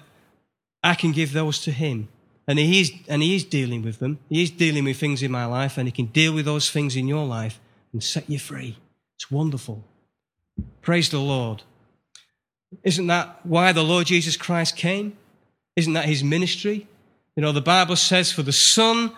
I 0.83 0.95
can 0.95 1.13
give 1.13 1.33
those 1.33 1.61
to 1.61 1.71
Him. 1.71 2.09
And 2.49 2.59
he, 2.61 2.81
is, 2.81 2.93
and 3.09 3.23
he 3.23 3.35
is 3.35 3.45
dealing 3.45 3.83
with 3.83 3.99
them. 3.99 4.19
He 4.29 4.43
is 4.43 4.51
dealing 4.51 4.85
with 4.85 4.99
things 4.99 5.21
in 5.21 5.33
my 5.33 5.47
life, 5.47 5.79
and 5.79 5.89
He 5.89 5.93
can 5.93 6.07
deal 6.07 6.33
with 6.33 6.45
those 6.45 6.71
things 6.71 6.95
in 6.95 7.09
your 7.09 7.25
life 7.25 7.59
and 7.97 8.05
set 8.05 8.29
you 8.29 8.39
free. 8.39 8.77
It's 9.17 9.31
wonderful. 9.31 9.83
Praise 10.83 11.09
the 11.09 11.19
Lord. 11.19 11.63
Isn't 12.83 13.07
that 13.07 13.41
why 13.47 13.73
the 13.73 13.83
Lord 13.83 14.07
Jesus 14.07 14.37
Christ 14.37 14.77
came? 14.77 15.17
Isn't 15.77 15.95
that 15.95 16.05
his 16.05 16.23
ministry? 16.23 16.87
You 17.37 17.43
know, 17.43 17.53
the 17.53 17.63
Bible 17.63 17.97
says, 17.97 18.31
for 18.31 18.43
the 18.43 18.53
Son 18.53 19.13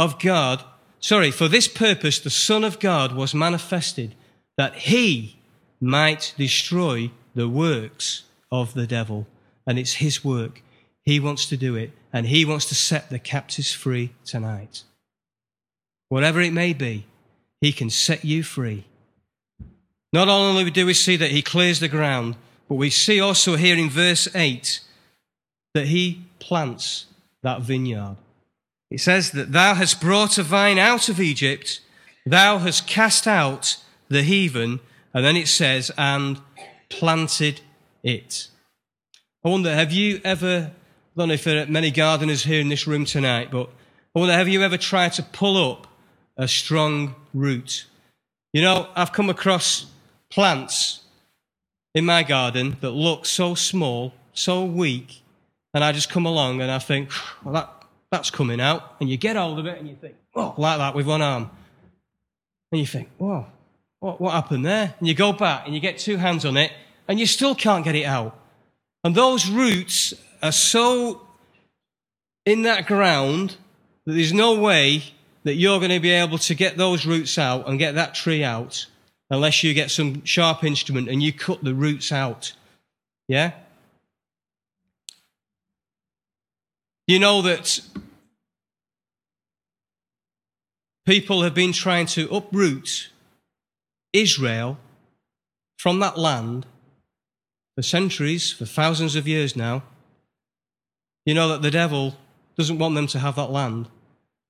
of 0.00 0.18
God, 0.18 0.64
sorry, 0.98 1.30
for 1.30 1.46
this 1.46 1.68
purpose, 1.68 2.18
the 2.18 2.28
Son 2.28 2.64
of 2.64 2.80
God 2.80 3.14
was 3.14 3.36
manifested 3.36 4.16
that 4.56 4.74
he 4.74 5.38
might 5.80 6.34
destroy 6.36 7.12
the 7.36 7.48
works 7.48 8.24
of 8.50 8.74
the 8.74 8.88
devil. 8.88 9.28
And 9.64 9.78
it's 9.78 9.94
his 9.94 10.24
work. 10.24 10.60
He 11.04 11.20
wants 11.20 11.46
to 11.46 11.56
do 11.56 11.76
it. 11.76 11.92
And 12.12 12.26
he 12.26 12.44
wants 12.44 12.66
to 12.66 12.74
set 12.74 13.10
the 13.10 13.20
captives 13.20 13.72
free 13.72 14.12
tonight. 14.24 14.82
Whatever 16.08 16.40
it 16.40 16.52
may 16.52 16.72
be, 16.72 17.06
he 17.64 17.72
can 17.72 17.88
set 17.88 18.26
you 18.26 18.42
free. 18.42 18.84
Not 20.12 20.28
only 20.28 20.70
do 20.70 20.84
we 20.84 20.92
see 20.92 21.16
that 21.16 21.30
he 21.30 21.40
clears 21.40 21.80
the 21.80 21.88
ground, 21.88 22.36
but 22.68 22.74
we 22.74 22.90
see 22.90 23.18
also 23.22 23.56
here 23.56 23.78
in 23.78 23.88
verse 23.88 24.28
8 24.34 24.80
that 25.72 25.86
he 25.86 26.24
plants 26.40 27.06
that 27.42 27.62
vineyard. 27.62 28.16
It 28.90 29.00
says 29.00 29.30
that 29.30 29.52
thou 29.52 29.74
hast 29.74 29.98
brought 29.98 30.36
a 30.36 30.42
vine 30.42 30.78
out 30.78 31.08
of 31.08 31.18
Egypt, 31.18 31.80
thou 32.26 32.58
hast 32.58 32.86
cast 32.86 33.26
out 33.26 33.78
the 34.10 34.22
heathen, 34.22 34.80
and 35.14 35.24
then 35.24 35.34
it 35.34 35.48
says, 35.48 35.90
and 35.96 36.42
planted 36.90 37.62
it. 38.02 38.48
I 39.42 39.48
wonder, 39.48 39.74
have 39.74 39.90
you 39.90 40.20
ever, 40.22 40.70
I 40.70 41.18
don't 41.18 41.28
know 41.28 41.34
if 41.34 41.44
there 41.44 41.62
are 41.62 41.66
many 41.66 41.90
gardeners 41.90 42.44
here 42.44 42.60
in 42.60 42.68
this 42.68 42.86
room 42.86 43.06
tonight, 43.06 43.50
but 43.50 43.70
I 44.14 44.18
wonder, 44.18 44.34
have 44.34 44.48
you 44.48 44.62
ever 44.62 44.76
tried 44.76 45.14
to 45.14 45.22
pull 45.22 45.56
up 45.72 45.86
a 46.36 46.48
strong 46.48 47.14
root? 47.32 47.86
You 48.52 48.62
know, 48.62 48.88
I've 48.94 49.12
come 49.12 49.30
across 49.30 49.86
plants 50.30 51.00
in 51.94 52.04
my 52.04 52.22
garden 52.22 52.76
that 52.80 52.90
look 52.90 53.26
so 53.26 53.54
small, 53.54 54.12
so 54.32 54.64
weak, 54.64 55.22
and 55.72 55.82
I 55.82 55.92
just 55.92 56.10
come 56.10 56.26
along 56.26 56.60
and 56.60 56.70
I 56.70 56.78
think, 56.78 57.10
well, 57.44 57.54
that, 57.54 57.84
that's 58.10 58.30
coming 58.30 58.60
out. 58.60 58.94
And 59.00 59.08
you 59.08 59.16
get 59.16 59.36
hold 59.36 59.58
of 59.58 59.66
it 59.66 59.78
and 59.78 59.88
you 59.88 59.96
think, 59.96 60.14
oh, 60.34 60.54
like 60.56 60.78
that 60.78 60.94
with 60.94 61.06
one 61.06 61.22
arm. 61.22 61.50
And 62.70 62.80
you 62.80 62.86
think, 62.86 63.08
whoa, 63.18 63.46
what, 64.00 64.20
what 64.20 64.32
happened 64.32 64.64
there? 64.64 64.94
And 64.98 65.08
you 65.08 65.14
go 65.14 65.32
back 65.32 65.66
and 65.66 65.74
you 65.74 65.80
get 65.80 65.98
two 65.98 66.16
hands 66.16 66.44
on 66.44 66.56
it 66.56 66.72
and 67.08 67.18
you 67.18 67.26
still 67.26 67.54
can't 67.54 67.84
get 67.84 67.94
it 67.94 68.04
out. 68.04 68.38
And 69.02 69.14
those 69.14 69.48
roots 69.48 70.14
are 70.42 70.52
so 70.52 71.26
in 72.46 72.62
that 72.62 72.86
ground 72.86 73.56
that 74.04 74.12
there's 74.12 74.32
no 74.32 74.60
way 74.60 75.02
that 75.44 75.54
you're 75.54 75.78
going 75.78 75.90
to 75.90 76.00
be 76.00 76.10
able 76.10 76.38
to 76.38 76.54
get 76.54 76.76
those 76.76 77.06
roots 77.06 77.38
out 77.38 77.68
and 77.68 77.78
get 77.78 77.94
that 77.94 78.14
tree 78.14 78.42
out 78.42 78.86
unless 79.30 79.62
you 79.62 79.74
get 79.74 79.90
some 79.90 80.24
sharp 80.24 80.64
instrument 80.64 81.08
and 81.08 81.22
you 81.22 81.32
cut 81.32 81.62
the 81.62 81.74
roots 81.74 82.10
out. 82.10 82.54
Yeah? 83.28 83.52
You 87.06 87.18
know 87.18 87.42
that 87.42 87.80
people 91.04 91.42
have 91.42 91.54
been 91.54 91.72
trying 91.72 92.06
to 92.06 92.28
uproot 92.34 93.10
Israel 94.12 94.78
from 95.76 95.98
that 96.00 96.16
land 96.16 96.66
for 97.74 97.82
centuries, 97.82 98.52
for 98.52 98.64
thousands 98.64 99.16
of 99.16 99.28
years 99.28 99.54
now. 99.54 99.82
You 101.26 101.34
know 101.34 101.48
that 101.48 101.62
the 101.62 101.70
devil 101.70 102.16
doesn't 102.56 102.78
want 102.78 102.94
them 102.94 103.06
to 103.08 103.18
have 103.18 103.36
that 103.36 103.50
land. 103.50 103.88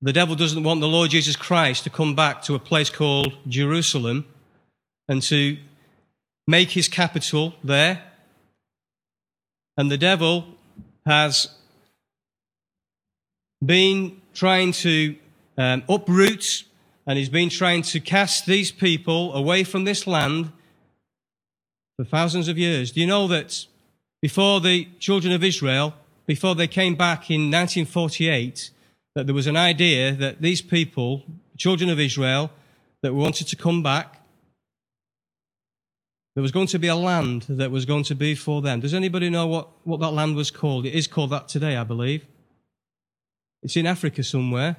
The 0.02 0.12
devil 0.12 0.34
doesn't 0.34 0.62
want 0.62 0.80
the 0.80 0.88
Lord 0.88 1.10
Jesus 1.10 1.36
Christ 1.36 1.84
to 1.84 1.90
come 1.90 2.14
back 2.14 2.42
to 2.42 2.54
a 2.54 2.58
place 2.58 2.90
called 2.90 3.32
Jerusalem 3.48 4.26
and 5.08 5.22
to 5.22 5.56
make 6.46 6.70
his 6.70 6.88
capital 6.88 7.54
there. 7.62 8.02
And 9.76 9.90
the 9.90 9.98
devil 9.98 10.46
has 11.06 11.48
been 13.64 14.20
trying 14.34 14.72
to 14.72 15.16
um, 15.56 15.82
uproot 15.88 16.64
and 17.06 17.18
he's 17.18 17.28
been 17.28 17.50
trying 17.50 17.82
to 17.82 18.00
cast 18.00 18.46
these 18.46 18.70
people 18.70 19.34
away 19.34 19.64
from 19.64 19.84
this 19.84 20.06
land 20.06 20.52
for 21.96 22.04
thousands 22.04 22.48
of 22.48 22.58
years. 22.58 22.92
Do 22.92 23.00
you 23.00 23.06
know 23.06 23.28
that 23.28 23.66
before 24.22 24.60
the 24.60 24.88
children 24.98 25.32
of 25.32 25.44
Israel, 25.44 25.94
before 26.26 26.54
they 26.54 26.66
came 26.66 26.94
back 26.94 27.30
in 27.30 27.50
1948, 27.50 28.70
that 29.14 29.26
there 29.26 29.34
was 29.34 29.46
an 29.46 29.56
idea 29.56 30.12
that 30.12 30.42
these 30.42 30.60
people, 30.60 31.24
children 31.56 31.88
of 31.90 32.00
Israel, 32.00 32.50
that 33.02 33.14
wanted 33.14 33.46
to 33.48 33.56
come 33.56 33.82
back, 33.82 34.20
there 36.34 36.42
was 36.42 36.50
going 36.50 36.66
to 36.68 36.78
be 36.78 36.88
a 36.88 36.96
land 36.96 37.42
that 37.48 37.70
was 37.70 37.84
going 37.84 38.02
to 38.04 38.14
be 38.14 38.34
for 38.34 38.60
them. 38.60 38.80
Does 38.80 38.94
anybody 38.94 39.30
know 39.30 39.46
what, 39.46 39.68
what 39.84 40.00
that 40.00 40.10
land 40.10 40.34
was 40.34 40.50
called? 40.50 40.84
It 40.84 40.94
is 40.94 41.06
called 41.06 41.30
that 41.30 41.48
today, 41.48 41.76
I 41.76 41.84
believe. 41.84 42.26
It's 43.62 43.76
in 43.76 43.86
Africa 43.86 44.24
somewhere. 44.24 44.76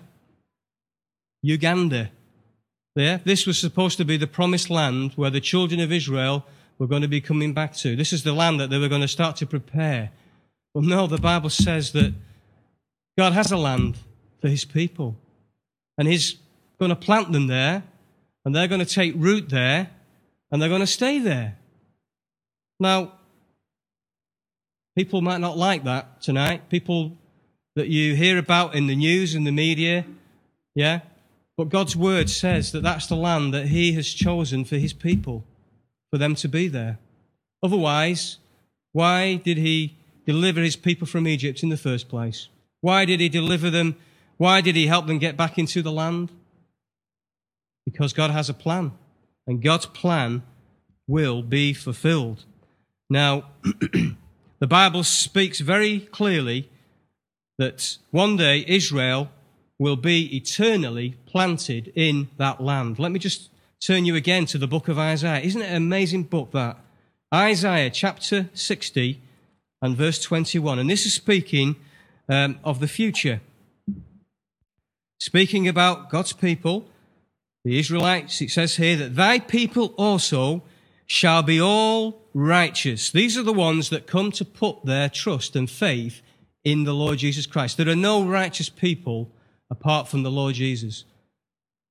Uganda. 1.42 2.12
There. 2.96 3.22
This 3.26 3.46
was 3.46 3.60
supposed 3.60 3.98
to 3.98 4.06
be 4.06 4.16
the 4.16 4.28
promised 4.28 4.70
land 4.70 5.14
where 5.16 5.30
the 5.30 5.42
children 5.42 5.82
of 5.82 5.92
Israel 5.92 6.46
were 6.78 6.88
going 6.88 7.02
to 7.02 7.10
be 7.10 7.20
coming 7.20 7.54
back 7.54 7.76
to. 7.78 7.96
This 7.96 8.14
is 8.14 8.24
the 8.24 8.34
land 8.34 8.60
that 8.60 8.70
they 8.70 8.78
were 8.78 8.88
going 8.88 9.02
to 9.02 9.08
start 9.08 9.36
to 9.38 9.46
prepare. 9.46 10.12
Well, 10.74 10.84
no, 10.84 11.06
the 11.06 11.18
Bible 11.18 11.50
says 11.50 11.92
that 11.92 12.14
God 13.18 13.34
has 13.34 13.52
a 13.52 13.58
land 13.58 13.98
for 14.42 14.48
his 14.48 14.66
people. 14.66 15.16
And 15.98 16.08
he's 16.08 16.36
going 16.80 16.90
to 16.90 16.96
plant 16.96 17.32
them 17.32 17.48
there, 17.48 17.84
and 18.44 18.56
they're 18.56 18.68
going 18.68 18.84
to 18.84 18.86
take 18.86 19.14
root 19.16 19.50
there, 19.50 19.90
and 20.52 20.62
they're 20.62 20.70
going 20.70 20.82
to 20.82 20.88
stay 20.88 21.20
there. 21.20 21.58
Now, 22.80 23.14
people 24.98 25.22
might 25.22 25.42
not 25.42 25.58
like 25.58 25.84
that 25.86 26.22
tonight. 26.22 26.70
People 26.70 27.18
that 27.76 27.88
you 27.88 28.16
hear 28.16 28.38
about 28.38 28.76
in 28.76 28.88
the 28.88 28.96
news 28.96 29.36
and 29.36 29.46
the 29.46 29.52
media, 29.52 30.06
yeah? 30.74 31.02
But 31.58 31.70
God's 31.70 31.96
word 31.96 32.30
says 32.30 32.72
that 32.74 32.84
that's 32.84 33.08
the 33.08 33.16
land 33.16 33.54
that 33.54 33.68
he 33.68 33.94
has 33.94 34.08
chosen 34.08 34.66
for 34.66 34.76
his 34.76 34.94
people 34.94 35.46
for 36.12 36.18
them 36.18 36.36
to 36.36 36.48
be 36.50 36.68
there. 36.68 37.00
Otherwise, 37.64 38.38
why 38.92 39.36
did 39.36 39.58
he 39.58 39.96
deliver 40.26 40.62
his 40.62 40.76
people 40.76 41.08
from 41.08 41.28
Egypt 41.28 41.64
in 41.64 41.70
the 41.70 41.78
first 41.78 42.10
place? 42.10 42.50
Why 42.82 43.06
did 43.06 43.20
he 43.20 43.30
deliver 43.30 43.70
them? 43.70 43.96
Why 44.38 44.62
did 44.62 44.76
he 44.76 44.88
help 44.88 45.08
them 45.08 45.20
get 45.20 45.38
back 45.38 45.58
into 45.58 45.82
the 45.82 45.92
land? 45.92 46.32
Because 47.86 48.14
God 48.14 48.32
has 48.32 48.50
a 48.50 48.54
plan, 48.54 48.92
and 49.48 49.62
God's 49.62 49.86
plan 49.86 50.44
will 51.08 51.42
be 51.42 51.74
fulfilled. 51.74 52.44
Now, 53.10 53.46
the 54.60 54.68
Bible 54.68 55.04
speaks 55.04 55.60
very 55.60 56.00
clearly 56.00 56.70
that 57.58 57.98
one 58.12 58.36
day 58.36 58.66
Israel 58.68 59.30
will 59.78 59.96
be 59.96 60.36
eternally 60.36 61.16
planted 61.26 61.92
in 61.96 62.30
that 62.38 62.62
land. 62.62 62.98
Let 62.98 63.12
me 63.12 63.20
just 63.20 63.50
turn 63.80 64.06
you 64.06 64.16
again 64.16 64.46
to 64.48 64.58
the 64.58 64.68
book 64.68 64.88
of 64.88 64.98
Isaiah. 64.98 65.42
Isn't 65.42 65.62
it 65.62 65.70
an 65.70 65.76
amazing 65.76 66.24
book 66.24 66.52
that? 66.52 66.78
Isaiah 67.34 67.90
chapter 67.90 68.50
60 68.54 69.22
and 69.82 69.98
verse 69.98 70.22
21. 70.22 70.80
And 70.80 70.90
this 70.90 71.06
is 71.06 71.14
speaking 71.14 71.76
um, 72.30 72.60
of 72.64 72.80
the 72.80 72.88
future. 72.88 73.42
Speaking 75.20 75.68
about 75.68 76.10
God's 76.10 76.34
people, 76.34 76.88
the 77.64 77.80
Israelites, 77.80 78.42
it 78.42 78.52
says 78.52 78.76
here 78.76 78.96
that 78.98 79.16
thy 79.16 79.40
people 79.40 79.94
also 79.98 80.64
shall 81.08 81.44
be 81.44 81.60
all 81.60 82.22
righteous. 82.34 83.12
These 83.12 83.38
are 83.38 83.44
the 83.44 83.54
ones 83.54 83.90
that 83.90 84.08
come 84.08 84.32
to 84.34 84.46
put 84.46 84.86
their 84.86 85.10
trust 85.10 85.56
and 85.56 85.70
faith 85.70 86.22
in 86.64 86.84
the 86.84 86.94
Lord 86.94 87.20
Jesus 87.20 87.46
Christ. 87.46 87.78
There 87.78 87.90
are 87.90 87.96
no 87.96 88.26
righteous 88.26 88.70
people 88.70 89.32
apart 89.70 90.08
from 90.08 90.24
the 90.24 90.32
Lord 90.32 90.56
Jesus. 90.56 91.06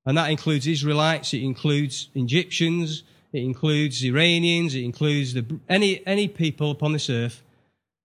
And 0.07 0.19
that 0.19 0.31
includes 0.31 0.67
Israelites, 0.67 1.33
it 1.33 1.43
includes 1.43 2.11
Egyptians, 2.15 3.05
it 3.33 3.43
includes 3.43 4.05
Iranians, 4.05 4.75
it 4.75 4.85
includes 4.85 5.35
the, 5.35 5.45
any, 5.69 6.07
any 6.07 6.29
people 6.29 6.71
upon 6.71 6.93
this 6.93 7.09
earth, 7.09 7.43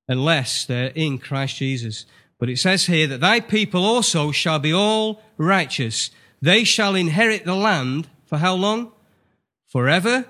unless 0.07 0.65
they're 0.65 0.91
in 0.95 1.17
Christ 1.17 1.57
Jesus. 1.57 2.05
But 2.39 2.49
it 2.49 2.57
says 2.57 2.85
here 2.85 3.05
that 3.07 3.19
thy 3.19 3.41
people 3.41 3.85
also 3.85 4.31
shall 4.31 4.59
be 4.59 4.73
all 4.73 5.21
righteous. 5.37 6.09
They 6.41 6.63
shall 6.63 6.95
inherit 6.95 7.45
the 7.45 7.55
land 7.55 8.07
for 8.25 8.37
how 8.37 8.55
long? 8.55 8.93
Forever. 9.67 10.25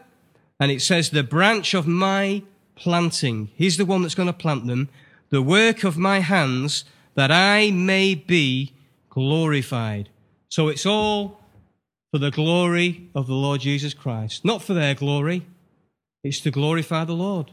And 0.59 0.71
it 0.71 0.81
says, 0.81 1.11
the 1.11 1.23
branch 1.23 1.73
of 1.73 1.87
my 1.87 2.43
planting. 2.75 3.49
He's 3.55 3.77
the 3.77 3.85
one 3.85 4.01
that's 4.01 4.15
going 4.15 4.27
to 4.27 4.33
plant 4.33 4.65
them. 4.65 4.89
The 5.29 5.41
work 5.41 5.83
of 5.83 5.97
my 5.97 6.19
hands 6.19 6.83
that 7.13 7.31
I 7.31 7.71
may 7.71 8.15
be 8.15 8.73
glorified. 9.09 10.09
So 10.49 10.67
it's 10.67 10.85
all 10.85 11.39
for 12.11 12.17
the 12.17 12.31
glory 12.31 13.09
of 13.13 13.27
the 13.27 13.35
Lord 13.35 13.61
Jesus 13.61 13.93
Christ, 13.93 14.43
not 14.43 14.63
for 14.63 14.73
their 14.73 14.95
glory. 14.95 15.45
It's 16.23 16.39
to 16.41 16.51
glorify 16.51 17.05
the 17.05 17.13
Lord, 17.13 17.51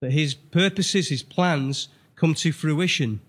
that 0.00 0.12
his 0.12 0.34
purposes, 0.34 1.08
his 1.08 1.22
plans 1.22 1.88
come 2.16 2.34
to 2.34 2.52
fruition. 2.52 3.20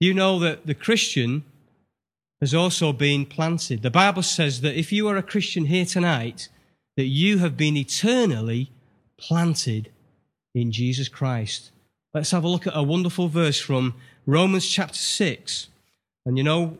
You 0.00 0.14
know 0.14 0.38
that 0.38 0.66
the 0.66 0.74
Christian 0.74 1.44
has 2.40 2.54
also 2.54 2.92
been 2.92 3.26
planted. 3.26 3.82
The 3.82 3.90
Bible 3.90 4.22
says 4.22 4.60
that 4.60 4.78
if 4.78 4.92
you 4.92 5.08
are 5.08 5.16
a 5.16 5.22
Christian 5.22 5.66
here 5.66 5.84
tonight, 5.84 6.48
that 6.96 7.06
you 7.06 7.38
have 7.38 7.56
been 7.56 7.76
eternally 7.76 8.70
planted 9.18 9.90
in 10.54 10.70
Jesus 10.70 11.08
Christ. 11.08 11.70
Let's 12.14 12.30
have 12.30 12.44
a 12.44 12.48
look 12.48 12.66
at 12.66 12.76
a 12.76 12.82
wonderful 12.82 13.28
verse 13.28 13.60
from 13.60 13.94
Romans 14.26 14.68
chapter 14.68 14.94
6. 14.94 15.68
And 16.26 16.38
you 16.38 16.44
know, 16.44 16.78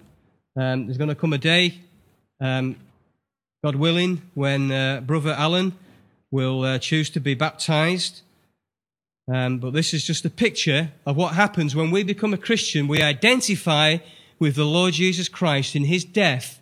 um, 0.57 0.87
there's 0.87 0.99
going 0.99 1.09
to 1.09 1.14
come 1.14 1.33
a 1.33 1.39
day 1.39 1.81
um, 2.41 2.77
God 3.64 3.75
willing, 3.75 4.23
when 4.35 4.71
uh, 4.71 5.01
Brother 5.01 5.35
Alan 5.37 5.77
will 6.31 6.62
uh, 6.62 6.79
choose 6.79 7.11
to 7.11 7.21
be 7.21 7.35
baptized. 7.35 8.23
Um, 9.29 9.59
but 9.59 9.74
this 9.74 9.93
is 9.93 10.05
just 10.05 10.24
a 10.24 10.31
picture 10.31 10.91
of 11.05 11.16
what 11.16 11.35
happens 11.35 11.76
when 11.76 11.91
we 11.91 12.03
become 12.03 12.33
a 12.33 12.39
Christian. 12.39 12.89
We 12.89 13.03
identify 13.03 13.99
with 14.39 14.55
the 14.55 14.64
Lord 14.64 14.95
Jesus 14.95 15.29
Christ 15.29 15.76
in 15.76 15.85
his 15.85 16.05
death, 16.05 16.61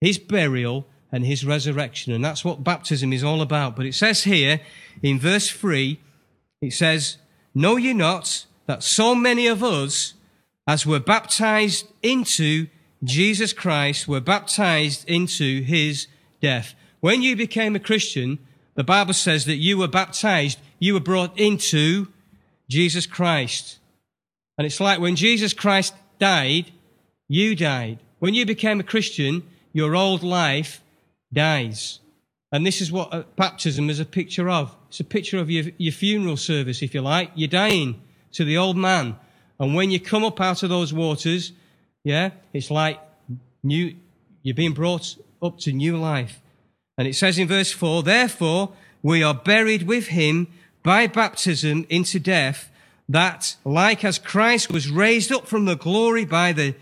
his 0.00 0.18
burial, 0.18 0.86
and 1.10 1.24
his 1.24 1.46
resurrection. 1.46 2.12
And 2.12 2.24
that's 2.24 2.44
what 2.44 2.64
baptism 2.64 3.12
is 3.12 3.24
all 3.24 3.40
about. 3.40 3.76
But 3.76 3.86
it 3.86 3.94
says 3.94 4.24
here 4.24 4.60
in 5.02 5.18
verse 5.18 5.48
3, 5.48 5.98
it 6.60 6.72
says, 6.72 7.16
Know 7.54 7.76
ye 7.76 7.94
not 7.94 8.46
that 8.66 8.82
so 8.82 9.14
many 9.14 9.46
of 9.46 9.62
us 9.62 10.14
as 10.66 10.84
we're 10.84 11.00
baptized 11.00 11.86
into 12.02 12.66
Jesus 13.02 13.52
Christ, 13.52 14.08
we're 14.08 14.20
baptized 14.20 15.08
into 15.08 15.62
his 15.62 16.06
death. 16.40 16.74
When 17.00 17.22
you 17.22 17.36
became 17.36 17.76
a 17.76 17.80
Christian, 17.80 18.38
the 18.74 18.84
Bible 18.84 19.14
says 19.14 19.44
that 19.44 19.56
you 19.56 19.78
were 19.78 19.88
baptized, 19.88 20.58
you 20.78 20.94
were 20.94 21.00
brought 21.00 21.38
into 21.38 22.08
Jesus 22.68 23.06
Christ. 23.06 23.78
And 24.58 24.66
it's 24.66 24.80
like 24.80 25.00
when 25.00 25.16
Jesus 25.16 25.52
Christ 25.52 25.94
died, 26.18 26.72
you 27.28 27.54
died. 27.54 27.98
When 28.18 28.34
you 28.34 28.46
became 28.46 28.80
a 28.80 28.84
Christian, 28.84 29.42
your 29.72 29.94
old 29.94 30.22
life 30.22 30.82
dies. 31.32 32.00
And 32.52 32.64
this 32.64 32.80
is 32.80 32.92
what 32.92 33.36
baptism 33.36 33.90
is 33.90 33.98
a 33.98 34.04
picture 34.04 34.48
of. 34.48 34.74
It's 34.88 35.00
a 35.00 35.04
picture 35.04 35.38
of 35.38 35.50
your, 35.50 35.64
your 35.76 35.92
funeral 35.92 36.36
service, 36.36 36.82
if 36.82 36.94
you 36.94 37.00
like. 37.00 37.32
You're 37.34 37.48
dying 37.48 38.00
to 38.32 38.44
the 38.44 38.58
old 38.58 38.76
man. 38.76 39.16
And 39.58 39.74
when 39.74 39.90
you 39.90 39.98
come 39.98 40.24
up 40.24 40.40
out 40.40 40.62
of 40.62 40.68
those 40.68 40.92
waters, 40.92 41.52
yeah, 42.04 42.30
it's 42.52 42.70
like 42.70 43.00
new, 43.62 43.94
you're 44.42 44.54
being 44.54 44.72
brought 44.72 45.16
up 45.42 45.58
to 45.60 45.72
new 45.72 45.96
life. 45.96 46.40
And 46.96 47.08
it 47.08 47.14
says 47.14 47.38
in 47.38 47.48
verse 47.48 47.72
4, 47.72 48.02
Therefore, 48.02 48.72
we 49.02 49.22
are 49.22 49.34
buried 49.34 49.84
with 49.84 50.08
him 50.08 50.48
by 50.82 51.06
baptism 51.06 51.86
into 51.88 52.20
death, 52.20 52.70
that 53.08 53.56
like 53.64 54.04
as 54.04 54.18
Christ 54.18 54.70
was 54.70 54.90
raised 54.90 55.32
up 55.32 55.46
from 55.46 55.64
the 55.64 55.76
glory 55.76 56.24
by 56.24 56.52
the, 56.52 56.74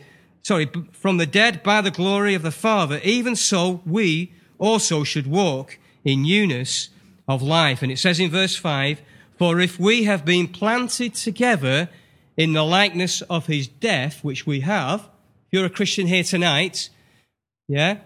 sorry, 0.42 0.70
from 0.92 1.16
the 1.16 1.26
dead 1.26 1.62
by 1.62 1.80
the 1.80 1.90
glory 1.90 2.34
of 2.34 2.42
the 2.42 2.50
Father, 2.50 3.00
even 3.02 3.34
so 3.34 3.80
we 3.86 4.32
also 4.58 5.02
should 5.02 5.26
walk 5.26 5.78
in 6.04 6.22
newness 6.22 6.90
of 7.26 7.42
life. 7.42 7.82
And 7.82 7.90
it 7.90 7.98
says 7.98 8.20
in 8.20 8.30
verse 8.30 8.56
5, 8.56 9.00
For 9.38 9.60
if 9.60 9.78
we 9.78 10.04
have 10.04 10.24
been 10.24 10.48
planted 10.48 11.14
together 11.14 11.88
in 12.36 12.52
the 12.52 12.64
likeness 12.64 13.22
of 13.22 13.46
his 13.46 13.66
death, 13.66 14.22
which 14.22 14.46
we 14.46 14.60
have, 14.60 15.00
if 15.00 15.52
you're 15.52 15.66
a 15.66 15.70
Christian 15.70 16.06
here 16.06 16.24
tonight, 16.24 16.88
yeah, 17.68 17.98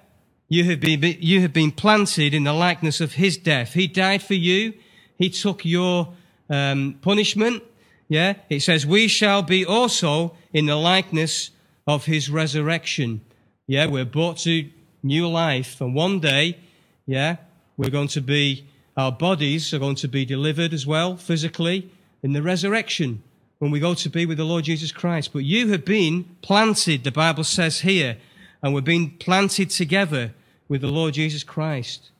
you 0.49 0.65
have 0.65 0.81
been, 0.81 1.03
you 1.21 1.41
have 1.41 1.53
been 1.53 1.73
planted 1.73 2.33
in 2.35 2.45
the 2.45 2.53
likeness 2.53 3.01
of 3.01 3.15
his 3.15 3.37
death. 3.37 3.73
He 3.73 3.87
died 3.87 4.23
for 4.23 4.35
you. 4.35 4.75
He 5.19 5.31
took 5.31 5.65
your 5.65 6.15
um, 6.49 6.99
punishment. 7.03 7.63
Yeah, 8.09 8.35
it 8.49 8.61
says, 8.61 8.87
we 8.87 9.09
shall 9.09 9.43
be 9.43 9.65
also 9.65 10.37
in 10.53 10.67
the 10.67 10.77
likeness 10.77 11.51
of 11.87 12.05
his 12.05 12.31
resurrection. 12.31 13.21
Yeah, 13.67 13.87
we're 13.87 14.05
brought 14.05 14.39
to 14.39 14.69
new 15.03 15.29
life. 15.29 15.81
And 15.81 15.95
one 15.95 16.21
day, 16.21 16.59
yeah, 17.07 17.37
we're 17.77 17.91
going 17.91 18.09
to 18.09 18.21
be, 18.21 18.67
our 18.97 19.11
bodies 19.11 19.75
are 19.75 19.81
going 19.81 19.97
to 19.97 20.09
be 20.09 20.25
delivered 20.25 20.73
as 20.73 20.87
well, 20.87 21.17
physically, 21.17 21.91
in 22.23 22.33
the 22.33 22.43
resurrection 22.43 23.23
when 23.59 23.71
we 23.71 23.81
go 23.81 23.95
to 23.95 24.09
be 24.09 24.27
with 24.27 24.39
the 24.39 24.45
Lord 24.45 24.65
Jesus 24.65 24.93
Christ. 24.93 25.33
But 25.33 25.45
you 25.45 25.69
have 25.69 25.85
been 25.85 26.25
planted, 26.43 27.05
the 27.05 27.11
Bible 27.11 27.45
says 27.45 27.81
here, 27.81 28.19
and 28.63 28.75
we're 28.75 28.81
being 28.81 29.17
planted 29.19 29.71
together 29.71 30.33
with 30.69 30.81
the 30.81 30.89
Lord 30.89 31.15
Jesus 31.15 31.45
Christ. 31.45 32.11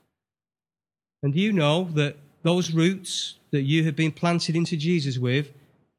And 1.23 1.35
you 1.35 1.51
know 1.51 1.85
that 1.93 2.17
those 2.43 2.71
roots 2.71 3.35
that 3.51 3.63
you 3.63 3.83
have 3.85 3.95
been 3.95 4.11
planted 4.11 4.55
into 4.55 4.77
Jesus 4.77 5.17
with 5.17 5.51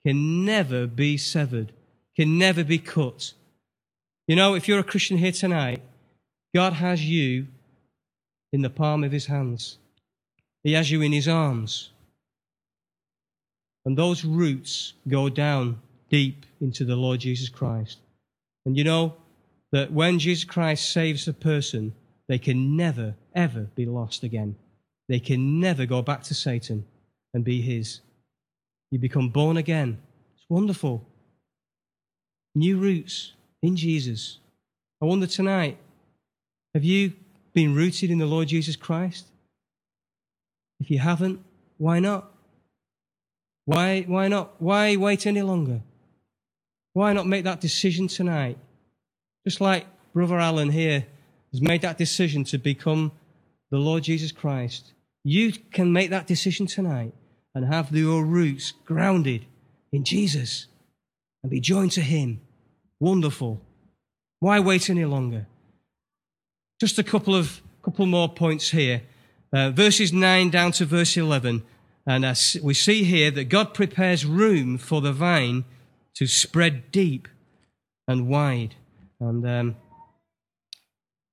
can 0.06 0.44
never 0.44 0.86
be 0.86 1.16
severed, 1.16 1.72
can 2.16 2.38
never 2.38 2.64
be 2.64 2.78
cut. 2.78 3.32
You 4.26 4.36
know, 4.36 4.54
if 4.54 4.68
you're 4.68 4.78
a 4.78 4.84
Christian 4.84 5.18
here 5.18 5.32
tonight, 5.32 5.82
God 6.54 6.74
has 6.74 7.04
you 7.04 7.46
in 8.52 8.62
the 8.62 8.70
palm 8.70 9.04
of 9.04 9.12
his 9.12 9.26
hands. 9.26 9.78
He 10.62 10.72
has 10.72 10.90
you 10.90 11.02
in 11.02 11.12
his 11.12 11.28
arms. 11.28 11.90
And 13.84 13.96
those 13.96 14.24
roots 14.24 14.94
go 15.06 15.28
down 15.28 15.80
deep 16.10 16.44
into 16.60 16.84
the 16.84 16.96
Lord 16.96 17.20
Jesus 17.20 17.48
Christ. 17.48 17.98
And 18.66 18.76
you 18.76 18.84
know 18.84 19.16
that 19.72 19.92
when 19.92 20.18
Jesus 20.18 20.44
Christ 20.44 20.90
saves 20.90 21.28
a 21.28 21.32
person, 21.32 21.94
they 22.28 22.38
can 22.38 22.76
never, 22.76 23.14
ever 23.34 23.68
be 23.74 23.86
lost 23.86 24.22
again. 24.22 24.56
They 25.08 25.20
can 25.20 25.60
never 25.60 25.86
go 25.86 26.02
back 26.02 26.22
to 26.24 26.34
Satan 26.34 26.84
and 27.34 27.44
be 27.44 27.60
his. 27.60 28.00
You 28.90 28.98
become 28.98 29.28
born 29.28 29.56
again. 29.56 29.98
It's 30.34 30.46
wonderful. 30.48 31.06
New 32.54 32.78
roots 32.78 33.32
in 33.62 33.76
Jesus. 33.76 34.38
I 35.02 35.06
wonder 35.06 35.26
tonight, 35.26 35.78
have 36.74 36.84
you 36.84 37.12
been 37.52 37.74
rooted 37.74 38.10
in 38.10 38.18
the 38.18 38.26
Lord 38.26 38.48
Jesus 38.48 38.76
Christ? 38.76 39.26
If 40.80 40.90
you 40.90 40.98
haven't, 40.98 41.44
why 41.76 41.98
not? 42.00 42.32
Why, 43.64 44.02
why 44.02 44.28
not? 44.28 44.60
Why 44.60 44.96
wait 44.96 45.26
any 45.26 45.42
longer? 45.42 45.82
Why 46.92 47.12
not 47.12 47.26
make 47.26 47.44
that 47.44 47.60
decision 47.60 48.08
tonight? 48.08 48.58
Just 49.46 49.60
like 49.60 49.86
Brother 50.12 50.38
Alan 50.38 50.70
here 50.70 51.06
has 51.52 51.62
made 51.62 51.82
that 51.82 51.98
decision 51.98 52.44
to 52.44 52.58
become 52.58 53.12
the 53.70 53.78
Lord 53.78 54.04
Jesus 54.04 54.32
Christ. 54.32 54.92
You 55.24 55.52
can 55.52 55.92
make 55.92 56.10
that 56.10 56.26
decision 56.26 56.66
tonight 56.66 57.12
and 57.54 57.64
have 57.66 57.94
your 57.94 58.24
roots 58.24 58.72
grounded 58.84 59.46
in 59.92 60.04
Jesus 60.04 60.66
and 61.42 61.50
be 61.50 61.60
joined 61.60 61.92
to 61.92 62.00
Him. 62.00 62.40
Wonderful. 63.00 63.60
Why 64.40 64.60
wait 64.60 64.88
any 64.90 65.04
longer? 65.04 65.46
Just 66.80 66.98
a 66.98 67.02
couple 67.02 67.34
of 67.34 67.60
couple 67.82 68.06
more 68.06 68.28
points 68.28 68.70
here. 68.70 69.02
Uh, 69.52 69.70
verses 69.70 70.12
9 70.12 70.50
down 70.50 70.72
to 70.72 70.84
verse 70.84 71.16
11. 71.16 71.62
And 72.06 72.24
uh, 72.24 72.34
we 72.62 72.74
see 72.74 73.04
here 73.04 73.30
that 73.30 73.44
God 73.44 73.74
prepares 73.74 74.24
room 74.26 74.78
for 74.78 75.00
the 75.00 75.12
vine 75.12 75.64
to 76.16 76.26
spread 76.26 76.90
deep 76.90 77.28
and 78.06 78.28
wide. 78.28 78.74
And 79.20 79.44
um, 79.46 79.76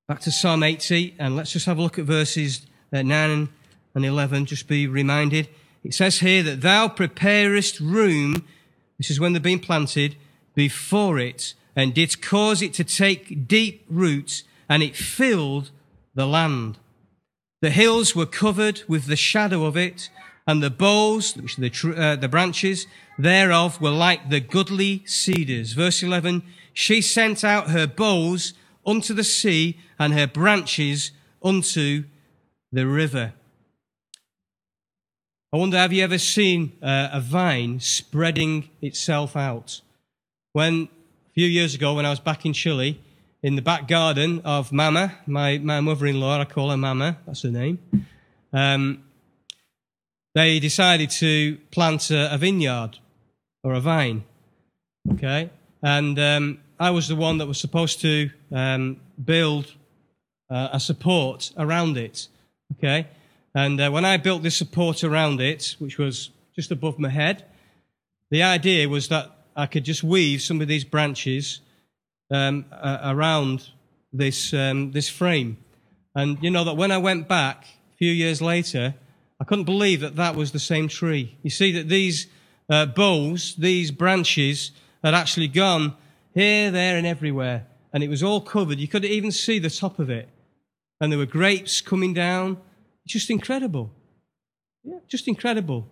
back 0.07 0.19
to 0.21 0.31
Psalm 0.31 0.63
80, 0.63 1.15
and 1.19 1.35
let's 1.35 1.51
just 1.51 1.67
have 1.67 1.77
a 1.77 1.81
look 1.81 1.99
at 1.99 2.05
verses 2.05 2.65
uh, 2.91 3.03
9 3.03 3.49
and 3.93 4.05
11, 4.05 4.47
just 4.47 4.67
be 4.67 4.87
reminded. 4.87 5.47
It 5.83 5.93
says 5.93 6.19
here 6.19 6.41
that 6.41 6.61
thou 6.61 6.87
preparest 6.87 7.79
room, 7.79 8.43
this 8.97 9.11
is 9.11 9.19
when 9.19 9.33
they've 9.33 9.41
been 9.41 9.59
planted, 9.59 10.15
before 10.55 11.19
it, 11.19 11.53
and 11.75 11.93
didst 11.93 12.23
cause 12.23 12.63
it 12.63 12.73
to 12.73 12.83
take 12.83 13.47
deep 13.47 13.85
roots, 13.87 14.43
and 14.67 14.81
it 14.81 14.95
filled 14.95 15.69
the 16.15 16.25
land. 16.25 16.79
The 17.61 17.69
hills 17.69 18.15
were 18.15 18.25
covered 18.25 18.81
with 18.87 19.05
the 19.05 19.15
shadow 19.15 19.65
of 19.65 19.77
it, 19.77 20.09
and 20.47 20.61
the 20.61 20.69
boughs, 20.69 21.35
which 21.35 21.55
the, 21.55 21.69
tr- 21.69 21.95
uh, 21.95 22.15
the 22.15 22.27
branches 22.27 22.87
thereof 23.17 23.81
were 23.81 23.89
like 23.89 24.29
the 24.29 24.39
goodly 24.39 25.03
cedars. 25.05 25.73
Verse 25.73 26.03
11, 26.03 26.43
she 26.73 27.01
sent 27.01 27.43
out 27.43 27.69
her 27.69 27.87
boughs 27.87 28.53
unto 28.85 29.13
the 29.13 29.23
sea 29.23 29.79
and 29.97 30.13
her 30.13 30.27
branches 30.27 31.11
unto 31.43 32.03
the 32.71 32.85
river. 32.85 33.33
I 35.53 35.57
wonder, 35.57 35.77
have 35.77 35.93
you 35.93 36.03
ever 36.03 36.17
seen 36.17 36.73
uh, 36.81 37.09
a 37.13 37.21
vine 37.21 37.79
spreading 37.79 38.69
itself 38.81 39.37
out? 39.37 39.81
When, 40.51 40.89
a 41.29 41.33
few 41.33 41.47
years 41.47 41.73
ago, 41.73 41.93
when 41.95 42.05
I 42.05 42.09
was 42.09 42.19
back 42.19 42.45
in 42.45 42.53
Chile, 42.53 42.99
in 43.41 43.55
the 43.55 43.61
back 43.61 43.87
garden 43.87 44.41
of 44.43 44.73
Mama, 44.73 45.13
my, 45.25 45.57
my 45.59 45.79
mother 45.79 46.07
in 46.07 46.19
law, 46.19 46.39
I 46.39 46.45
call 46.45 46.71
her 46.71 46.77
Mama, 46.77 47.17
that's 47.25 47.43
her 47.43 47.51
name, 47.51 47.79
um, 48.51 49.03
they 50.35 50.59
decided 50.59 51.09
to 51.09 51.57
plant 51.71 52.11
a, 52.11 52.31
a, 52.31 52.37
vineyard 52.37 52.99
or 53.63 53.73
a 53.73 53.79
vine. 53.79 54.23
Okay? 55.13 55.49
And 55.81 56.19
um, 56.19 56.59
I 56.79 56.91
was 56.91 57.07
the 57.07 57.15
one 57.15 57.37
that 57.39 57.47
was 57.47 57.57
supposed 57.57 58.01
to 58.01 58.29
um, 58.51 58.99
build 59.23 59.73
uh, 60.51 60.69
a 60.73 60.79
support 60.79 61.51
around 61.57 61.97
it. 61.97 62.27
Okay? 62.73 63.07
And 63.55 63.79
uh, 63.79 63.89
when 63.89 64.03
I 64.03 64.17
built 64.17 64.43
this 64.43 64.57
support 64.57 65.03
around 65.03 65.39
it, 65.39 65.77
which 65.79 65.97
was 65.97 66.31
just 66.53 66.69
above 66.69 66.99
my 66.99 67.09
head, 67.09 67.45
the 68.29 68.43
idea 68.43 68.89
was 68.89 69.07
that 69.07 69.31
I 69.55 69.67
could 69.67 69.85
just 69.85 70.03
weave 70.03 70.41
some 70.41 70.59
of 70.59 70.67
these 70.67 70.83
branches 70.83 71.61
um, 72.29 72.65
uh, 72.71 72.97
around 73.03 73.69
this 74.11 74.53
um, 74.53 74.91
this 74.91 75.07
frame. 75.07 75.57
And 76.13 76.37
you 76.41 76.49
know 76.49 76.65
that 76.65 76.75
when 76.75 76.91
I 76.91 76.97
went 76.97 77.29
back 77.29 77.65
a 77.93 77.97
few 77.97 78.11
years 78.11 78.41
later, 78.41 78.95
I 79.39 79.43
couldn't 79.43 79.65
believe 79.65 80.01
that 80.01 80.15
that 80.15 80.35
was 80.35 80.51
the 80.51 80.59
same 80.59 80.87
tree. 80.87 81.37
You 81.43 81.49
see 81.49 81.71
that 81.73 81.89
these 81.89 82.27
uh, 82.69 82.85
boughs, 82.85 83.55
these 83.55 83.91
branches, 83.91 84.71
had 85.03 85.13
actually 85.13 85.47
gone 85.47 85.95
here, 86.33 86.71
there, 86.71 86.97
and 86.97 87.05
everywhere. 87.05 87.67
And 87.93 88.03
it 88.03 88.09
was 88.09 88.23
all 88.23 88.41
covered. 88.41 88.79
You 88.79 88.87
couldn't 88.87 89.11
even 89.11 89.31
see 89.31 89.59
the 89.59 89.69
top 89.69 89.99
of 89.99 90.09
it. 90.09 90.29
And 90.99 91.11
there 91.11 91.19
were 91.19 91.25
grapes 91.25 91.81
coming 91.81 92.13
down. 92.13 92.57
Just 93.05 93.29
incredible. 93.29 93.91
Yeah, 94.83 94.99
just 95.07 95.27
incredible. 95.27 95.87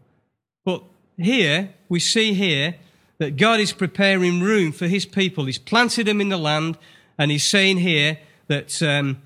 But 0.65 0.83
here, 1.17 1.73
we 1.89 1.99
see 1.99 2.33
here 2.33 2.75
that 3.19 3.37
God 3.37 3.59
is 3.59 3.73
preparing 3.73 4.41
room 4.41 4.71
for 4.71 4.87
his 4.87 5.05
people. 5.05 5.45
He's 5.45 5.57
planted 5.57 6.07
them 6.07 6.21
in 6.21 6.29
the 6.29 6.37
land, 6.37 6.77
and 7.17 7.29
he's 7.29 7.43
saying 7.43 7.77
here 7.77 8.19
that, 8.47 8.81
um, 8.81 9.21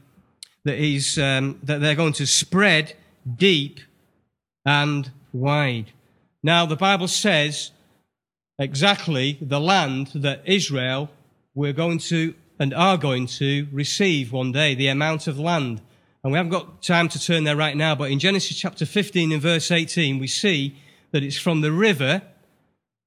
that, 0.64 0.78
he's, 0.78 1.18
um, 1.18 1.60
that 1.64 1.82
they're 1.82 1.96
going 1.96 2.14
to 2.14 2.28
spread 2.28 2.96
deep 3.38 3.80
and 4.68 5.10
wide. 5.32 5.94
Now, 6.44 6.66
the 6.66 6.76
Bible 6.76 7.08
says 7.08 7.72
exactly 8.60 9.38
the 9.42 9.62
land 9.62 10.12
that 10.14 10.42
Israel 10.46 11.10
were 11.56 11.72
going 11.72 12.00
to 12.00 12.36
and 12.60 12.74
are 12.74 12.98
going 12.98 13.28
to 13.28 13.68
receive 13.72 14.34
one 14.34 14.52
day, 14.52 14.76
the 14.76 14.88
amount 14.88 15.28
of 15.28 15.40
land. 15.40 15.80
And 16.24 16.34
we 16.34 16.38
haven't 16.38 16.52
got 16.52 16.82
time 16.82 17.08
to 17.10 17.20
turn 17.20 17.46
there 17.46 17.56
right 17.56 17.78
now, 17.78 17.96
but 17.96 18.12
in 18.12 18.20
Genesis 18.20 18.58
chapter 18.58 18.86
15 18.86 19.32
and 19.32 19.42
verse 19.42 19.72
18, 19.72 20.20
we 20.20 20.28
see 20.28 20.76
that 21.12 21.24
it's 21.24 21.38
from 21.38 21.62
the 21.62 21.72
river, 21.72 22.22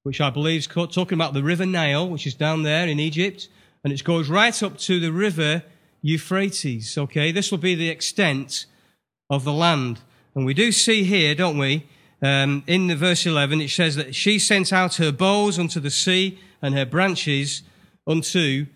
which 0.05 0.21
I 0.21 0.31
believe 0.31 0.61
is 0.61 0.67
talking 0.67 1.15
about 1.15 1.35
the 1.35 1.43
river 1.43 1.67
Nile, 1.67 2.09
which 2.09 2.27
is 2.27 2.35
down 2.35 2.63
there 2.63 2.89
in 2.89 2.99
Egypt, 2.99 3.49
and 3.85 3.93
it 3.93 4.03
goes 4.03 4.31
right 4.31 4.63
up 4.63 4.79
to 4.79 4.99
the 4.99 5.13
river 5.13 5.63
Euphrates. 6.01 6.97
Okay, 6.97 7.33
this 7.33 7.51
will 7.51 7.59
be 7.59 7.75
the 7.75 7.91
extent 7.91 8.65
of 9.29 9.45
the 9.45 9.53
land. 9.53 10.01
And 10.35 10.47
we 10.47 10.55
do 10.55 10.73
see 10.73 11.05
here, 11.05 11.35
don't 11.35 11.59
we, 11.59 11.87
um, 12.23 12.63
in 12.67 12.87
the 12.87 12.97
verse 12.97 13.27
11, 13.27 13.61
it 13.61 13.71
says 13.71 13.97
that 13.97 14.15
she 14.15 14.39
sent 14.39 14.73
out 14.73 14.97
her 14.97 15.11
boughs 15.11 15.59
unto 15.59 15.81
the 15.81 15.91
sea 15.91 16.39
and 16.63 16.75
her 16.75 16.85
branches 16.85 17.63
unto 18.07 18.67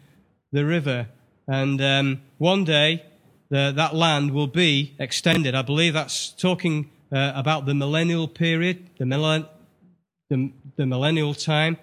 the 0.53 0.65
river. 0.65 1.09
And 1.47 1.81
um, 1.81 2.23
one 2.39 2.65
day, 2.65 3.05
that 3.51 3.95
land 3.95 4.33
will 4.33 4.47
be 4.47 4.95
extended. 4.99 5.55
I 5.55 5.63
believe 5.63 5.95
that's 5.95 6.31
talking 6.33 6.91
uh, 7.13 7.33
about 7.35 7.67
the 7.67 7.75
millennial 7.75 8.27
period, 8.27 8.91
the, 8.99 9.07
millen- 9.07 9.47
the, 10.31 10.53
the 10.77 10.87
millennial 10.87 11.35
time. 11.35 11.77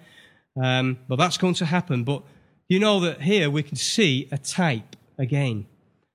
Um, 0.62 0.98
but 1.08 1.16
that's 1.16 1.38
going 1.38 1.54
to 1.54 1.64
happen. 1.64 2.04
But 2.04 2.22
you 2.68 2.78
know 2.78 3.00
that 3.00 3.22
here 3.22 3.48
we 3.48 3.62
can 3.62 3.76
see 3.76 4.28
a 4.30 4.38
type 4.38 4.96
again. 5.18 5.66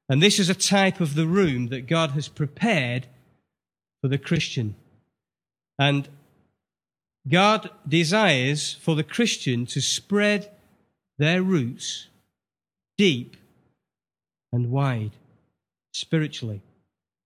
And 0.09 0.21
this 0.21 0.39
is 0.39 0.49
a 0.49 0.55
type 0.55 0.99
of 0.99 1.15
the 1.15 1.25
room 1.25 1.67
that 1.69 1.87
God 1.87 2.11
has 2.11 2.27
prepared 2.27 3.07
for 4.01 4.07
the 4.07 4.17
Christian. 4.17 4.75
And 5.79 6.07
God 7.29 7.69
desires 7.87 8.73
for 8.73 8.95
the 8.95 9.03
Christian 9.03 9.65
to 9.67 9.81
spread 9.81 10.51
their 11.17 11.41
roots 11.41 12.07
deep 12.97 13.35
and 14.51 14.71
wide 14.71 15.11
spiritually. 15.93 16.61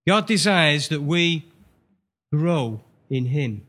God 0.08 0.26
desires 0.26 0.90
that 0.90 1.02
we 1.02 1.46
grow 2.34 2.82
in 3.10 3.26
Him. 3.26 3.66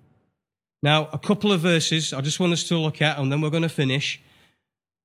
Now, 0.83 1.09
a 1.13 1.19
couple 1.19 1.53
of 1.53 1.61
verses 1.61 2.13
I 2.13 2.21
just 2.23 2.41
want 2.41 2.53
us 2.53 2.65
to 2.65 2.79
look 2.79 3.03
at, 3.03 3.19
and 3.19 3.31
then 3.31 3.41
we're 3.41 3.51
going 3.51 3.63
to 3.63 3.69
finish. 3.69 4.21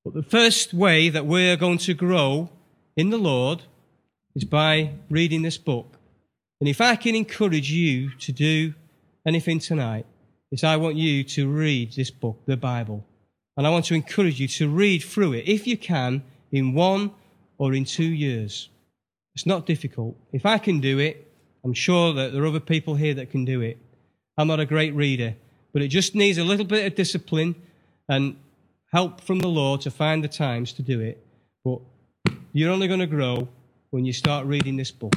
But 0.06 0.14
the 0.14 0.24
first 0.24 0.74
way 0.74 1.10
that 1.10 1.26
we're 1.26 1.58
going 1.58 1.80
to 1.80 1.94
grow 1.94 2.50
in 2.96 3.10
the 3.10 3.18
Lord 3.18 3.64
is 4.36 4.44
by 4.44 4.94
reading 5.10 5.42
this 5.42 5.58
book. 5.58 5.97
And 6.60 6.68
if 6.68 6.82
I 6.82 6.96
can 6.96 7.16
encourage 7.16 7.72
you 7.72 8.12
to 8.20 8.32
do 8.32 8.74
anything 9.26 9.60
tonight, 9.60 10.06
is 10.52 10.64
I 10.64 10.78
want 10.78 10.96
you 10.96 11.24
to 11.24 11.50
read 11.50 11.94
this 11.94 12.10
book, 12.10 12.40
the 12.46 12.58
Bible. 12.58 13.06
And 13.58 13.68
I 13.68 13.70
want 13.70 13.86
to 13.86 13.96
encourage 13.96 14.40
you 14.40 14.48
to 14.50 14.70
read 14.70 15.00
through 15.04 15.34
it, 15.34 15.48
if 15.48 15.68
you 15.68 15.78
can, 15.78 16.24
in 16.52 16.74
one 16.74 17.12
or 17.58 17.74
in 17.74 17.86
two 17.86 18.06
years. 18.06 18.70
It's 19.36 19.46
not 19.46 19.66
difficult. 19.66 20.16
If 20.32 20.46
I 20.46 20.58
can 20.58 20.80
do 20.80 21.00
it, 21.00 21.32
I'm 21.64 21.74
sure 21.74 22.14
that 22.14 22.34
there 22.34 22.44
are 22.44 22.48
other 22.48 22.60
people 22.60 22.96
here 22.96 23.14
that 23.16 23.30
can 23.30 23.46
do 23.46 23.62
it. 23.62 23.78
I'm 24.38 24.48
not 24.48 24.60
a 24.60 24.66
great 24.66 24.94
reader, 24.96 25.36
but 25.74 25.82
it 25.82 25.90
just 25.90 26.16
needs 26.16 26.38
a 26.38 26.44
little 26.44 26.66
bit 26.66 26.86
of 26.86 26.96
discipline 26.96 27.56
and 28.08 28.38
help 28.94 29.22
from 29.22 29.40
the 29.40 29.48
Lord 29.48 29.82
to 29.82 29.92
find 29.92 30.24
the 30.24 30.28
times 30.28 30.72
to 30.74 30.82
do 30.82 31.02
it. 31.02 31.24
But 31.66 31.80
you're 32.54 32.72
only 32.72 32.88
going 32.88 33.00
to 33.02 33.08
grow 33.08 33.48
when 33.90 34.06
you 34.06 34.14
start 34.14 34.46
reading 34.46 34.78
this 34.78 34.92
book. 34.92 35.16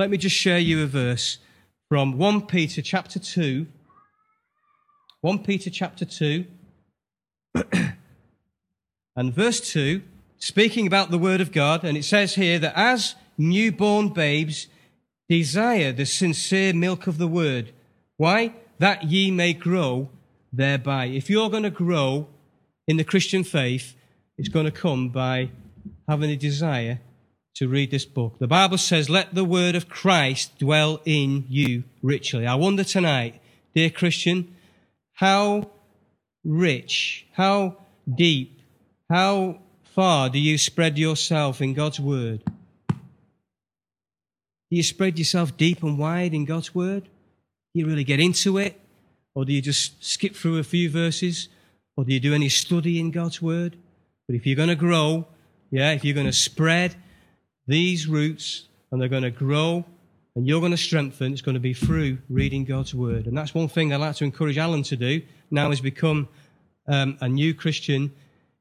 Let 0.00 0.08
me 0.08 0.16
just 0.16 0.34
share 0.34 0.58
you 0.58 0.82
a 0.82 0.86
verse 0.86 1.36
from 1.90 2.16
1 2.16 2.46
Peter 2.46 2.80
chapter 2.80 3.18
2. 3.18 3.66
1 5.20 5.38
Peter 5.40 5.68
chapter 5.68 6.06
2 6.06 6.46
and 9.14 9.34
verse 9.34 9.60
2, 9.60 10.00
speaking 10.38 10.86
about 10.86 11.10
the 11.10 11.18
word 11.18 11.42
of 11.42 11.52
God, 11.52 11.84
and 11.84 11.98
it 11.98 12.04
says 12.04 12.36
here 12.36 12.58
that 12.60 12.72
as 12.76 13.14
newborn 13.36 14.08
babes 14.08 14.68
desire 15.28 15.92
the 15.92 16.06
sincere 16.06 16.72
milk 16.72 17.06
of 17.06 17.18
the 17.18 17.28
word. 17.28 17.70
Why? 18.16 18.54
That 18.78 19.04
ye 19.04 19.30
may 19.30 19.52
grow 19.52 20.08
thereby. 20.50 21.08
If 21.08 21.28
you're 21.28 21.50
going 21.50 21.64
to 21.64 21.68
grow 21.70 22.26
in 22.88 22.96
the 22.96 23.04
Christian 23.04 23.44
faith, 23.44 23.94
it's 24.38 24.48
going 24.48 24.64
to 24.64 24.72
come 24.72 25.10
by 25.10 25.50
having 26.08 26.30
a 26.30 26.36
desire 26.36 27.00
to 27.60 27.68
read 27.68 27.90
this 27.90 28.06
book. 28.06 28.38
The 28.38 28.46
Bible 28.46 28.78
says, 28.78 29.10
let 29.10 29.34
the 29.34 29.44
word 29.44 29.74
of 29.74 29.86
Christ 29.86 30.58
dwell 30.58 31.02
in 31.04 31.44
you 31.46 31.84
richly. 32.00 32.46
I 32.46 32.54
wonder 32.54 32.84
tonight, 32.84 33.38
dear 33.74 33.90
Christian, 33.90 34.56
how 35.12 35.70
rich, 36.42 37.26
how 37.34 37.76
deep, 38.16 38.62
how 39.10 39.58
far 39.94 40.30
do 40.30 40.38
you 40.38 40.56
spread 40.56 40.96
yourself 40.96 41.60
in 41.60 41.74
God's 41.74 42.00
word? 42.00 42.42
Do 42.88 42.96
you 44.70 44.82
spread 44.82 45.18
yourself 45.18 45.54
deep 45.58 45.82
and 45.82 45.98
wide 45.98 46.32
in 46.32 46.46
God's 46.46 46.74
word? 46.74 47.04
Do 47.04 47.80
you 47.80 47.86
really 47.86 48.04
get 48.04 48.20
into 48.20 48.56
it? 48.56 48.80
Or 49.34 49.44
do 49.44 49.52
you 49.52 49.60
just 49.60 50.02
skip 50.02 50.34
through 50.34 50.56
a 50.56 50.64
few 50.64 50.88
verses? 50.88 51.50
Or 51.94 52.06
do 52.06 52.14
you 52.14 52.20
do 52.20 52.32
any 52.32 52.48
study 52.48 52.98
in 52.98 53.10
God's 53.10 53.42
word? 53.42 53.76
But 54.26 54.34
if 54.34 54.46
you're 54.46 54.56
going 54.56 54.70
to 54.70 54.76
grow, 54.76 55.26
yeah, 55.70 55.92
if 55.92 56.06
you're 56.06 56.14
going 56.14 56.24
to 56.24 56.32
spread 56.32 56.96
these 57.70 58.06
roots 58.06 58.66
and 58.90 59.00
they're 59.00 59.08
going 59.08 59.22
to 59.22 59.30
grow 59.30 59.84
and 60.34 60.46
you're 60.46 60.60
going 60.60 60.72
to 60.72 60.76
strengthen, 60.78 61.32
it's 61.32 61.42
going 61.42 61.54
to 61.54 61.60
be 61.60 61.74
through 61.74 62.18
reading 62.28 62.64
God's 62.64 62.94
word. 62.94 63.26
And 63.26 63.36
that's 63.36 63.54
one 63.54 63.68
thing 63.68 63.92
I'd 63.92 64.00
like 64.00 64.16
to 64.16 64.24
encourage 64.24 64.58
Alan 64.58 64.82
to 64.84 64.96
do 64.96 65.22
now 65.50 65.70
he's 65.70 65.80
become 65.80 66.28
um, 66.86 67.16
a 67.20 67.28
new 67.28 67.54
Christian, 67.54 68.12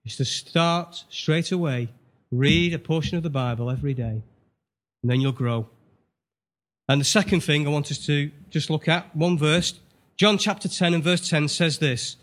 is 0.06 0.16
to 0.18 0.26
start 0.26 1.04
straight 1.10 1.52
away, 1.52 1.90
read 2.32 2.74
a 2.74 2.80
portion 2.80 3.18
of 3.18 3.24
the 3.24 3.30
Bible 3.30 3.70
every 3.70 3.94
day, 3.94 4.24
and 5.04 5.12
then 5.12 5.22
you'll 5.22 5.32
grow. 5.32 5.68
And 6.88 7.00
the 7.00 7.06
second 7.06 7.42
thing 7.42 7.68
I 7.68 7.70
want 7.70 7.92
us 7.92 8.04
to 8.08 8.32
just 8.50 8.70
look 8.70 8.88
at, 8.88 9.16
one 9.16 9.38
verse, 9.38 9.80
John 10.18 10.38
chapter 10.38 10.68
10 10.68 10.96
and 10.96 11.04
verse 11.04 11.30
10 11.30 11.48
says 11.48 11.78
this 11.78 12.18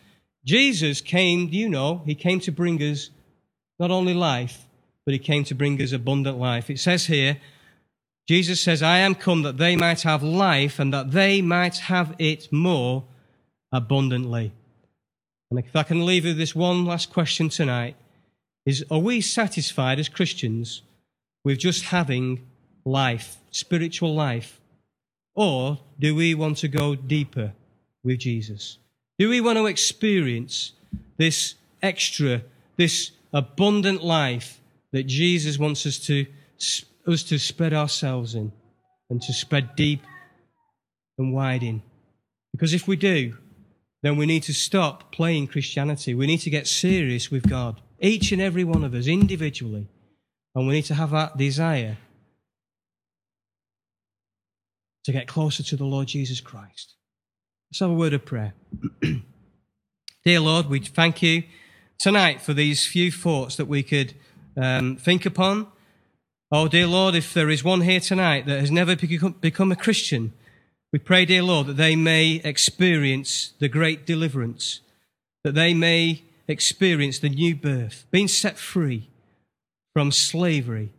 Jesus 0.44 1.00
came, 1.00 1.48
you 1.50 1.68
know, 1.68 2.02
he 2.04 2.14
came 2.14 2.40
to 2.40 2.52
bring 2.52 2.82
us 2.82 3.10
not 3.78 3.90
only 3.90 4.14
life, 4.14 4.65
but 5.06 5.12
he 5.12 5.18
came 5.18 5.44
to 5.44 5.54
bring 5.54 5.80
us 5.80 5.92
abundant 5.92 6.36
life. 6.36 6.68
It 6.68 6.80
says 6.80 7.06
here, 7.06 7.38
Jesus 8.26 8.60
says, 8.60 8.82
I 8.82 8.98
am 8.98 9.14
come 9.14 9.42
that 9.42 9.56
they 9.56 9.76
might 9.76 10.02
have 10.02 10.22
life 10.22 10.80
and 10.80 10.92
that 10.92 11.12
they 11.12 11.40
might 11.40 11.78
have 11.78 12.16
it 12.18 12.52
more 12.52 13.04
abundantly. 13.72 14.52
And 15.48 15.60
if 15.60 15.76
I 15.76 15.84
can 15.84 16.04
leave 16.04 16.24
you 16.24 16.34
this 16.34 16.56
one 16.56 16.84
last 16.84 17.12
question 17.12 17.48
tonight, 17.48 17.94
is 18.66 18.84
are 18.90 18.98
we 18.98 19.20
satisfied 19.20 20.00
as 20.00 20.08
Christians 20.08 20.82
with 21.44 21.60
just 21.60 21.84
having 21.84 22.44
life, 22.84 23.36
spiritual 23.52 24.12
life? 24.12 24.60
Or 25.36 25.78
do 26.00 26.16
we 26.16 26.34
want 26.34 26.56
to 26.58 26.68
go 26.68 26.96
deeper 26.96 27.52
with 28.02 28.18
Jesus? 28.18 28.78
Do 29.20 29.28
we 29.28 29.40
want 29.40 29.56
to 29.56 29.66
experience 29.66 30.72
this 31.16 31.54
extra, 31.80 32.42
this 32.76 33.12
abundant 33.32 34.02
life 34.02 34.60
that 34.92 35.04
Jesus 35.04 35.58
wants 35.58 35.86
us 35.86 35.98
to, 36.06 36.26
us 37.06 37.22
to 37.24 37.38
spread 37.38 37.72
ourselves 37.72 38.34
in 38.34 38.52
and 39.10 39.20
to 39.22 39.32
spread 39.32 39.76
deep 39.76 40.02
and 41.18 41.32
wide 41.32 41.62
in. 41.62 41.82
Because 42.52 42.74
if 42.74 42.88
we 42.88 42.96
do, 42.96 43.36
then 44.02 44.16
we 44.16 44.26
need 44.26 44.42
to 44.44 44.54
stop 44.54 45.12
playing 45.12 45.48
Christianity. 45.48 46.14
We 46.14 46.26
need 46.26 46.40
to 46.40 46.50
get 46.50 46.66
serious 46.66 47.30
with 47.30 47.48
God, 47.48 47.80
each 48.00 48.32
and 48.32 48.40
every 48.40 48.64
one 48.64 48.84
of 48.84 48.94
us 48.94 49.06
individually. 49.06 49.88
And 50.54 50.66
we 50.66 50.74
need 50.74 50.84
to 50.86 50.94
have 50.94 51.10
that 51.10 51.36
desire 51.36 51.98
to 55.04 55.12
get 55.12 55.28
closer 55.28 55.62
to 55.62 55.76
the 55.76 55.84
Lord 55.84 56.08
Jesus 56.08 56.40
Christ. 56.40 56.94
Let's 57.70 57.80
have 57.80 57.90
a 57.90 57.94
word 57.94 58.14
of 58.14 58.24
prayer. 58.24 58.54
Dear 60.24 60.40
Lord, 60.40 60.66
we 60.66 60.80
thank 60.80 61.22
you 61.22 61.44
tonight 61.98 62.40
for 62.40 62.54
these 62.54 62.86
few 62.86 63.12
thoughts 63.12 63.56
that 63.56 63.66
we 63.66 63.82
could 63.82 64.14
um, 64.56 64.96
think 64.96 65.26
upon. 65.26 65.68
Oh, 66.52 66.68
dear 66.68 66.86
Lord, 66.86 67.14
if 67.14 67.34
there 67.34 67.50
is 67.50 67.64
one 67.64 67.80
here 67.80 68.00
tonight 68.00 68.46
that 68.46 68.60
has 68.60 68.70
never 68.70 68.94
become 68.94 69.72
a 69.72 69.76
Christian, 69.76 70.32
we 70.92 70.98
pray, 70.98 71.24
dear 71.24 71.42
Lord, 71.42 71.66
that 71.66 71.76
they 71.76 71.96
may 71.96 72.40
experience 72.44 73.52
the 73.58 73.68
great 73.68 74.06
deliverance, 74.06 74.80
that 75.44 75.54
they 75.54 75.74
may 75.74 76.22
experience 76.48 77.18
the 77.18 77.28
new 77.28 77.56
birth, 77.56 78.06
being 78.10 78.28
set 78.28 78.56
free 78.56 79.10
from 79.92 80.12
slavery 80.12 80.92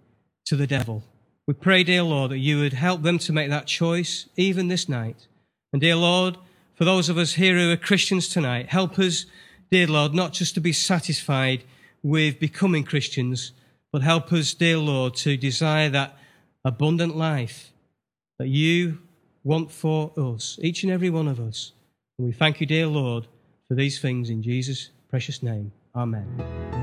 to 0.45 0.55
the 0.55 0.67
devil. 0.67 1.03
We 1.47 1.53
pray, 1.53 1.83
dear 1.83 2.03
Lord, 2.03 2.31
that 2.31 2.39
you 2.39 2.59
would 2.59 2.73
help 2.73 3.03
them 3.03 3.17
to 3.19 3.31
make 3.31 3.49
that 3.49 3.67
choice 3.67 4.27
even 4.35 4.67
this 4.67 4.89
night. 4.89 5.27
And 5.71 5.81
dear 5.81 5.95
Lord, 5.95 6.37
for 6.75 6.83
those 6.83 7.07
of 7.07 7.17
us 7.17 7.33
here 7.33 7.55
who 7.55 7.71
are 7.71 7.77
Christians 7.77 8.27
tonight, 8.27 8.67
help 8.67 8.99
us, 8.99 9.25
dear 9.71 9.87
Lord, 9.87 10.13
not 10.13 10.33
just 10.33 10.53
to 10.55 10.59
be 10.59 10.73
satisfied 10.73 11.63
with 12.07 12.39
becoming 12.39 12.85
Christians, 12.85 13.51
but 13.91 14.01
help 14.01 14.31
us, 14.31 14.53
dear 14.53 14.77
Lord, 14.77 15.13
to 15.15 15.35
desire 15.35 15.89
that 15.89 16.17
abundant 16.63 17.17
life 17.17 17.73
that 18.39 18.47
you 18.47 18.99
want 19.43 19.71
for 19.71 20.13
us, 20.17 20.57
each 20.61 20.83
and 20.83 20.91
every 20.91 21.09
one 21.09 21.27
of 21.27 21.37
us. 21.37 21.73
And 22.17 22.27
we 22.27 22.33
thank 22.33 22.61
you, 22.61 22.65
dear 22.65 22.87
Lord, 22.87 23.27
for 23.67 23.75
these 23.75 23.99
things 23.99 24.29
in 24.29 24.41
Jesus' 24.41 24.89
precious 25.09 25.43
name. 25.43 25.73
Amen. 25.93 26.76